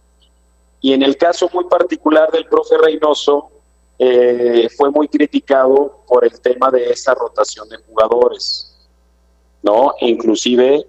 Y 0.83 0.91
en 0.91 1.01
el 1.01 1.15
caso 1.15 1.49
muy 1.53 1.63
particular 1.63 2.29
del 2.29 2.45
profe 2.45 2.77
Reynoso, 2.77 3.49
eh, 3.97 4.67
fue 4.75 4.91
muy 4.91 5.07
criticado 5.07 6.03
por 6.05 6.25
el 6.25 6.41
tema 6.41 6.69
de 6.69 6.91
esa 6.91 7.13
rotación 7.13 7.69
de 7.69 7.77
jugadores, 7.77 8.77
¿no? 9.61 9.93
Inclusive 10.01 10.85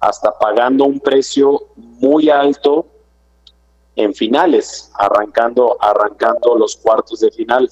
hasta 0.00 0.36
pagando 0.36 0.84
un 0.84 0.98
precio 0.98 1.68
muy 1.76 2.28
alto 2.28 2.86
en 3.94 4.12
finales, 4.12 4.90
arrancando, 4.94 5.76
arrancando 5.80 6.56
los 6.56 6.76
cuartos 6.76 7.20
de 7.20 7.30
final. 7.30 7.70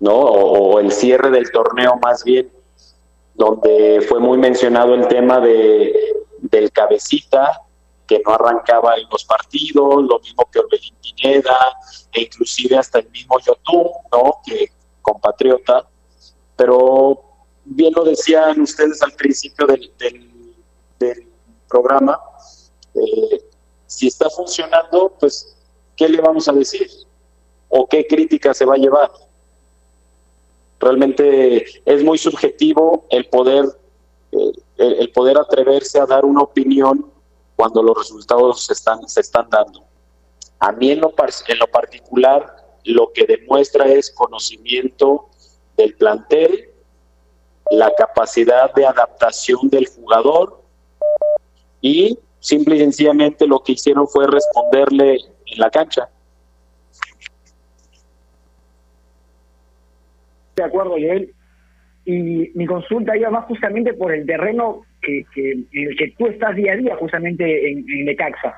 ¿no? 0.00 0.14
O, 0.14 0.80
el 0.80 0.90
cierre 0.92 1.30
del 1.30 1.50
torneo 1.50 1.98
más 2.02 2.24
bien, 2.24 2.50
donde 3.34 4.00
fue 4.08 4.18
muy 4.18 4.38
mencionado 4.38 4.94
el 4.94 5.08
tema 5.08 5.40
de, 5.40 5.94
del 6.38 6.72
cabecita, 6.72 7.65
que 8.06 8.22
no 8.24 8.34
arrancaba 8.34 8.96
en 8.96 9.08
los 9.10 9.24
partidos, 9.24 10.04
lo 10.04 10.18
mismo 10.20 10.48
que 10.50 10.58
Orbelín 10.60 10.94
Pineda, 11.02 11.58
e 12.12 12.22
inclusive 12.22 12.76
hasta 12.76 13.00
el 13.00 13.10
mismo 13.10 13.38
Yotun, 13.40 13.90
¿no? 14.12 14.40
Que 14.44 14.70
compatriota, 15.02 15.88
pero 16.56 17.22
bien 17.64 17.92
lo 17.94 18.04
decían 18.04 18.60
ustedes 18.60 19.02
al 19.02 19.12
principio 19.12 19.66
del, 19.66 19.92
del, 20.98 21.26
programa, 21.68 22.20
eh, 22.94 23.42
si 23.86 24.06
está 24.06 24.30
funcionando, 24.30 25.12
pues, 25.18 25.56
¿qué 25.96 26.08
le 26.08 26.20
vamos 26.20 26.48
a 26.48 26.52
decir? 26.52 26.88
¿O 27.68 27.88
qué 27.88 28.06
crítica 28.06 28.54
se 28.54 28.64
va 28.64 28.74
a 28.74 28.78
llevar? 28.78 29.10
Realmente 30.78 31.64
es 31.84 32.04
muy 32.04 32.18
subjetivo 32.18 33.06
el 33.10 33.28
poder, 33.28 33.64
eh, 34.30 34.52
el, 34.76 35.10
poder 35.10 35.38
atreverse 35.38 35.98
a 35.98 36.06
dar 36.06 36.24
una 36.24 36.42
opinión 36.42 37.10
cuando 37.56 37.82
los 37.82 37.96
resultados 37.96 38.64
se 38.64 38.74
están, 38.74 39.08
se 39.08 39.20
están 39.20 39.48
dando. 39.50 39.84
A 40.60 40.72
mí 40.72 40.90
en 40.90 41.00
lo, 41.00 41.14
en 41.48 41.58
lo 41.58 41.66
particular 41.66 42.56
lo 42.84 43.12
que 43.12 43.24
demuestra 43.24 43.86
es 43.86 44.10
conocimiento 44.10 45.28
del 45.76 45.94
plantel, 45.94 46.70
la 47.70 47.92
capacidad 47.96 48.72
de 48.74 48.86
adaptación 48.86 49.68
del 49.68 49.86
jugador 49.88 50.62
y 51.80 52.16
simple 52.38 52.76
y 52.76 52.78
sencillamente 52.78 53.46
lo 53.46 53.60
que 53.60 53.72
hicieron 53.72 54.06
fue 54.06 54.26
responderle 54.28 55.14
en 55.46 55.58
la 55.58 55.70
cancha. 55.70 56.08
de 60.56 60.64
acuerdo, 60.64 60.92
Joel. 60.92 61.32
Y 62.04 62.50
mi 62.54 62.66
consulta 62.66 63.16
iba 63.16 63.30
más 63.30 63.46
justamente 63.46 63.92
por 63.94 64.12
el 64.12 64.26
terreno 64.26 64.82
que, 65.06 65.52
en 65.52 65.88
el 65.88 65.96
que 65.96 66.12
tú 66.18 66.26
estás 66.26 66.56
día 66.56 66.72
a 66.72 66.76
día, 66.76 66.96
justamente 66.96 67.70
en, 67.70 67.78
en 67.88 68.04
Lecaxa. 68.06 68.54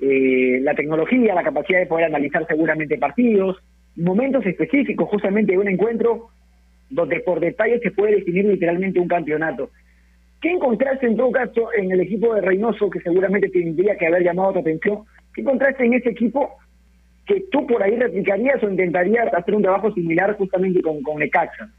Eh, 0.00 0.58
la 0.62 0.74
tecnología, 0.74 1.34
la 1.34 1.44
capacidad 1.44 1.78
de 1.78 1.86
poder 1.86 2.06
analizar 2.06 2.46
seguramente 2.46 2.98
partidos, 2.98 3.56
momentos 3.96 4.44
específicos 4.44 5.08
justamente 5.08 5.52
de 5.52 5.58
un 5.58 5.68
encuentro 5.68 6.28
donde 6.90 7.20
por 7.20 7.40
detalle 7.40 7.78
se 7.78 7.90
puede 7.90 8.16
definir 8.16 8.44
literalmente 8.44 8.98
un 8.98 9.08
campeonato. 9.08 9.70
¿Qué 10.40 10.50
encontraste 10.50 11.06
en 11.06 11.16
todo 11.16 11.30
caso 11.30 11.72
en 11.72 11.92
el 11.92 12.00
equipo 12.00 12.34
de 12.34 12.40
Reynoso 12.40 12.90
que 12.90 13.00
seguramente 13.00 13.48
tendría 13.48 13.96
que 13.96 14.08
haber 14.08 14.24
llamado 14.24 14.54
tu 14.54 14.58
atención? 14.58 15.04
¿Qué 15.32 15.42
encontraste 15.42 15.84
en 15.84 15.94
ese 15.94 16.10
equipo 16.10 16.50
que 17.24 17.44
tú 17.52 17.64
por 17.66 17.80
ahí 17.82 17.96
replicarías 17.96 18.62
o 18.62 18.68
intentarías 18.68 19.32
hacer 19.32 19.54
un 19.54 19.62
trabajo 19.62 19.92
similar 19.92 20.36
justamente 20.36 20.82
con, 20.82 21.00
con 21.02 21.18
Necaxa? 21.20 21.70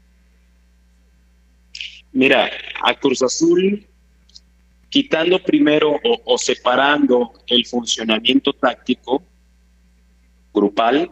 Mira, 2.12 2.48
a 2.82 2.94
Cruz 2.94 3.22
Azul, 3.22 3.84
quitando 4.94 5.42
primero 5.42 6.00
o, 6.24 6.38
separando 6.38 7.32
el 7.48 7.66
funcionamiento 7.66 8.52
táctico 8.52 9.24
grupal, 10.52 11.10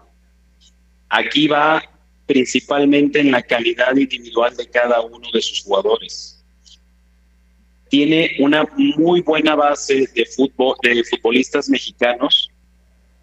aquí 1.09 1.49
va 1.49 1.83
principalmente 2.25 3.19
en 3.19 3.33
la 3.33 3.43
calidad 3.43 3.97
individual 3.97 4.57
de 4.57 4.71
cada 4.71 5.01
uno 5.01 5.29
de 5.35 5.43
sus 5.43 5.63
jugadores. 5.65 6.45
Tiene 7.91 8.37
una 8.39 8.65
muy 8.77 9.21
buena 9.21 9.57
base 9.57 10.07
de 10.15 10.29
de 10.83 11.05
futbolistas 11.05 11.69
mexicanos 11.69 12.53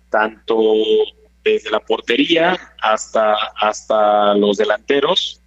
tanto 0.09 0.61
desde 1.41 1.71
la 1.71 1.79
portería 1.79 2.59
hasta, 2.81 3.33
hasta 3.55 4.33
los 4.33 4.57
delanteros. 4.57 5.41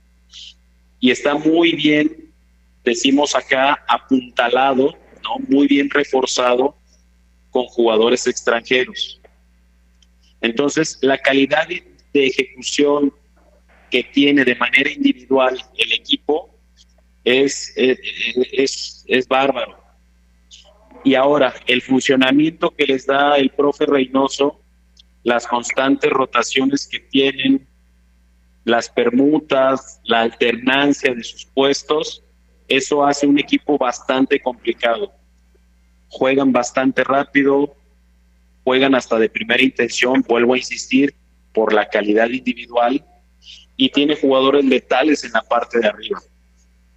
Y 1.00 1.10
está 1.10 1.34
muy 1.34 1.72
bien, 1.72 2.32
decimos 2.82 3.36
acá, 3.36 3.84
apuntalado, 3.86 5.01
¿no? 5.22 5.38
muy 5.48 5.66
bien 5.66 5.88
reforzado 5.90 6.76
con 7.50 7.64
jugadores 7.66 8.26
extranjeros. 8.26 9.20
Entonces, 10.40 10.98
la 11.02 11.18
calidad 11.18 11.68
de 11.68 12.26
ejecución 12.26 13.12
que 13.90 14.02
tiene 14.04 14.44
de 14.44 14.56
manera 14.56 14.90
individual 14.90 15.62
el 15.76 15.92
equipo 15.92 16.58
es, 17.24 17.72
es, 17.76 19.04
es 19.06 19.28
bárbaro. 19.28 19.82
Y 21.04 21.14
ahora, 21.14 21.54
el 21.66 21.82
funcionamiento 21.82 22.70
que 22.70 22.86
les 22.86 23.06
da 23.06 23.36
el 23.36 23.50
profe 23.50 23.86
Reynoso, 23.86 24.60
las 25.24 25.46
constantes 25.46 26.10
rotaciones 26.10 26.86
que 26.86 27.00
tienen, 27.00 27.66
las 28.64 28.88
permutas, 28.88 30.00
la 30.04 30.22
alternancia 30.22 31.14
de 31.14 31.24
sus 31.24 31.44
puestos, 31.46 32.22
eso 32.76 33.04
hace 33.04 33.26
un 33.26 33.38
equipo 33.38 33.78
bastante 33.78 34.40
complicado. 34.40 35.12
juegan 36.08 36.52
bastante 36.52 37.04
rápido, 37.04 37.74
juegan 38.64 38.94
hasta 38.94 39.18
de 39.18 39.30
primera 39.30 39.62
intención, 39.62 40.22
vuelvo 40.28 40.52
a 40.52 40.58
insistir, 40.58 41.14
por 41.52 41.72
la 41.72 41.88
calidad 41.88 42.28
individual 42.28 43.04
y 43.76 43.90
tiene 43.90 44.16
jugadores 44.16 44.64
letales 44.64 45.24
en 45.24 45.32
la 45.32 45.42
parte 45.42 45.80
de 45.80 45.88
arriba. 45.88 46.20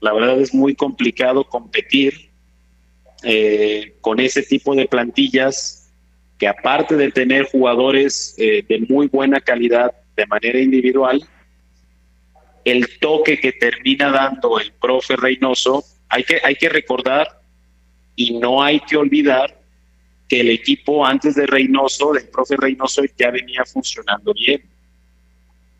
La 0.01 0.13
verdad 0.13 0.39
es 0.39 0.53
muy 0.53 0.75
complicado 0.75 1.43
competir 1.45 2.29
eh, 3.23 3.95
con 4.01 4.19
ese 4.19 4.43
tipo 4.43 4.75
de 4.75 4.85
plantillas 4.85 5.89
que 6.37 6.47
aparte 6.47 6.95
de 6.95 7.11
tener 7.11 7.45
jugadores 7.45 8.35
eh, 8.37 8.63
de 8.67 8.79
muy 8.89 9.07
buena 9.07 9.39
calidad 9.39 9.93
de 10.15 10.25
manera 10.27 10.59
individual, 10.59 11.25
el 12.65 12.99
toque 12.99 13.39
que 13.39 13.53
termina 13.53 14.11
dando 14.11 14.59
el 14.59 14.73
profe 14.73 15.15
Reynoso, 15.15 15.83
hay 16.09 16.23
que, 16.23 16.41
hay 16.43 16.55
que 16.55 16.67
recordar 16.67 17.41
y 18.15 18.39
no 18.39 18.61
hay 18.61 18.79
que 18.81 18.97
olvidar 18.97 19.61
que 20.27 20.39
el 20.41 20.49
equipo 20.49 21.05
antes 21.05 21.35
de 21.35 21.45
Reynoso, 21.45 22.13
del 22.13 22.27
profe 22.27 22.55
Reynoso, 22.57 23.03
ya 23.17 23.29
venía 23.29 23.63
funcionando 23.65 24.33
bien. 24.33 24.63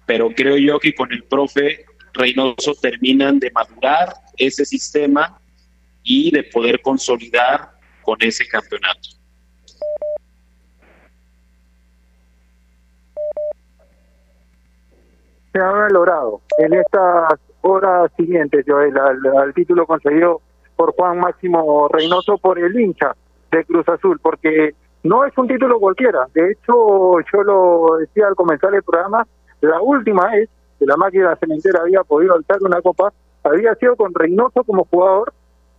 Pero 0.06 0.30
creo 0.30 0.58
yo 0.58 0.80
que 0.80 0.94
con 0.94 1.12
el 1.12 1.24
profe 1.24 1.86
Reynoso 2.14 2.76
terminan 2.76 3.40
de 3.40 3.50
madurar 3.50 4.14
ese 4.38 4.64
sistema 4.64 5.40
y 6.04 6.30
de 6.30 6.44
poder 6.44 6.82
consolidar 6.82 7.72
con 8.04 8.18
ese 8.22 8.48
campeonato. 8.48 9.15
Se 15.56 15.62
ha 15.62 15.88
logrado 15.88 16.42
en 16.58 16.74
estas 16.74 17.40
horas 17.62 18.12
siguientes, 18.18 18.66
Joel, 18.68 18.94
al 18.98 19.54
título 19.54 19.88
conseguido 19.88 20.42
por 20.76 20.94
Juan 20.96 21.18
Máximo 21.18 21.88
Reynoso 21.88 22.38
por 22.38 22.60
el 22.60 22.78
hincha 22.78 23.16
de 23.54 23.64
Cruz 23.64 23.88
Azul, 23.88 24.20
porque 24.22 24.76
no 25.04 25.24
es 25.24 25.32
un 25.38 25.48
título 25.48 25.80
cualquiera. 25.80 26.28
De 26.34 26.52
hecho, 26.52 27.22
yo 27.32 27.44
lo 27.44 27.96
decía 28.00 28.28
al 28.28 28.36
comenzar 28.36 28.76
el 28.76 28.84
programa, 28.84 29.26
la 29.62 29.80
última 29.80 30.30
vez 30.30 30.50
que 30.78 30.86
la 30.86 30.98
máquina 30.98 31.38
cementera 31.38 31.84
había 31.84 32.04
podido 32.04 32.36
alzar 32.36 32.58
una 32.60 32.82
copa 32.82 33.14
había 33.46 33.76
sido 33.76 33.96
con 33.96 34.14
Reynoso 34.14 34.62
como 34.66 34.84
jugador 34.84 35.32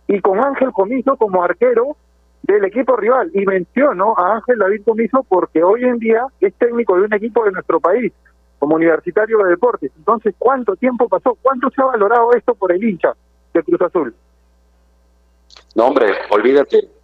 y 0.07 0.19
con 0.21 0.39
Ángel 0.39 0.71
Comiso 0.71 1.17
como 1.17 1.43
arquero 1.43 1.97
del 2.41 2.65
equipo 2.65 2.95
rival. 2.95 3.29
Y 3.31 3.45
menciono 3.45 4.15
a 4.17 4.37
Ángel 4.37 4.57
David 4.57 4.81
Comiso 4.83 5.23
porque 5.29 5.63
hoy 5.63 5.83
en 5.83 5.99
día 5.99 6.25
es 6.41 6.55
técnico 6.55 6.95
de 6.95 7.03
un 7.03 7.13
equipo 7.13 7.45
de 7.45 7.51
nuestro 7.51 7.79
país, 7.79 8.11
como 8.59 8.75
universitario 8.75 9.37
de 9.39 9.49
deportes. 9.51 9.91
Entonces, 9.97 10.33
¿cuánto 10.37 10.75
tiempo 10.75 11.07
pasó? 11.07 11.37
¿Cuánto 11.41 11.69
se 11.69 11.81
ha 11.81 11.85
valorado 11.85 12.31
esto 12.33 12.55
por 12.55 12.71
el 12.71 12.83
hincha 12.83 13.13
de 13.53 13.63
Cruz 13.63 13.81
Azul? 13.81 14.15
No, 15.75 15.87
hombre, 15.87 16.13
olvídate 16.31 16.97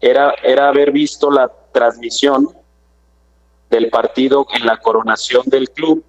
era, 0.00 0.34
era 0.42 0.68
haber 0.68 0.92
visto 0.92 1.30
la 1.30 1.50
transmisión 1.72 2.48
del 3.70 3.90
partido 3.90 4.46
en 4.54 4.66
la 4.66 4.78
coronación 4.78 5.42
del 5.46 5.70
club 5.70 6.04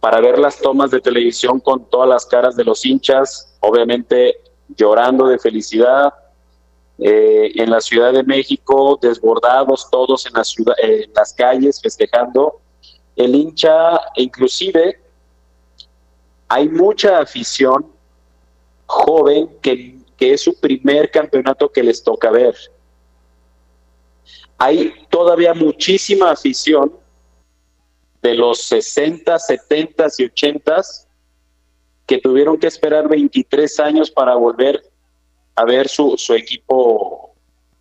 para 0.00 0.20
ver 0.20 0.38
las 0.38 0.58
tomas 0.58 0.90
de 0.90 1.00
televisión 1.00 1.60
con 1.60 1.88
todas 1.88 2.08
las 2.08 2.26
caras 2.26 2.56
de 2.56 2.64
los 2.64 2.84
hinchas, 2.84 3.56
obviamente 3.60 4.36
llorando 4.68 5.26
de 5.26 5.38
felicidad, 5.38 6.12
eh, 6.98 7.52
en 7.54 7.70
la 7.70 7.80
Ciudad 7.80 8.12
de 8.12 8.22
México, 8.22 8.98
desbordados 9.00 9.88
todos 9.90 10.26
en, 10.26 10.32
la 10.32 10.44
ciudad, 10.44 10.74
en 10.82 11.12
las 11.14 11.32
calles 11.34 11.80
festejando. 11.80 12.60
El 13.16 13.34
hincha, 13.34 14.00
inclusive, 14.14 15.00
hay 16.48 16.68
mucha 16.68 17.18
afición 17.18 17.86
joven 18.86 19.48
que 19.60 19.96
que 20.16 20.32
es 20.32 20.40
su 20.42 20.58
primer 20.58 21.10
campeonato 21.10 21.70
que 21.70 21.82
les 21.82 22.02
toca 22.02 22.30
ver. 22.30 22.56
Hay 24.58 24.94
todavía 25.10 25.52
muchísima 25.52 26.30
afición 26.30 26.92
de 28.22 28.34
los 28.34 28.62
60, 28.62 29.38
70 29.38 30.06
y 30.18 30.24
80 30.24 30.82
que 32.06 32.18
tuvieron 32.18 32.58
que 32.58 32.66
esperar 32.66 33.08
23 33.08 33.80
años 33.80 34.10
para 34.10 34.34
volver 34.34 34.82
a 35.54 35.64
ver 35.64 35.88
su, 35.88 36.16
equipo 36.30 37.34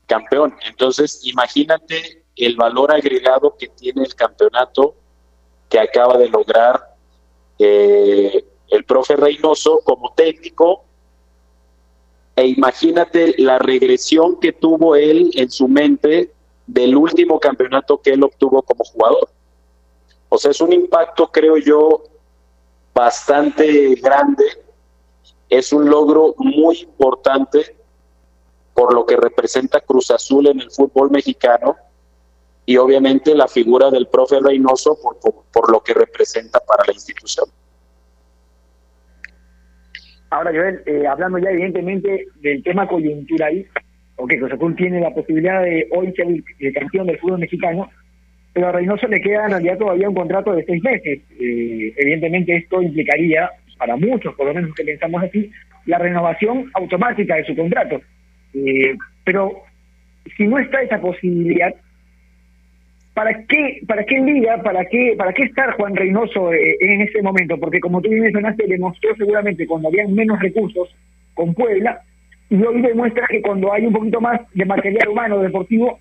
campeón. 0.06 0.56
Entonces, 0.68 1.22
imagínate 1.24 2.26
el 2.36 2.56
valor 2.58 2.92
agregado 2.92 3.56
que 3.58 3.68
tiene 3.70 4.04
el 4.04 4.14
campeonato 4.14 4.96
que 5.76 5.82
acaba 5.82 6.18
de 6.18 6.30
lograr 6.30 6.96
eh, 7.60 8.46
el 8.70 8.86
profe 8.86 9.18
Reynoso 9.18 9.82
como 9.84 10.14
técnico 10.14 10.86
e 12.34 12.48
imagínate 12.48 13.36
la 13.40 13.60
regresión 13.60 14.40
que 14.40 14.54
tuvo 14.54 14.96
él 14.96 15.32
en 15.34 15.52
su 15.52 15.68
mente 15.68 16.32
del 16.66 16.96
último 16.96 17.42
campeonato 17.42 18.02
que 18.02 18.12
él 18.12 18.24
obtuvo 18.24 18.62
como 18.62 18.86
jugador. 18.86 19.28
O 20.30 20.38
sea, 20.38 20.52
es 20.52 20.62
un 20.62 20.72
impacto, 20.72 21.30
creo 21.30 21.58
yo, 21.58 22.04
bastante 22.94 23.96
grande. 23.96 24.46
Es 25.50 25.74
un 25.74 25.90
logro 25.90 26.36
muy 26.38 26.80
importante 26.84 27.76
por 28.74 28.94
lo 28.94 29.06
que 29.06 29.18
representa 29.18 29.82
Cruz 29.82 30.10
Azul 30.10 30.48
en 30.48 30.62
el 30.62 30.72
fútbol 30.72 31.12
mexicano 31.12 31.76
y 32.66 32.78
obviamente 32.78 33.36
la 33.36 33.48
figura 33.48 33.92
del 33.92 34.08
profe 34.08 34.38
Reynoso 34.42 34.98
por, 35.02 35.18
por 35.52 35.72
lo 35.72 35.82
que 35.82 35.94
representa 35.94 36.60
para 36.60 36.84
la 36.88 36.94
institución. 36.94 37.46
Ahora, 40.32 40.52
Joel, 40.52 40.82
eh, 40.86 41.08
hablando 41.08 41.38
ya 41.38 41.50
evidentemente 41.52 42.26
del 42.42 42.64
tema 42.64 42.88
coyuntural, 42.88 43.66
ok, 44.18 44.34
Cruz 44.58 44.76
tiene 44.76 45.00
la 45.00 45.14
posibilidad 45.14 45.62
de 45.62 45.88
hoy 45.92 46.12
ser 46.14 46.28
el, 46.28 46.74
campeón 46.74 47.08
del 47.08 47.20
fútbol 47.20 47.40
mexicano, 47.40 47.90
pero 48.52 48.68
a 48.68 48.72
Reynoso 48.72 49.08
le 49.08 49.22
queda 49.22 49.46
en 49.46 49.52
realidad 49.52 49.78
todavía 49.78 50.10
un 50.10 50.16
contrato 50.16 50.54
de 50.54 50.66
seis 50.66 50.82
meses. 50.84 51.22
Eh, 51.40 51.94
evidentemente 51.98 52.56
esto 52.56 52.82
implicaría, 52.82 53.50
para 53.78 53.96
muchos, 53.96 54.34
por 54.36 54.48
lo 54.48 54.54
menos 54.54 54.74
que 54.76 54.84
pensamos 54.84 55.24
así, 55.24 55.52
la 55.86 56.00
renovación 56.00 56.72
automática 56.74 57.36
de 57.36 57.46
su 57.46 57.56
contrato. 57.56 58.02
Eh, 58.54 58.96
pero 59.24 59.62
si 60.36 60.48
no 60.48 60.58
está 60.58 60.82
esa 60.82 61.00
posibilidad, 61.00 61.74
¿para 63.16 63.46
qué, 63.48 63.80
para 63.88 64.06
qué 64.06 64.20
liga, 64.20 64.62
para 64.62 64.86
qué, 64.86 65.16
para 65.18 65.34
qué 65.34 65.44
estar 65.44 65.72
Juan 65.78 65.96
Reynoso 65.96 66.54
eh, 66.54 66.76
en 66.82 67.02
ese 67.02 67.22
momento? 67.24 67.58
Porque 67.58 67.80
como 67.80 68.02
tú 68.02 68.10
bien 68.10 68.24
mencionaste, 68.24 68.68
demostró 68.68 69.16
seguramente 69.16 69.66
cuando 69.66 69.88
había 69.88 70.06
menos 70.08 70.40
recursos 70.40 70.94
con 71.34 71.54
Puebla, 71.56 72.02
y 72.50 72.62
hoy 72.62 72.82
demuestra 72.82 73.26
que 73.28 73.42
cuando 73.42 73.74
hay 73.74 73.86
un 73.86 73.94
poquito 73.94 74.22
más 74.22 74.42
de 74.54 74.66
material 74.66 75.08
humano 75.08 75.40
deportivo, 75.40 75.98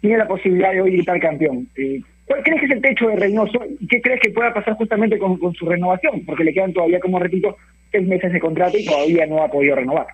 tiene 0.00 0.18
la 0.18 0.26
posibilidad 0.26 0.72
de 0.72 0.80
hoy 0.80 0.92
gritar 0.92 1.20
campeón. 1.20 1.68
Eh, 1.76 2.00
¿Cuál 2.24 2.42
crees 2.42 2.60
que 2.60 2.66
es 2.66 2.72
el 2.72 2.82
techo 2.82 3.08
de 3.08 3.16
Reynoso 3.16 3.60
qué 3.88 4.00
crees 4.00 4.20
que 4.20 4.30
pueda 4.30 4.52
pasar 4.52 4.74
justamente 4.74 5.18
con, 5.18 5.38
su 5.54 5.66
renovación? 5.66 6.24
Porque 6.24 6.44
le 6.44 6.54
quedan 6.54 6.72
todavía, 6.72 6.98
como 6.98 7.18
repito, 7.18 7.56
seis 7.92 8.08
meses 8.08 8.32
de 8.32 8.40
contrato 8.40 8.78
y 8.78 8.86
todavía 8.86 9.26
no 9.26 9.42
ha 9.42 9.48
podido 9.48 9.76
renovar. 9.76 10.06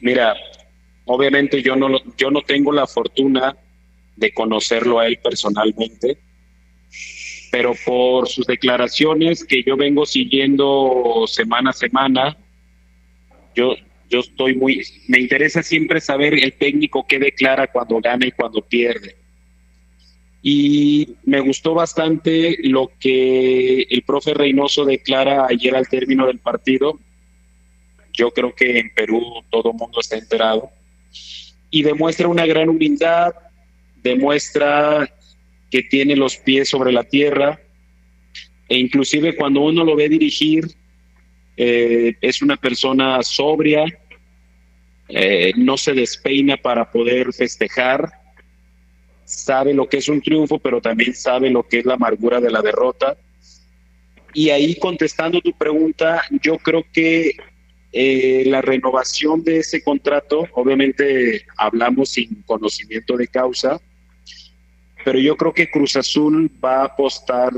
Mira, 0.00 0.34
obviamente 1.06 1.60
yo 1.60 1.74
no, 1.74 1.88
yo 2.16 2.30
no 2.30 2.40
tengo 2.42 2.72
la 2.72 2.86
fortuna 2.86 3.56
de 4.16 4.32
conocerlo 4.32 4.98
a 4.98 5.06
él 5.06 5.18
personalmente, 5.22 6.18
pero 7.50 7.74
por 7.84 8.28
sus 8.28 8.46
declaraciones 8.46 9.44
que 9.44 9.62
yo 9.62 9.76
vengo 9.76 10.04
siguiendo 10.04 11.24
semana 11.26 11.70
a 11.70 11.72
semana, 11.72 12.36
yo, 13.54 13.74
yo 14.10 14.20
estoy 14.20 14.54
muy, 14.54 14.82
me 15.08 15.20
interesa 15.20 15.62
siempre 15.62 16.00
saber 16.00 16.34
el 16.34 16.52
técnico 16.54 17.06
qué 17.06 17.18
declara 17.18 17.66
cuando 17.66 18.00
gana 18.00 18.26
y 18.26 18.32
cuando 18.32 18.60
pierde. 18.62 19.16
Y 20.42 21.16
me 21.24 21.40
gustó 21.40 21.74
bastante 21.74 22.56
lo 22.62 22.92
que 23.00 23.82
el 23.82 24.02
profe 24.02 24.32
Reynoso 24.32 24.84
declara 24.84 25.46
ayer 25.48 25.74
al 25.74 25.88
término 25.88 26.26
del 26.26 26.38
partido. 26.38 27.00
Yo 28.12 28.30
creo 28.30 28.54
que 28.54 28.78
en 28.78 28.94
Perú 28.94 29.42
todo 29.50 29.72
el 29.72 29.76
mundo 29.76 29.98
está 29.98 30.16
enterado. 30.16 30.70
Y 31.68 31.82
demuestra 31.82 32.28
una 32.28 32.46
gran 32.46 32.68
humildad, 32.68 33.34
demuestra 34.06 35.08
que 35.70 35.82
tiene 35.82 36.16
los 36.16 36.36
pies 36.36 36.68
sobre 36.68 36.92
la 36.92 37.04
tierra 37.04 37.60
e 38.68 38.78
inclusive 38.78 39.36
cuando 39.36 39.60
uno 39.60 39.84
lo 39.84 39.94
ve 39.94 40.08
dirigir 40.08 40.66
eh, 41.56 42.14
es 42.20 42.42
una 42.42 42.56
persona 42.56 43.22
sobria, 43.22 43.84
eh, 45.08 45.52
no 45.56 45.76
se 45.76 45.94
despeina 45.94 46.56
para 46.56 46.90
poder 46.90 47.32
festejar, 47.32 48.10
sabe 49.24 49.72
lo 49.72 49.88
que 49.88 49.98
es 49.98 50.08
un 50.08 50.20
triunfo, 50.20 50.58
pero 50.58 50.80
también 50.80 51.14
sabe 51.14 51.50
lo 51.50 51.62
que 51.62 51.78
es 51.78 51.86
la 51.86 51.94
amargura 51.94 52.40
de 52.40 52.50
la 52.50 52.60
derrota. 52.60 53.16
Y 54.34 54.50
ahí 54.50 54.74
contestando 54.74 55.40
tu 55.40 55.52
pregunta, 55.52 56.22
yo 56.42 56.58
creo 56.58 56.84
que 56.92 57.36
eh, 57.92 58.44
la 58.46 58.60
renovación 58.60 59.42
de 59.42 59.60
ese 59.60 59.82
contrato, 59.82 60.46
obviamente 60.52 61.46
hablamos 61.56 62.10
sin 62.10 62.42
conocimiento 62.42 63.16
de 63.16 63.28
causa, 63.28 63.80
pero 65.06 65.20
yo 65.20 65.36
creo 65.36 65.54
que 65.54 65.70
Cruz 65.70 65.94
Azul 65.94 66.50
va 66.62 66.80
a 66.80 66.84
apostar 66.86 67.52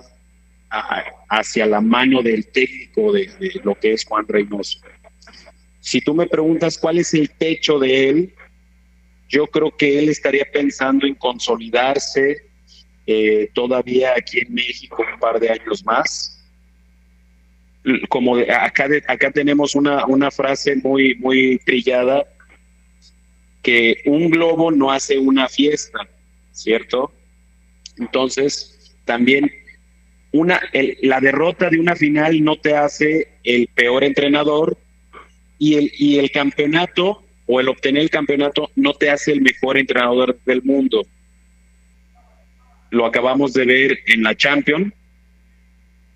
hacia 1.31 1.65
la 1.65 1.81
mano 1.81 2.21
del 2.21 2.47
técnico 2.49 3.11
de, 3.11 3.31
lo 3.65 3.75
que 3.75 3.95
es 3.95 4.05
Juan 4.05 4.29
Reynoso. 4.29 4.81
si 5.81 6.03
tú 6.03 6.13
me 6.13 6.27
preguntas 6.27 6.77
cuál 6.77 6.99
es 6.99 7.15
el 7.15 7.31
techo 7.31 7.79
de 7.79 8.11
él, 8.11 8.35
yo 9.31 9.47
creo 9.47 9.75
que 9.75 9.99
él 9.99 10.11
estaría 10.11 10.45
pensando 10.53 11.07
en 11.07 11.15
consolidarse 11.15 12.51
eh, 13.07 13.49
todavía 13.55 14.13
aquí 14.15 14.41
en 14.41 14.53
México 14.53 15.03
un 15.11 15.19
par 15.19 15.41
de 15.41 15.49
años 15.49 15.83
más. 15.87 16.47
Como 18.11 18.37
acá 18.37 19.31
tenemos 19.31 19.75
una, 19.75 20.05
una 20.05 20.31
frase 20.31 20.77
muy, 20.77 21.15
muy 21.15 21.59
trillada, 21.65 22.27
que 23.63 24.03
un 24.05 24.29
globo 24.29 24.71
no 24.71 24.91
hace 24.91 25.17
una 25.17 25.49
fiesta, 25.49 26.01
¿cierto? 26.53 27.15
Entonces, 27.99 28.95
también 29.05 29.51
una, 30.33 30.61
el- 30.73 30.99
la 31.03 31.21
derrota 31.21 31.71
de 31.71 31.81
una 31.81 31.97
final 31.97 32.43
no 32.45 32.57
te 32.57 32.75
hace 32.77 33.29
el 33.45 33.69
peor 33.69 34.05
entrenador 34.05 34.77
y 35.59 35.75
el, 35.75 35.91
y 35.99 36.19
el 36.19 36.31
campeonato 36.31 37.25
o 37.47 37.61
el 37.61 37.69
obtener 37.69 38.03
el 38.03 38.11
campeonato 38.11 38.71
no 38.77 38.93
te 38.95 39.11
hace 39.11 39.33
el 39.33 39.41
mejor 39.41 39.79
entrenador 39.79 40.39
del 40.45 40.63
mundo. 40.63 41.07
Lo 42.91 43.07
acabamos 43.07 43.53
de 43.55 43.65
ver 43.65 43.99
en 44.07 44.23
la 44.23 44.35
Champions. 44.37 44.93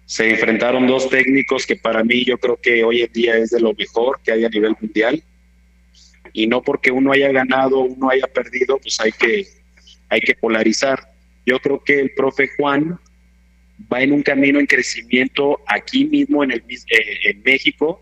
Se 0.05 0.30
enfrentaron 0.30 0.87
dos 0.87 1.09
técnicos 1.09 1.66
que 1.66 1.76
para 1.76 2.05
mí 2.05 2.24
yo 2.24 2.37
creo 2.39 2.57
que 2.61 2.85
hoy 2.85 3.01
en 3.03 3.12
día 3.12 3.37
es 3.37 3.51
de 3.51 3.61
lo 3.61 3.72
mejor 3.72 4.20
que 4.22 4.33
hay 4.33 4.45
a 4.45 4.49
nivel 4.49 4.74
mundial. 4.80 5.22
Y 6.35 6.47
no 6.47 6.62
porque 6.62 6.91
uno 6.91 7.12
haya 7.12 7.30
ganado 7.33 7.80
uno 7.80 8.11
haya 8.11 8.26
perdido, 8.26 8.78
pues 8.78 8.99
hay 9.01 9.12
que, 9.12 9.47
hay 10.09 10.20
que 10.20 10.35
polarizar. 10.35 11.11
Yo 11.47 11.59
creo 11.59 11.82
que 11.82 12.01
el 12.01 12.12
profe 12.14 12.49
Juan 12.57 12.99
va 13.93 14.01
en 14.01 14.12
un 14.12 14.22
camino 14.22 14.61
en 14.61 14.66
crecimiento 14.66 15.61
aquí 15.66 16.05
mismo 16.05 16.45
en, 16.45 16.53
el, 16.53 16.59
eh, 16.61 17.30
en 17.30 17.43
México 17.43 18.01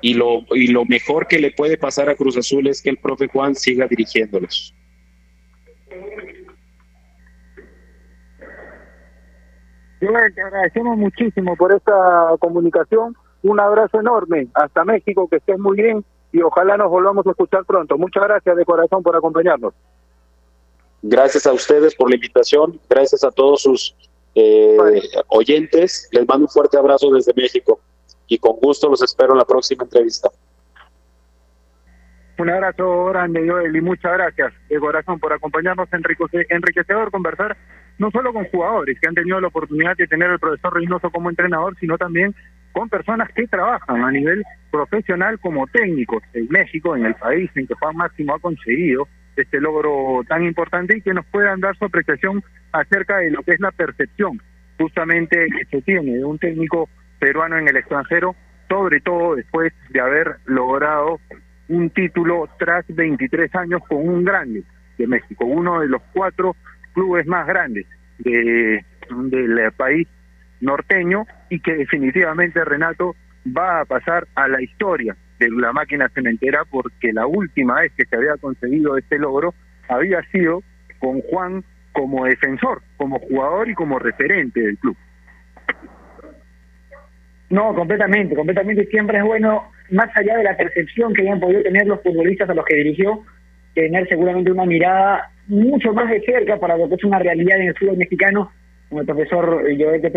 y 0.00 0.14
lo, 0.14 0.44
y 0.50 0.68
lo 0.68 0.84
mejor 0.84 1.26
que 1.26 1.38
le 1.38 1.50
puede 1.50 1.78
pasar 1.78 2.08
a 2.08 2.14
Cruz 2.14 2.36
Azul 2.36 2.66
es 2.68 2.82
que 2.82 2.90
el 2.90 2.98
profe 2.98 3.28
Juan 3.28 3.54
siga 3.54 3.86
dirigiéndolos. 3.86 4.74
Joel, 10.00 10.34
te 10.34 10.42
agradecemos 10.42 10.98
muchísimo 10.98 11.56
por 11.56 11.74
esta 11.74 11.92
comunicación. 12.38 13.16
Un 13.42 13.60
abrazo 13.60 14.00
enorme 14.00 14.48
hasta 14.54 14.84
México, 14.84 15.28
que 15.28 15.36
estés 15.36 15.58
muy 15.58 15.76
bien 15.76 16.04
y 16.32 16.42
ojalá 16.42 16.76
nos 16.76 16.90
volvamos 16.90 17.26
a 17.26 17.30
escuchar 17.30 17.64
pronto. 17.64 17.96
Muchas 17.96 18.22
gracias 18.24 18.56
de 18.56 18.64
corazón 18.64 19.02
por 19.02 19.16
acompañarnos. 19.16 19.72
Gracias 21.02 21.46
a 21.46 21.52
ustedes 21.52 21.94
por 21.94 22.10
la 22.10 22.16
invitación, 22.16 22.80
gracias 22.88 23.22
a 23.22 23.30
todos 23.30 23.62
sus 23.62 23.94
eh, 24.34 24.76
oyentes. 25.28 26.08
Les 26.12 26.26
mando 26.26 26.44
un 26.46 26.50
fuerte 26.50 26.76
abrazo 26.76 27.10
desde 27.10 27.32
México 27.34 27.80
y 28.26 28.38
con 28.38 28.56
gusto 28.56 28.88
los 28.88 29.02
espero 29.02 29.32
en 29.32 29.38
la 29.38 29.44
próxima 29.44 29.84
entrevista. 29.84 30.28
Un 32.38 32.50
abrazo 32.50 33.06
grande, 33.06 33.48
Joel, 33.48 33.74
y 33.74 33.80
muchas 33.80 34.12
gracias 34.12 34.52
de 34.68 34.78
corazón 34.78 35.18
por 35.18 35.32
acompañarnos. 35.32 35.88
Enrique- 35.92 36.46
Enriquecedor 36.50 37.10
conversar 37.10 37.56
no 37.98 38.10
solo 38.10 38.30
con 38.32 38.44
jugadores 38.50 38.98
que 39.00 39.08
han 39.08 39.14
tenido 39.14 39.40
la 39.40 39.48
oportunidad 39.48 39.96
de 39.96 40.06
tener 40.06 40.28
al 40.30 40.38
profesor 40.38 40.74
Reynoso 40.74 41.10
como 41.10 41.30
entrenador, 41.30 41.74
sino 41.80 41.96
también 41.96 42.34
con 42.72 42.90
personas 42.90 43.30
que 43.34 43.46
trabajan 43.46 44.04
a 44.04 44.10
nivel 44.10 44.44
profesional 44.70 45.40
como 45.40 45.66
técnicos 45.68 46.22
en 46.34 46.46
México, 46.50 46.94
en 46.94 47.06
el 47.06 47.14
país 47.14 47.50
en 47.54 47.66
que 47.66 47.74
Juan 47.74 47.96
Máximo 47.96 48.34
ha 48.34 48.38
conseguido 48.38 49.08
este 49.36 49.60
logro 49.60 50.22
tan 50.26 50.44
importante 50.44 50.96
y 50.96 51.02
que 51.02 51.14
nos 51.14 51.26
puedan 51.26 51.60
dar 51.60 51.76
su 51.76 51.84
apreciación 51.84 52.42
acerca 52.72 53.18
de 53.18 53.30
lo 53.30 53.42
que 53.42 53.52
es 53.52 53.60
la 53.60 53.70
percepción 53.70 54.40
justamente 54.78 55.46
que 55.46 55.64
se 55.66 55.82
tiene 55.82 56.16
de 56.16 56.24
un 56.24 56.38
técnico 56.38 56.88
peruano 57.18 57.58
en 57.58 57.68
el 57.68 57.76
extranjero, 57.76 58.34
sobre 58.68 59.00
todo 59.00 59.36
después 59.36 59.72
de 59.90 60.00
haber 60.00 60.36
logrado 60.44 61.20
un 61.68 61.90
título 61.90 62.48
tras 62.58 62.84
23 62.88 63.54
años 63.54 63.82
con 63.88 64.08
un 64.08 64.24
grande 64.24 64.62
de 64.98 65.06
México, 65.06 65.44
uno 65.44 65.80
de 65.80 65.88
los 65.88 66.02
cuatro 66.12 66.56
clubes 66.94 67.26
más 67.26 67.46
grandes 67.46 67.86
de, 68.18 68.84
del 69.10 69.72
país 69.72 70.08
norteño 70.60 71.26
y 71.50 71.60
que 71.60 71.74
definitivamente 71.74 72.64
Renato 72.64 73.14
va 73.46 73.80
a 73.80 73.84
pasar 73.84 74.26
a 74.34 74.48
la 74.48 74.62
historia 74.62 75.16
de 75.38 75.50
la 75.50 75.72
máquina 75.72 76.08
cementera 76.14 76.62
porque 76.70 77.12
la 77.12 77.26
última 77.26 77.80
vez 77.80 77.92
que 77.96 78.04
se 78.04 78.16
había 78.16 78.36
conseguido 78.36 78.96
este 78.96 79.18
logro 79.18 79.54
había 79.88 80.22
sido 80.30 80.62
con 80.98 81.20
Juan 81.22 81.62
como 81.92 82.24
defensor, 82.24 82.82
como 82.96 83.18
jugador 83.18 83.68
y 83.68 83.74
como 83.74 83.98
referente 83.98 84.60
del 84.60 84.78
club. 84.78 84.96
No, 87.48 87.74
completamente, 87.74 88.34
completamente. 88.34 88.86
Siempre 88.86 89.18
es 89.18 89.24
bueno, 89.24 89.70
más 89.90 90.08
allá 90.16 90.36
de 90.36 90.44
la 90.44 90.56
percepción 90.56 91.12
que 91.14 91.22
hayan 91.22 91.40
podido 91.40 91.62
tener 91.62 91.86
los 91.86 92.02
futbolistas 92.02 92.50
a 92.50 92.54
los 92.54 92.64
que 92.64 92.76
dirigió, 92.76 93.22
tener 93.74 94.08
seguramente 94.08 94.50
una 94.50 94.66
mirada 94.66 95.30
mucho 95.46 95.92
más 95.92 96.10
de 96.10 96.20
cerca 96.22 96.58
para 96.58 96.76
lo 96.76 96.88
que 96.88 96.96
es 96.96 97.04
una 97.04 97.18
realidad 97.18 97.58
en 97.58 97.68
el 97.68 97.76
fútbol 97.76 97.98
mexicano, 97.98 98.50
como 98.88 99.00
el 99.00 99.06
profesor 99.06 99.62
Joel 99.62 100.04
es 100.04 100.14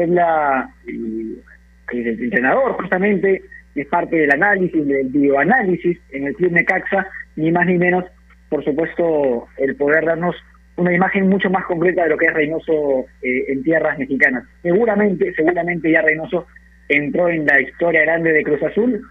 el 1.91 2.21
entrenador 2.23 2.73
justamente, 2.73 3.43
es 3.81 3.87
parte 3.87 4.15
del 4.15 4.31
análisis, 4.31 4.85
del 4.85 5.07
bioanálisis 5.07 5.97
en 6.11 6.27
el 6.27 6.35
club 6.35 6.51
Necaxa, 6.51 7.07
ni 7.35 7.51
más 7.51 7.65
ni 7.65 7.77
menos, 7.77 8.05
por 8.49 8.63
supuesto, 8.63 9.47
el 9.57 9.75
poder 9.75 10.05
darnos 10.05 10.35
una 10.75 10.93
imagen 10.93 11.27
mucho 11.27 11.49
más 11.49 11.65
concreta 11.65 12.03
de 12.03 12.09
lo 12.09 12.17
que 12.17 12.25
es 12.25 12.33
Reynoso 12.33 13.05
eh, 13.21 13.45
en 13.49 13.63
tierras 13.63 13.97
mexicanas. 13.99 14.45
Seguramente, 14.61 15.33
seguramente 15.35 15.91
ya 15.91 16.01
Reynoso 16.01 16.47
entró 16.87 17.29
en 17.29 17.45
la 17.45 17.61
historia 17.61 18.01
grande 18.01 18.31
de 18.31 18.43
Cruz 18.43 18.63
Azul 18.63 19.01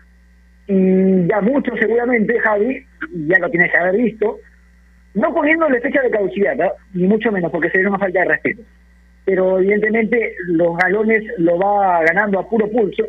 y 0.66 1.27
ya 1.29 1.41
muchos 1.41 1.79
seguramente, 1.79 2.39
Javi, 2.41 2.85
ya 3.27 3.39
lo 3.39 3.51
tienes 3.51 3.71
que 3.71 3.79
haber 3.79 3.97
visto, 3.97 4.39
no 5.14 5.33
poniéndole 5.33 5.81
fecha 5.81 6.03
de 6.03 6.11
caducidad, 6.11 6.57
¿no? 6.57 6.73
ni 6.95 7.07
mucho 7.07 7.33
menos, 7.33 7.51
porque 7.51 7.71
sería 7.71 7.89
una 7.89 7.99
falta 7.99 8.21
de 8.21 8.27
respeto. 8.27 8.62
Pero 9.25 9.59
evidentemente 9.59 10.35
los 10.47 10.77
galones 10.77 11.23
lo 11.39 11.59
va 11.59 12.03
ganando 12.05 12.39
a 12.39 12.49
puro 12.49 12.71
pulso 12.71 13.05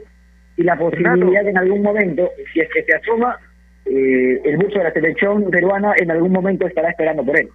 y 0.60 0.64
la 0.64 0.78
posibilidad 0.78 1.48
en 1.48 1.58
algún 1.58 1.82
momento, 1.82 2.32
si 2.52 2.60
es 2.60 2.68
que 2.74 2.84
se 2.84 2.94
asoma, 2.94 3.40
eh, 3.86 4.42
el 4.44 4.58
buzo 4.58 4.80
de 4.80 4.84
la 4.84 4.92
selección 4.92 5.50
peruana 5.50 5.94
en 5.96 6.12
algún 6.12 6.34
momento 6.34 6.68
estará 6.68 6.90
esperando 6.90 7.26
por 7.26 7.40
él. 7.40 7.48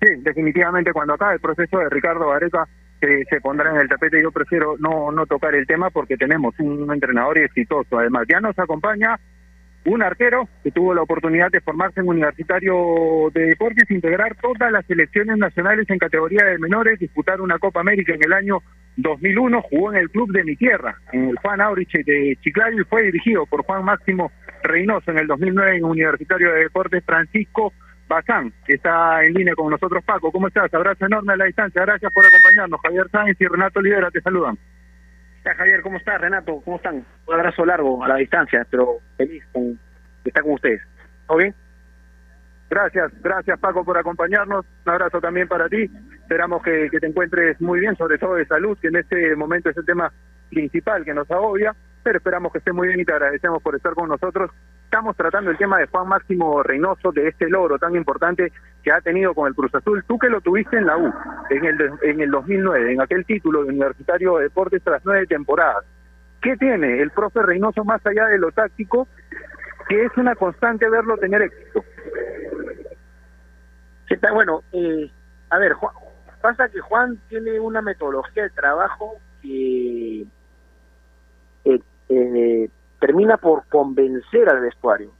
Sí, 0.00 0.10
definitivamente 0.18 0.92
cuando 0.92 1.14
acabe 1.14 1.34
el 1.34 1.40
proceso 1.40 1.78
de 1.78 1.88
Ricardo 1.90 2.28
Gareca 2.28 2.68
se, 3.00 3.24
se 3.24 3.40
pondrá 3.40 3.72
en 3.72 3.80
el 3.80 3.88
tapete. 3.88 4.22
Yo 4.22 4.30
prefiero 4.30 4.76
no, 4.78 5.10
no 5.10 5.26
tocar 5.26 5.56
el 5.56 5.66
tema 5.66 5.90
porque 5.90 6.16
tenemos 6.16 6.54
un 6.60 6.88
entrenador 6.92 7.38
exitoso. 7.38 7.98
Además, 7.98 8.24
ya 8.28 8.38
nos 8.38 8.56
acompaña 8.56 9.18
un 9.84 10.00
arquero 10.00 10.48
que 10.62 10.70
tuvo 10.70 10.94
la 10.94 11.02
oportunidad 11.02 11.50
de 11.50 11.60
formarse 11.60 11.98
en 11.98 12.08
Universitario 12.08 13.32
de 13.34 13.46
Deportes, 13.46 13.90
integrar 13.90 14.36
todas 14.36 14.70
las 14.70 14.86
selecciones 14.86 15.38
nacionales 15.38 15.90
en 15.90 15.98
categoría 15.98 16.44
de 16.44 16.58
menores, 16.58 17.00
disputar 17.00 17.40
una 17.40 17.58
Copa 17.58 17.80
América 17.80 18.14
en 18.14 18.22
el 18.22 18.32
año 18.32 18.62
2001, 18.96 19.62
jugó 19.62 19.92
en 19.92 19.98
el 19.98 20.10
club 20.10 20.32
de 20.32 20.44
mi 20.44 20.56
tierra, 20.56 20.98
en 21.12 21.28
el 21.28 21.36
Juan 21.38 21.60
Aurich 21.60 21.92
de 21.92 22.36
Chiclayo 22.40 22.80
y 22.80 22.84
fue 22.84 23.02
dirigido 23.02 23.46
por 23.46 23.64
Juan 23.64 23.84
Máximo 23.84 24.32
Reynoso 24.62 25.10
en 25.10 25.18
el 25.18 25.26
2009 25.26 25.76
en 25.76 25.84
Universitario 25.84 26.52
de 26.52 26.60
Deportes 26.60 27.04
Francisco 27.04 27.72
Bazán, 28.08 28.52
que 28.66 28.74
está 28.74 29.22
en 29.24 29.34
línea 29.34 29.54
con 29.54 29.70
nosotros. 29.70 30.02
Paco, 30.04 30.32
¿cómo 30.32 30.48
estás? 30.48 30.72
Abrazo 30.72 31.06
enorme 31.06 31.34
a 31.34 31.36
la 31.36 31.44
distancia. 31.44 31.82
Gracias 31.82 32.12
por 32.12 32.24
acompañarnos. 32.24 32.80
Javier 32.80 33.08
Sáenz 33.10 33.40
y 33.40 33.46
Renato 33.46 33.80
Olivera 33.80 34.10
te 34.10 34.20
saludan. 34.20 34.58
Javier, 35.54 35.80
¿cómo 35.82 35.98
estás? 35.98 36.20
Renato, 36.20 36.60
¿cómo 36.64 36.76
están? 36.76 37.04
Un 37.26 37.34
abrazo 37.34 37.64
largo 37.64 38.02
a 38.02 38.08
la 38.08 38.16
distancia, 38.16 38.66
pero 38.70 38.98
feliz 39.16 39.44
con, 39.52 39.78
estar 40.24 40.42
con 40.42 40.52
ustedes. 40.52 40.80
¿Todo 41.26 41.38
bien? 41.38 41.54
Gracias, 42.68 43.12
gracias 43.22 43.58
Paco 43.60 43.84
por 43.84 43.96
acompañarnos. 43.96 44.66
Un 44.84 44.92
abrazo 44.92 45.20
también 45.20 45.48
para 45.48 45.68
ti. 45.68 45.88
Esperamos 46.20 46.62
que, 46.62 46.88
te 46.90 47.06
encuentres 47.06 47.60
muy 47.60 47.80
bien, 47.80 47.96
sobre 47.96 48.18
todo 48.18 48.34
de 48.34 48.46
salud, 48.46 48.76
que 48.80 48.88
en 48.88 48.96
este 48.96 49.36
momento 49.36 49.70
es 49.70 49.76
el 49.76 49.86
tema 49.86 50.12
principal 50.50 51.04
que 51.04 51.14
nos 51.14 51.30
agobia, 51.30 51.74
pero 52.02 52.18
esperamos 52.18 52.52
que 52.52 52.58
esté 52.58 52.72
muy 52.72 52.88
bien 52.88 53.00
y 53.00 53.04
te 53.04 53.12
agradecemos 53.12 53.62
por 53.62 53.76
estar 53.76 53.94
con 53.94 54.08
nosotros. 54.08 54.50
Estamos 54.84 55.16
tratando 55.16 55.50
el 55.50 55.56
tema 55.56 55.78
de 55.78 55.86
Juan 55.86 56.08
Máximo 56.08 56.62
Reynoso, 56.62 57.12
de 57.12 57.28
este 57.28 57.48
logro 57.48 57.78
tan 57.78 57.94
importante 57.94 58.52
que 58.82 58.92
ha 58.92 59.00
tenido 59.00 59.34
con 59.34 59.48
el 59.48 59.54
Cruz 59.54 59.74
Azul. 59.74 60.04
Tú 60.06 60.18
que 60.18 60.28
lo 60.28 60.40
tuviste 60.40 60.76
en 60.76 60.86
la 60.86 60.96
U, 60.96 61.12
en 61.50 61.64
el, 61.64 61.90
en 62.02 62.20
el 62.20 62.30
2009, 62.30 62.92
en 62.92 63.00
aquel 63.00 63.24
título 63.24 63.62
de 63.62 63.70
Universitario 63.70 64.36
de 64.36 64.44
Deportes 64.44 64.82
tras 64.82 65.04
nueve 65.04 65.26
temporadas. 65.26 65.84
¿Qué 66.40 66.56
tiene 66.56 67.00
el 67.00 67.10
profe 67.10 67.42
Reynoso 67.42 67.84
más 67.84 68.04
allá 68.06 68.26
de 68.26 68.38
lo 68.38 68.50
táctico? 68.52 69.08
Que 69.88 70.04
es 70.04 70.16
una 70.16 70.34
constante 70.34 70.88
verlo 70.88 71.16
tener 71.18 71.42
éxito. 71.42 71.84
¿Qué 74.08 74.16
tal? 74.18 74.34
Bueno, 74.34 74.62
eh, 74.72 75.10
a 75.50 75.58
ver, 75.58 75.74
pasa 76.40 76.68
que 76.68 76.80
Juan 76.80 77.18
tiene 77.28 77.58
una 77.58 77.82
metodología 77.82 78.44
de 78.44 78.50
trabajo 78.50 79.16
que 79.42 80.26
eh, 81.64 81.80
eh, 82.08 82.70
termina 83.00 83.36
por 83.36 83.66
convencer 83.66 84.48
al 84.48 84.60
vestuario. 84.60 85.12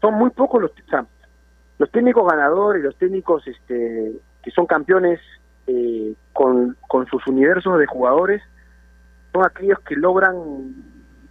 Son 0.00 0.14
muy 0.14 0.30
pocos 0.30 0.62
los, 0.62 0.70
o 0.70 1.06
los 1.78 1.90
técnicos 1.90 2.26
ganadores, 2.30 2.82
los 2.82 2.96
técnicos 2.96 3.46
este, 3.46 4.12
que 4.42 4.50
son 4.50 4.66
campeones 4.66 5.20
eh, 5.66 6.14
con, 6.32 6.76
sus 7.10 7.26
universos 7.26 7.78
de 7.78 7.86
jugadores, 7.86 8.42
son 9.32 9.44
aquellos 9.44 9.78
que 9.80 9.96
logran 9.96 10.34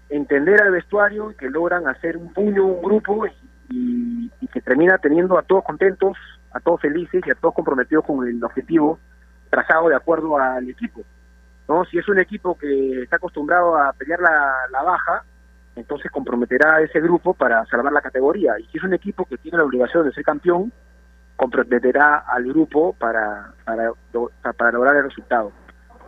entender 0.10 0.62
al 0.62 0.72
vestuario 0.72 1.34
que 1.38 1.50
logran 1.50 1.88
hacer 1.88 2.16
un 2.18 2.32
puño, 2.32 2.66
un 2.66 2.82
grupo 2.84 3.26
y 3.26 3.34
que 4.56 4.62
termina 4.62 4.98
teniendo 4.98 5.38
a 5.38 5.42
todos 5.42 5.66
contentos, 5.66 6.16
a 6.54 6.62
todos 6.62 6.80
felices 6.80 7.22
y 7.26 7.30
a 7.30 7.36
todos 7.36 7.54
comprometidos 7.54 8.06
con 8.06 8.26
el 8.26 8.42
objetivo 8.42 8.98
trazado 9.50 9.90
de 9.90 9.98
acuerdo 9.98 10.38
al 10.38 10.70
equipo. 10.70 11.02
¿no? 11.68 11.84
Si 11.84 11.98
es 11.98 12.08
un 12.08 12.20
equipo 12.20 12.58
que 12.58 13.04
está 13.04 13.18
acostumbrado 13.18 13.78
a 13.78 13.92
pelear 13.92 14.22
la, 14.22 14.82
baja, 14.82 15.26
entonces 15.76 16.10
comprometerá 16.10 16.76
a 16.76 16.82
ese 16.84 17.02
grupo 17.02 17.34
para 17.34 17.66
salvar 17.66 17.92
la 17.92 18.00
categoría. 18.00 18.58
Y 18.58 18.64
si 18.68 18.78
es 18.78 18.84
un 18.86 18.94
equipo 18.94 19.26
que 19.26 19.38
tiene 19.38 19.58
la 19.58 19.66
obligación 19.66 20.06
de 20.06 20.14
ser 20.14 20.24
campeón, 20.24 20.72
comprometerá 21.36 22.24
al 22.26 22.46
grupo 22.46 22.94
para, 22.94 23.52
para, 23.66 23.92
para 24.56 24.72
lograr 24.72 24.96
el 24.96 25.04
resultado. 25.04 25.52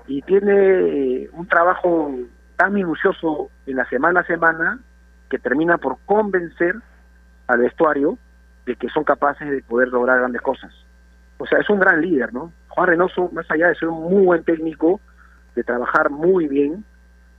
Y 0.08 0.22
tiene 0.22 0.54
eh, 0.54 1.30
un 1.34 1.50
trabajo 1.50 2.16
tan 2.56 2.74
minucioso 2.74 3.50
en 3.66 3.76
la 3.76 3.90
semana 3.90 4.22
a 4.22 4.26
semana 4.26 4.80
que 5.30 5.38
termina 5.38 5.78
por 5.78 5.98
convencer 6.06 6.76
al 7.48 7.60
vestuario 7.60 8.18
de 8.68 8.76
que 8.76 8.90
son 8.90 9.04
capaces 9.04 9.50
de 9.50 9.64
poder 9.64 9.88
lograr 9.88 10.20
grandes 10.20 10.42
cosas. 10.42 10.72
O 11.38 11.48
sea, 11.48 11.60
es 11.60 11.70
un 11.70 11.80
gran 11.80 12.02
líder, 12.02 12.34
¿no? 12.34 12.52
Juan 12.68 12.88
Reynoso, 12.90 13.30
más 13.32 13.50
allá 13.50 13.70
de 13.70 13.76
ser 13.76 13.88
un 13.88 14.04
muy 14.04 14.26
buen 14.26 14.44
técnico, 14.44 15.00
de 15.56 15.64
trabajar 15.64 16.10
muy 16.10 16.48
bien, 16.48 16.84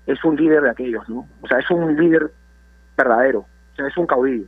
es 0.06 0.24
un 0.24 0.36
líder 0.36 0.62
de 0.62 0.70
aquellos, 0.70 1.06
¿no? 1.08 1.28
O 1.42 1.46
sea, 1.46 1.58
es 1.58 1.70
un 1.70 1.94
líder 1.96 2.30
verdadero, 2.96 3.40
o 3.40 3.76
sea, 3.76 3.86
es 3.86 3.96
un 3.96 4.06
caudillo. 4.06 4.46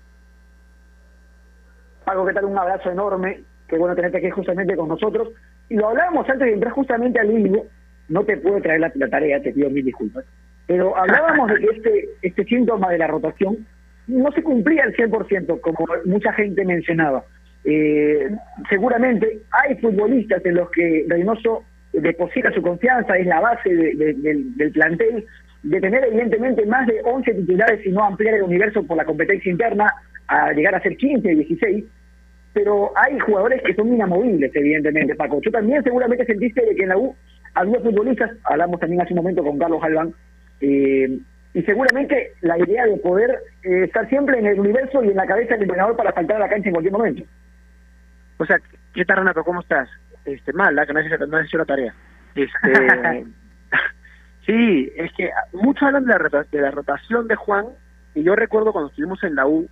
Pago, 2.04 2.26
¿qué 2.26 2.32
tal? 2.32 2.46
Un 2.46 2.58
abrazo 2.58 2.90
enorme, 2.90 3.42
qué 3.68 3.76
bueno 3.76 3.94
tenerte 3.94 4.18
aquí 4.18 4.30
justamente 4.30 4.74
con 4.74 4.88
nosotros. 4.88 5.28
Y 5.68 5.76
lo 5.76 5.90
hablábamos 5.90 6.28
antes 6.28 6.46
de 6.46 6.54
entrar 6.54 6.72
justamente 6.72 7.20
al 7.20 7.28
vivo, 7.28 7.66
no 8.08 8.24
te 8.24 8.38
puedo 8.38 8.60
traer 8.62 8.80
la, 8.80 8.90
la 8.94 9.08
tarea, 9.08 9.42
te 9.42 9.52
pido 9.52 9.68
mil 9.68 9.84
disculpas, 9.84 10.24
pero 10.66 10.96
hablábamos 10.96 11.50
de 11.50 11.58
que 11.60 11.66
este, 11.66 12.08
este 12.22 12.44
síntoma 12.44 12.90
de 12.90 12.98
la 12.98 13.06
rotación 13.06 13.66
no 14.10 14.30
se 14.32 14.42
cumplía 14.42 14.84
al 14.84 14.94
100%, 14.94 15.60
como 15.60 15.86
mucha 16.04 16.32
gente 16.32 16.64
mencionaba. 16.64 17.24
Eh, 17.64 18.30
seguramente 18.68 19.40
hay 19.50 19.76
futbolistas 19.76 20.44
en 20.44 20.54
los 20.54 20.70
que 20.70 21.04
Reynoso 21.08 21.64
deposita 21.92 22.52
su 22.52 22.62
confianza, 22.62 23.16
es 23.16 23.26
la 23.26 23.40
base 23.40 23.68
de, 23.74 23.94
de, 23.94 24.14
del, 24.56 24.72
plantel, 24.72 25.24
de 25.62 25.80
tener 25.80 26.04
evidentemente 26.04 26.64
más 26.66 26.86
de 26.86 27.00
11 27.04 27.34
titulares 27.34 27.84
y 27.84 27.90
no 27.90 28.04
ampliar 28.04 28.34
el 28.34 28.42
universo 28.44 28.82
por 28.84 28.96
la 28.96 29.04
competencia 29.04 29.50
interna 29.50 29.92
a 30.28 30.52
llegar 30.52 30.74
a 30.74 30.82
ser 30.82 30.96
15, 30.96 31.28
16, 31.28 31.84
pero 32.52 32.92
hay 32.96 33.18
jugadores 33.18 33.62
que 33.62 33.74
son 33.74 33.92
inamovibles, 33.92 34.50
evidentemente, 34.54 35.14
Paco. 35.14 35.40
Tú 35.40 35.50
también 35.50 35.82
seguramente 35.82 36.24
sentiste 36.24 36.64
de 36.64 36.74
que 36.74 36.82
en 36.82 36.88
la 36.88 36.98
U 36.98 37.14
había 37.54 37.80
futbolistas, 37.80 38.30
hablamos 38.44 38.80
también 38.80 39.02
hace 39.02 39.12
un 39.12 39.18
momento 39.18 39.42
con 39.42 39.58
Carlos 39.58 39.82
Galván, 39.82 40.14
eh, 40.60 41.18
y 41.52 41.62
seguramente 41.62 42.34
la 42.42 42.58
idea 42.58 42.86
de 42.86 42.96
poder 42.98 43.42
eh, 43.62 43.84
estar 43.84 44.08
siempre 44.08 44.38
en 44.38 44.46
el 44.46 44.60
universo 44.60 45.02
y 45.02 45.08
en 45.08 45.16
la 45.16 45.26
cabeza 45.26 45.54
del 45.54 45.62
entrenador 45.62 45.96
para 45.96 46.12
saltar 46.12 46.36
a 46.36 46.40
la 46.40 46.48
cancha 46.48 46.68
en 46.68 46.74
cualquier 46.74 46.92
momento. 46.92 47.24
O 48.38 48.46
sea, 48.46 48.58
¿qué 48.94 49.04
tal 49.04 49.18
Renato? 49.18 49.42
¿Cómo 49.42 49.60
estás? 49.60 49.88
Este, 50.24 50.52
mal, 50.52 50.74
¿la? 50.74 50.86
que 50.86 50.92
no 50.92 51.00
has, 51.00 51.06
hecho, 51.06 51.26
no 51.26 51.36
has 51.36 51.46
hecho 51.46 51.58
la 51.58 51.64
tarea. 51.64 51.94
Este, 52.34 53.26
sí, 54.46 54.92
es 54.96 55.12
que 55.14 55.30
muchos 55.52 55.82
hablan 55.82 56.04
de 56.04 56.14
la, 56.14 56.46
de 56.50 56.60
la 56.60 56.70
rotación 56.70 57.26
de 57.26 57.34
Juan, 57.34 57.66
y 58.14 58.22
yo 58.22 58.36
recuerdo 58.36 58.72
cuando 58.72 58.90
estuvimos 58.90 59.22
en 59.24 59.34
la 59.34 59.46
U, 59.46 59.68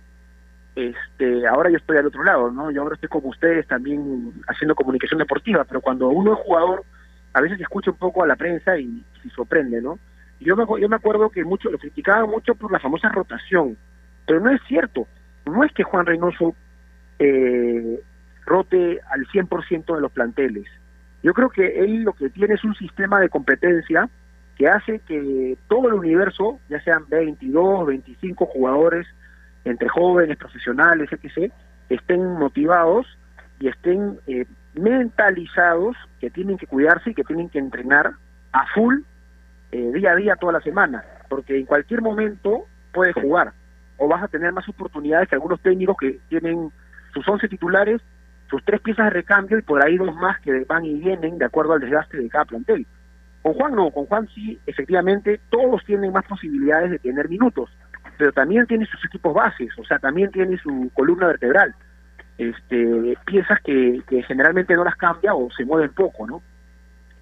este, 0.75 1.47
ahora 1.47 1.69
yo 1.69 1.77
estoy 1.77 1.97
al 1.97 2.07
otro 2.07 2.23
lado, 2.23 2.51
¿no? 2.51 2.71
Yo 2.71 2.81
ahora 2.81 2.95
estoy 2.95 3.09
como 3.09 3.29
ustedes 3.29 3.67
también 3.67 4.33
haciendo 4.47 4.75
comunicación 4.75 5.19
deportiva, 5.19 5.63
pero 5.63 5.81
cuando 5.81 6.09
uno 6.09 6.33
es 6.33 6.39
jugador, 6.39 6.83
a 7.33 7.41
veces 7.41 7.59
escucha 7.59 7.91
un 7.91 7.97
poco 7.97 8.23
a 8.23 8.27
la 8.27 8.35
prensa 8.35 8.77
y 8.77 9.03
se 9.23 9.29
sorprende, 9.29 9.81
¿no? 9.81 9.97
Yo 10.39 10.55
me, 10.55 10.65
yo 10.79 10.87
me 10.87 10.95
acuerdo 10.95 11.29
que 11.29 11.43
mucho, 11.43 11.69
lo 11.69 11.77
criticaban 11.77 12.29
mucho 12.29 12.55
por 12.55 12.71
la 12.71 12.79
famosa 12.79 13.09
rotación, 13.09 13.77
pero 14.25 14.39
no 14.39 14.51
es 14.51 14.61
cierto. 14.67 15.07
No 15.45 15.63
es 15.63 15.71
que 15.73 15.83
Juan 15.83 16.05
Reynoso 16.05 16.55
eh, 17.19 18.01
rote 18.45 18.99
al 19.09 19.27
100% 19.27 19.95
de 19.95 20.01
los 20.01 20.11
planteles. 20.11 20.65
Yo 21.21 21.33
creo 21.33 21.49
que 21.49 21.79
él 21.79 22.03
lo 22.03 22.13
que 22.13 22.29
tiene 22.29 22.53
es 22.53 22.63
un 22.63 22.75
sistema 22.75 23.19
de 23.19 23.29
competencia 23.29 24.09
que 24.57 24.67
hace 24.67 24.99
que 24.99 25.57
todo 25.67 25.87
el 25.87 25.93
universo, 25.93 26.59
ya 26.69 26.81
sean 26.81 27.05
22, 27.09 27.87
25 27.87 28.45
jugadores, 28.45 29.07
entre 29.65 29.89
jóvenes, 29.89 30.37
profesionales, 30.37 31.09
etc., 31.11 31.51
estén 31.89 32.33
motivados 32.33 33.05
y 33.59 33.67
estén 33.67 34.19
eh, 34.27 34.45
mentalizados 34.73 35.95
que 36.19 36.29
tienen 36.29 36.57
que 36.57 36.67
cuidarse 36.67 37.11
y 37.11 37.13
que 37.13 37.23
tienen 37.23 37.49
que 37.49 37.59
entrenar 37.59 38.11
a 38.51 38.65
full 38.73 38.99
eh, 39.71 39.91
día 39.93 40.11
a 40.11 40.15
día 40.15 40.35
toda 40.35 40.53
la 40.53 40.61
semana, 40.61 41.03
porque 41.27 41.57
en 41.57 41.65
cualquier 41.65 42.01
momento 42.01 42.65
puedes 42.91 43.13
jugar 43.15 43.53
o 43.99 44.07
vas 44.07 44.23
a 44.23 44.27
tener 44.27 44.51
más 44.51 44.67
oportunidades 44.67 45.29
que 45.29 45.35
algunos 45.35 45.61
técnicos 45.61 45.97
que 45.99 46.19
tienen 46.29 46.71
sus 47.13 47.27
11 47.27 47.47
titulares, 47.49 48.01
sus 48.49 48.63
tres 48.63 48.81
piezas 48.81 49.05
de 49.05 49.11
recambio 49.11 49.57
y 49.59 49.61
por 49.61 49.83
ahí 49.83 49.97
dos 49.97 50.15
más 50.15 50.39
que 50.39 50.63
van 50.65 50.85
y 50.85 50.95
vienen 50.95 51.37
de 51.37 51.45
acuerdo 51.45 51.73
al 51.73 51.81
desgaste 51.81 52.17
de 52.17 52.29
cada 52.29 52.45
plantel. 52.45 52.87
Con 53.41 53.53
Juan 53.53 53.75
no, 53.75 53.91
con 53.91 54.05
Juan 54.05 54.27
sí, 54.33 54.59
efectivamente, 54.65 55.39
todos 55.49 55.83
tienen 55.85 56.11
más 56.11 56.25
posibilidades 56.25 56.91
de 56.91 56.99
tener 56.99 57.29
minutos, 57.29 57.69
pero 58.17 58.31
también 58.31 58.65
tiene 58.65 58.85
sus 58.85 59.03
equipos 59.05 59.33
bases, 59.33 59.69
o 59.77 59.83
sea, 59.83 59.99
también 59.99 60.31
tiene 60.31 60.57
su 60.57 60.89
columna 60.93 61.27
vertebral, 61.27 61.75
este, 62.37 63.17
piezas 63.25 63.59
que, 63.61 64.01
que 64.07 64.23
generalmente 64.23 64.75
no 64.75 64.83
las 64.83 64.95
cambia 64.95 65.33
o 65.33 65.49
se 65.51 65.65
mueven 65.65 65.93
poco, 65.93 66.25
¿no? 66.25 66.41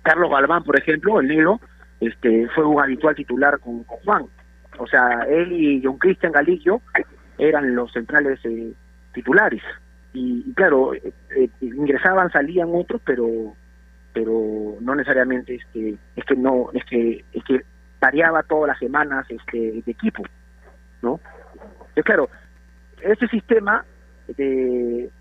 Carlos 0.04 0.30
Galván, 0.32 0.64
por 0.64 0.80
ejemplo, 0.80 1.20
el 1.20 1.28
negro, 1.28 1.60
este, 2.00 2.48
fue 2.50 2.66
un 2.66 2.82
habitual 2.82 3.16
titular 3.16 3.60
con, 3.60 3.84
Juan. 3.84 4.26
O 4.78 4.88
sea, 4.88 5.26
él 5.28 5.52
y 5.52 5.82
John 5.84 5.98
Cristian 5.98 6.32
Galicio 6.32 6.82
eran 7.38 7.76
los 7.76 7.92
centrales 7.92 8.40
eh, 8.44 8.74
titulares. 9.14 9.64
Y, 10.14 10.44
y 10.48 10.54
claro, 10.54 10.94
eh, 10.94 11.14
eh, 11.36 11.50
ingresaban, 11.62 12.32
salían 12.32 12.70
otros, 12.72 13.02
pero 13.06 13.56
pero 14.14 14.78
no 14.82 14.96
necesariamente 14.96 15.56
este 15.56 15.96
es 16.16 16.26
que 16.26 16.36
no 16.36 16.72
es 16.74 16.84
que 16.86 17.24
es 17.34 17.44
que 17.44 17.62
variaba 18.02 18.42
todas 18.42 18.70
las 18.70 18.80
semanas 18.80 19.28
este 19.30 19.84
de 19.86 19.92
equipo 19.92 20.24
no 21.04 21.20
claro 22.04 22.28
este 23.04 23.28
sistema 23.28 23.86
de, 24.36 25.12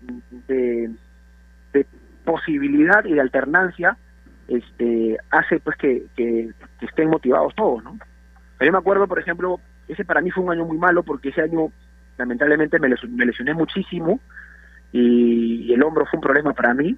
de 0.47 1.85
posibilidad 2.25 3.05
y 3.05 3.13
de 3.13 3.21
alternancia 3.21 3.95
este 4.47 5.17
hace 5.29 5.59
pues 5.59 5.77
que, 5.77 6.05
que, 6.15 6.49
estén 6.81 7.09
motivados 7.09 7.53
todos 7.55 7.83
no 7.83 7.97
yo 8.59 8.71
me 8.71 8.77
acuerdo 8.77 9.07
por 9.07 9.19
ejemplo 9.19 9.59
ese 9.87 10.05
para 10.05 10.21
mí 10.21 10.31
fue 10.31 10.43
un 10.43 10.51
año 10.51 10.65
muy 10.65 10.77
malo 10.77 11.03
porque 11.03 11.29
ese 11.29 11.41
año 11.41 11.71
lamentablemente 12.17 12.79
me, 12.79 12.89
lesioné, 12.89 13.53
muchísimo 13.53 14.19
y, 14.91 15.73
el 15.73 15.83
hombro 15.83 16.05
fue 16.05 16.17
un 16.17 16.23
problema 16.23 16.53
para 16.53 16.73
mí 16.73 16.97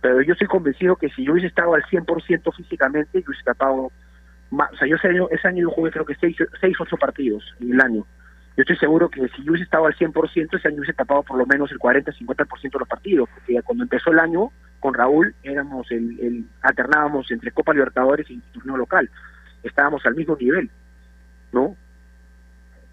pero 0.00 0.20
yo 0.20 0.34
estoy 0.34 0.48
convencido 0.48 0.96
que 0.96 1.08
si 1.10 1.24
yo 1.24 1.32
hubiese 1.32 1.48
estado 1.48 1.72
al 1.72 1.82
100% 1.84 2.54
físicamente, 2.54 3.22
yo 3.22 3.24
hubiese 3.26 3.42
tapado 3.42 3.90
más, 4.50 4.70
o 4.72 4.76
sea, 4.76 4.86
yo 4.86 4.96
ese 4.96 5.08
año, 5.08 5.28
ese 5.30 5.48
año 5.48 5.62
yo 5.62 5.70
jugué 5.70 5.90
creo 5.90 6.04
que 6.04 6.14
6, 6.16 6.36
6, 6.60 6.76
8 6.78 6.96
partidos 6.98 7.42
en 7.60 7.72
el 7.72 7.80
año. 7.80 8.06
Yo 8.56 8.62
estoy 8.62 8.76
seguro 8.76 9.08
que 9.08 9.26
si 9.28 9.42
yo 9.42 9.50
hubiese 9.52 9.64
estado 9.64 9.86
al 9.86 9.94
100%, 9.96 10.56
ese 10.56 10.68
año 10.68 10.76
hubiese 10.78 10.92
tapado 10.92 11.22
por 11.24 11.36
lo 11.38 11.44
menos 11.46 11.72
el 11.72 11.78
40-50% 11.78 12.72
de 12.72 12.78
los 12.78 12.88
partidos, 12.88 13.28
porque 13.34 13.60
cuando 13.62 13.82
empezó 13.84 14.10
el 14.12 14.20
año 14.20 14.50
con 14.78 14.94
Raúl 14.94 15.34
éramos 15.42 15.90
el, 15.90 16.44
alternábamos 16.62 17.30
entre 17.30 17.50
Copa 17.50 17.72
Libertadores 17.72 18.30
y 18.30 18.38
torneo 18.52 18.76
local. 18.76 19.10
Estábamos 19.62 20.04
al 20.06 20.14
mismo 20.14 20.36
nivel, 20.38 20.70
¿no? 21.52 21.74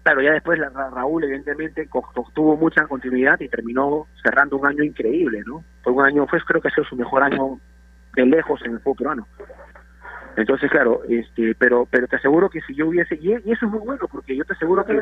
Claro, 0.02 0.20
ya 0.20 0.32
después 0.32 0.58
la, 0.58 0.68
Ra- 0.70 0.90
Raúl 0.90 1.22
evidentemente 1.22 1.88
tuvo 2.34 2.56
mucha 2.56 2.86
continuidad 2.88 3.38
y 3.40 3.48
terminó 3.48 4.08
cerrando 4.20 4.56
un 4.56 4.66
año 4.66 4.82
increíble, 4.82 5.42
¿no? 5.46 5.62
Fue 5.82 5.92
un 5.92 6.04
año, 6.04 6.26
fue 6.26 6.40
creo 6.40 6.60
que 6.60 6.68
ha 6.68 6.74
sido 6.74 6.84
su 6.86 6.96
mejor 6.96 7.22
año 7.22 7.60
de 8.16 8.26
lejos 8.26 8.60
en 8.64 8.72
el 8.72 8.80
fútbol 8.80 8.96
peruano. 8.96 9.28
Entonces, 10.36 10.70
claro, 10.70 11.02
este, 11.08 11.54
pero 11.54 11.86
pero 11.90 12.06
te 12.06 12.16
aseguro 12.16 12.48
que 12.48 12.60
si 12.62 12.74
yo 12.74 12.88
hubiese 12.88 13.16
y, 13.16 13.32
y 13.32 13.52
eso 13.52 13.66
es 13.66 13.72
muy 13.72 13.80
bueno 13.80 14.06
porque 14.10 14.36
yo 14.36 14.44
te 14.44 14.54
aseguro 14.54 14.84
que 14.84 15.00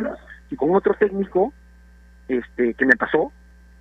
si 0.49 0.57
con 0.57 0.75
otro 0.75 0.95
técnico, 0.95 1.53
este, 2.29 2.75
que 2.75 2.87
me 2.87 2.97
pasó, 2.97 3.33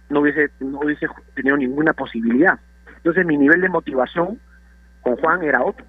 no 0.09 0.21
hubiese 0.21 0.51
no 0.59 0.79
hubiese 0.79 1.07
tenido 1.33 1.57
ninguna 1.57 1.93
posibilidad. 1.93 2.59
Entonces 2.97 3.25
mi 3.25 3.37
nivel 3.37 3.61
de 3.61 3.69
motivación 3.69 4.39
con 5.01 5.15
Juan 5.17 5.43
era 5.43 5.63
otro. 5.63 5.85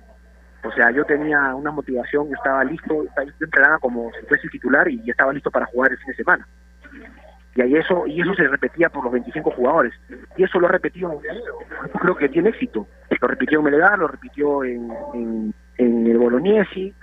O 0.63 0.73
sea, 0.73 0.91
yo 0.91 1.05
tenía 1.05 1.55
una 1.55 1.71
motivación, 1.71 2.29
estaba 2.35 2.63
listo, 2.65 3.05
yo 3.05 3.45
entrenaba 3.45 3.79
como 3.79 4.11
si 4.13 4.27
fuese 4.27 4.49
titular 4.49 4.89
y 4.91 5.11
estaba 5.11 5.33
listo 5.33 5.51
para 5.51 5.67
jugar 5.67 5.93
el 5.93 5.99
fin 5.99 6.09
de 6.09 6.17
semana. 6.17 6.47
Y 7.57 7.63
ahí 7.63 7.75
eso 7.75 8.07
y 8.07 8.21
eso 8.21 8.33
se 8.35 8.47
repetía 8.47 8.89
por 8.89 9.05
los 9.05 9.13
25 9.13 9.51
jugadores. 9.51 9.93
Y 10.37 10.45
eso 10.45 10.61
lo 10.61 10.69
ha 10.69 10.73
repetido. 10.73 11.21
Creo 12.01 12.17
que 12.17 12.29
tiene 12.29 12.51
éxito. 12.51 12.87
Lo 13.21 13.29
repitió 13.29 13.59
en 13.59 13.65
Melgar, 13.65 13.99
lo 13.99 14.09
repitió 14.09 14.65
en, 14.65 14.91
en, 15.15 15.55
en 15.77 16.07
el 16.07 16.19
Bolognesi, 16.19 16.95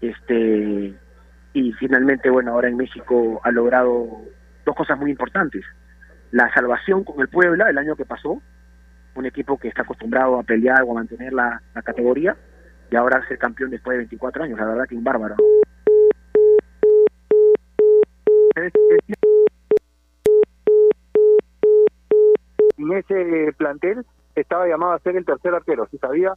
este 0.00 0.94
y 1.54 1.72
finalmente, 1.72 2.30
bueno, 2.30 2.52
ahora 2.52 2.68
en 2.68 2.76
México 2.76 3.40
ha 3.42 3.50
logrado 3.50 4.06
dos 4.64 4.76
cosas 4.76 4.98
muy 4.98 5.10
importantes. 5.10 5.64
La 6.30 6.52
salvación 6.52 7.04
con 7.04 7.20
el 7.20 7.28
Puebla 7.28 7.70
el 7.70 7.78
año 7.78 7.96
que 7.96 8.04
pasó, 8.04 8.40
un 9.14 9.26
equipo 9.26 9.58
que 9.58 9.68
está 9.68 9.82
acostumbrado 9.82 10.38
a 10.38 10.42
pelear 10.42 10.82
o 10.86 10.92
a 10.92 10.94
mantener 10.94 11.32
la, 11.32 11.60
la 11.74 11.82
categoría, 11.82 12.36
y 12.90 12.96
ahora 12.96 13.26
ser 13.26 13.38
campeón 13.38 13.70
después 13.70 13.94
de 13.94 13.98
24 13.98 14.44
años, 14.44 14.58
la 14.58 14.66
verdad 14.66 14.84
que 14.86 14.94
un 14.94 15.04
bárbaro. 15.04 15.36
En 22.78 22.92
ese 22.92 23.52
plantel 23.56 24.04
estaba 24.34 24.66
llamado 24.66 24.92
a 24.92 24.98
ser 25.00 25.16
el 25.16 25.24
tercer 25.24 25.54
arquero. 25.54 25.86
Se 25.90 25.98
sabía 25.98 26.34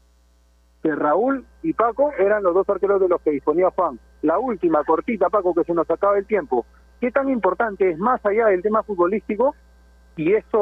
que 0.81 0.95
Raúl 0.95 1.45
y 1.61 1.73
Paco 1.73 2.11
eran 2.17 2.43
los 2.43 2.53
dos 2.53 2.67
arqueros 2.69 2.99
de 2.99 3.07
los 3.07 3.21
que 3.21 3.31
disponía 3.31 3.69
Juan. 3.71 3.99
La 4.21 4.39
última, 4.39 4.83
cortita, 4.83 5.29
Paco, 5.29 5.53
que 5.53 5.63
se 5.63 5.73
nos 5.73 5.89
acaba 5.89 6.17
el 6.17 6.25
tiempo. 6.25 6.65
¿Qué 6.99 7.11
tan 7.11 7.29
importante 7.29 7.89
es 7.89 7.97
más 7.97 8.23
allá 8.25 8.47
del 8.47 8.61
tema 8.61 8.83
futbolístico? 8.83 9.55
Y 10.15 10.33
eso 10.33 10.59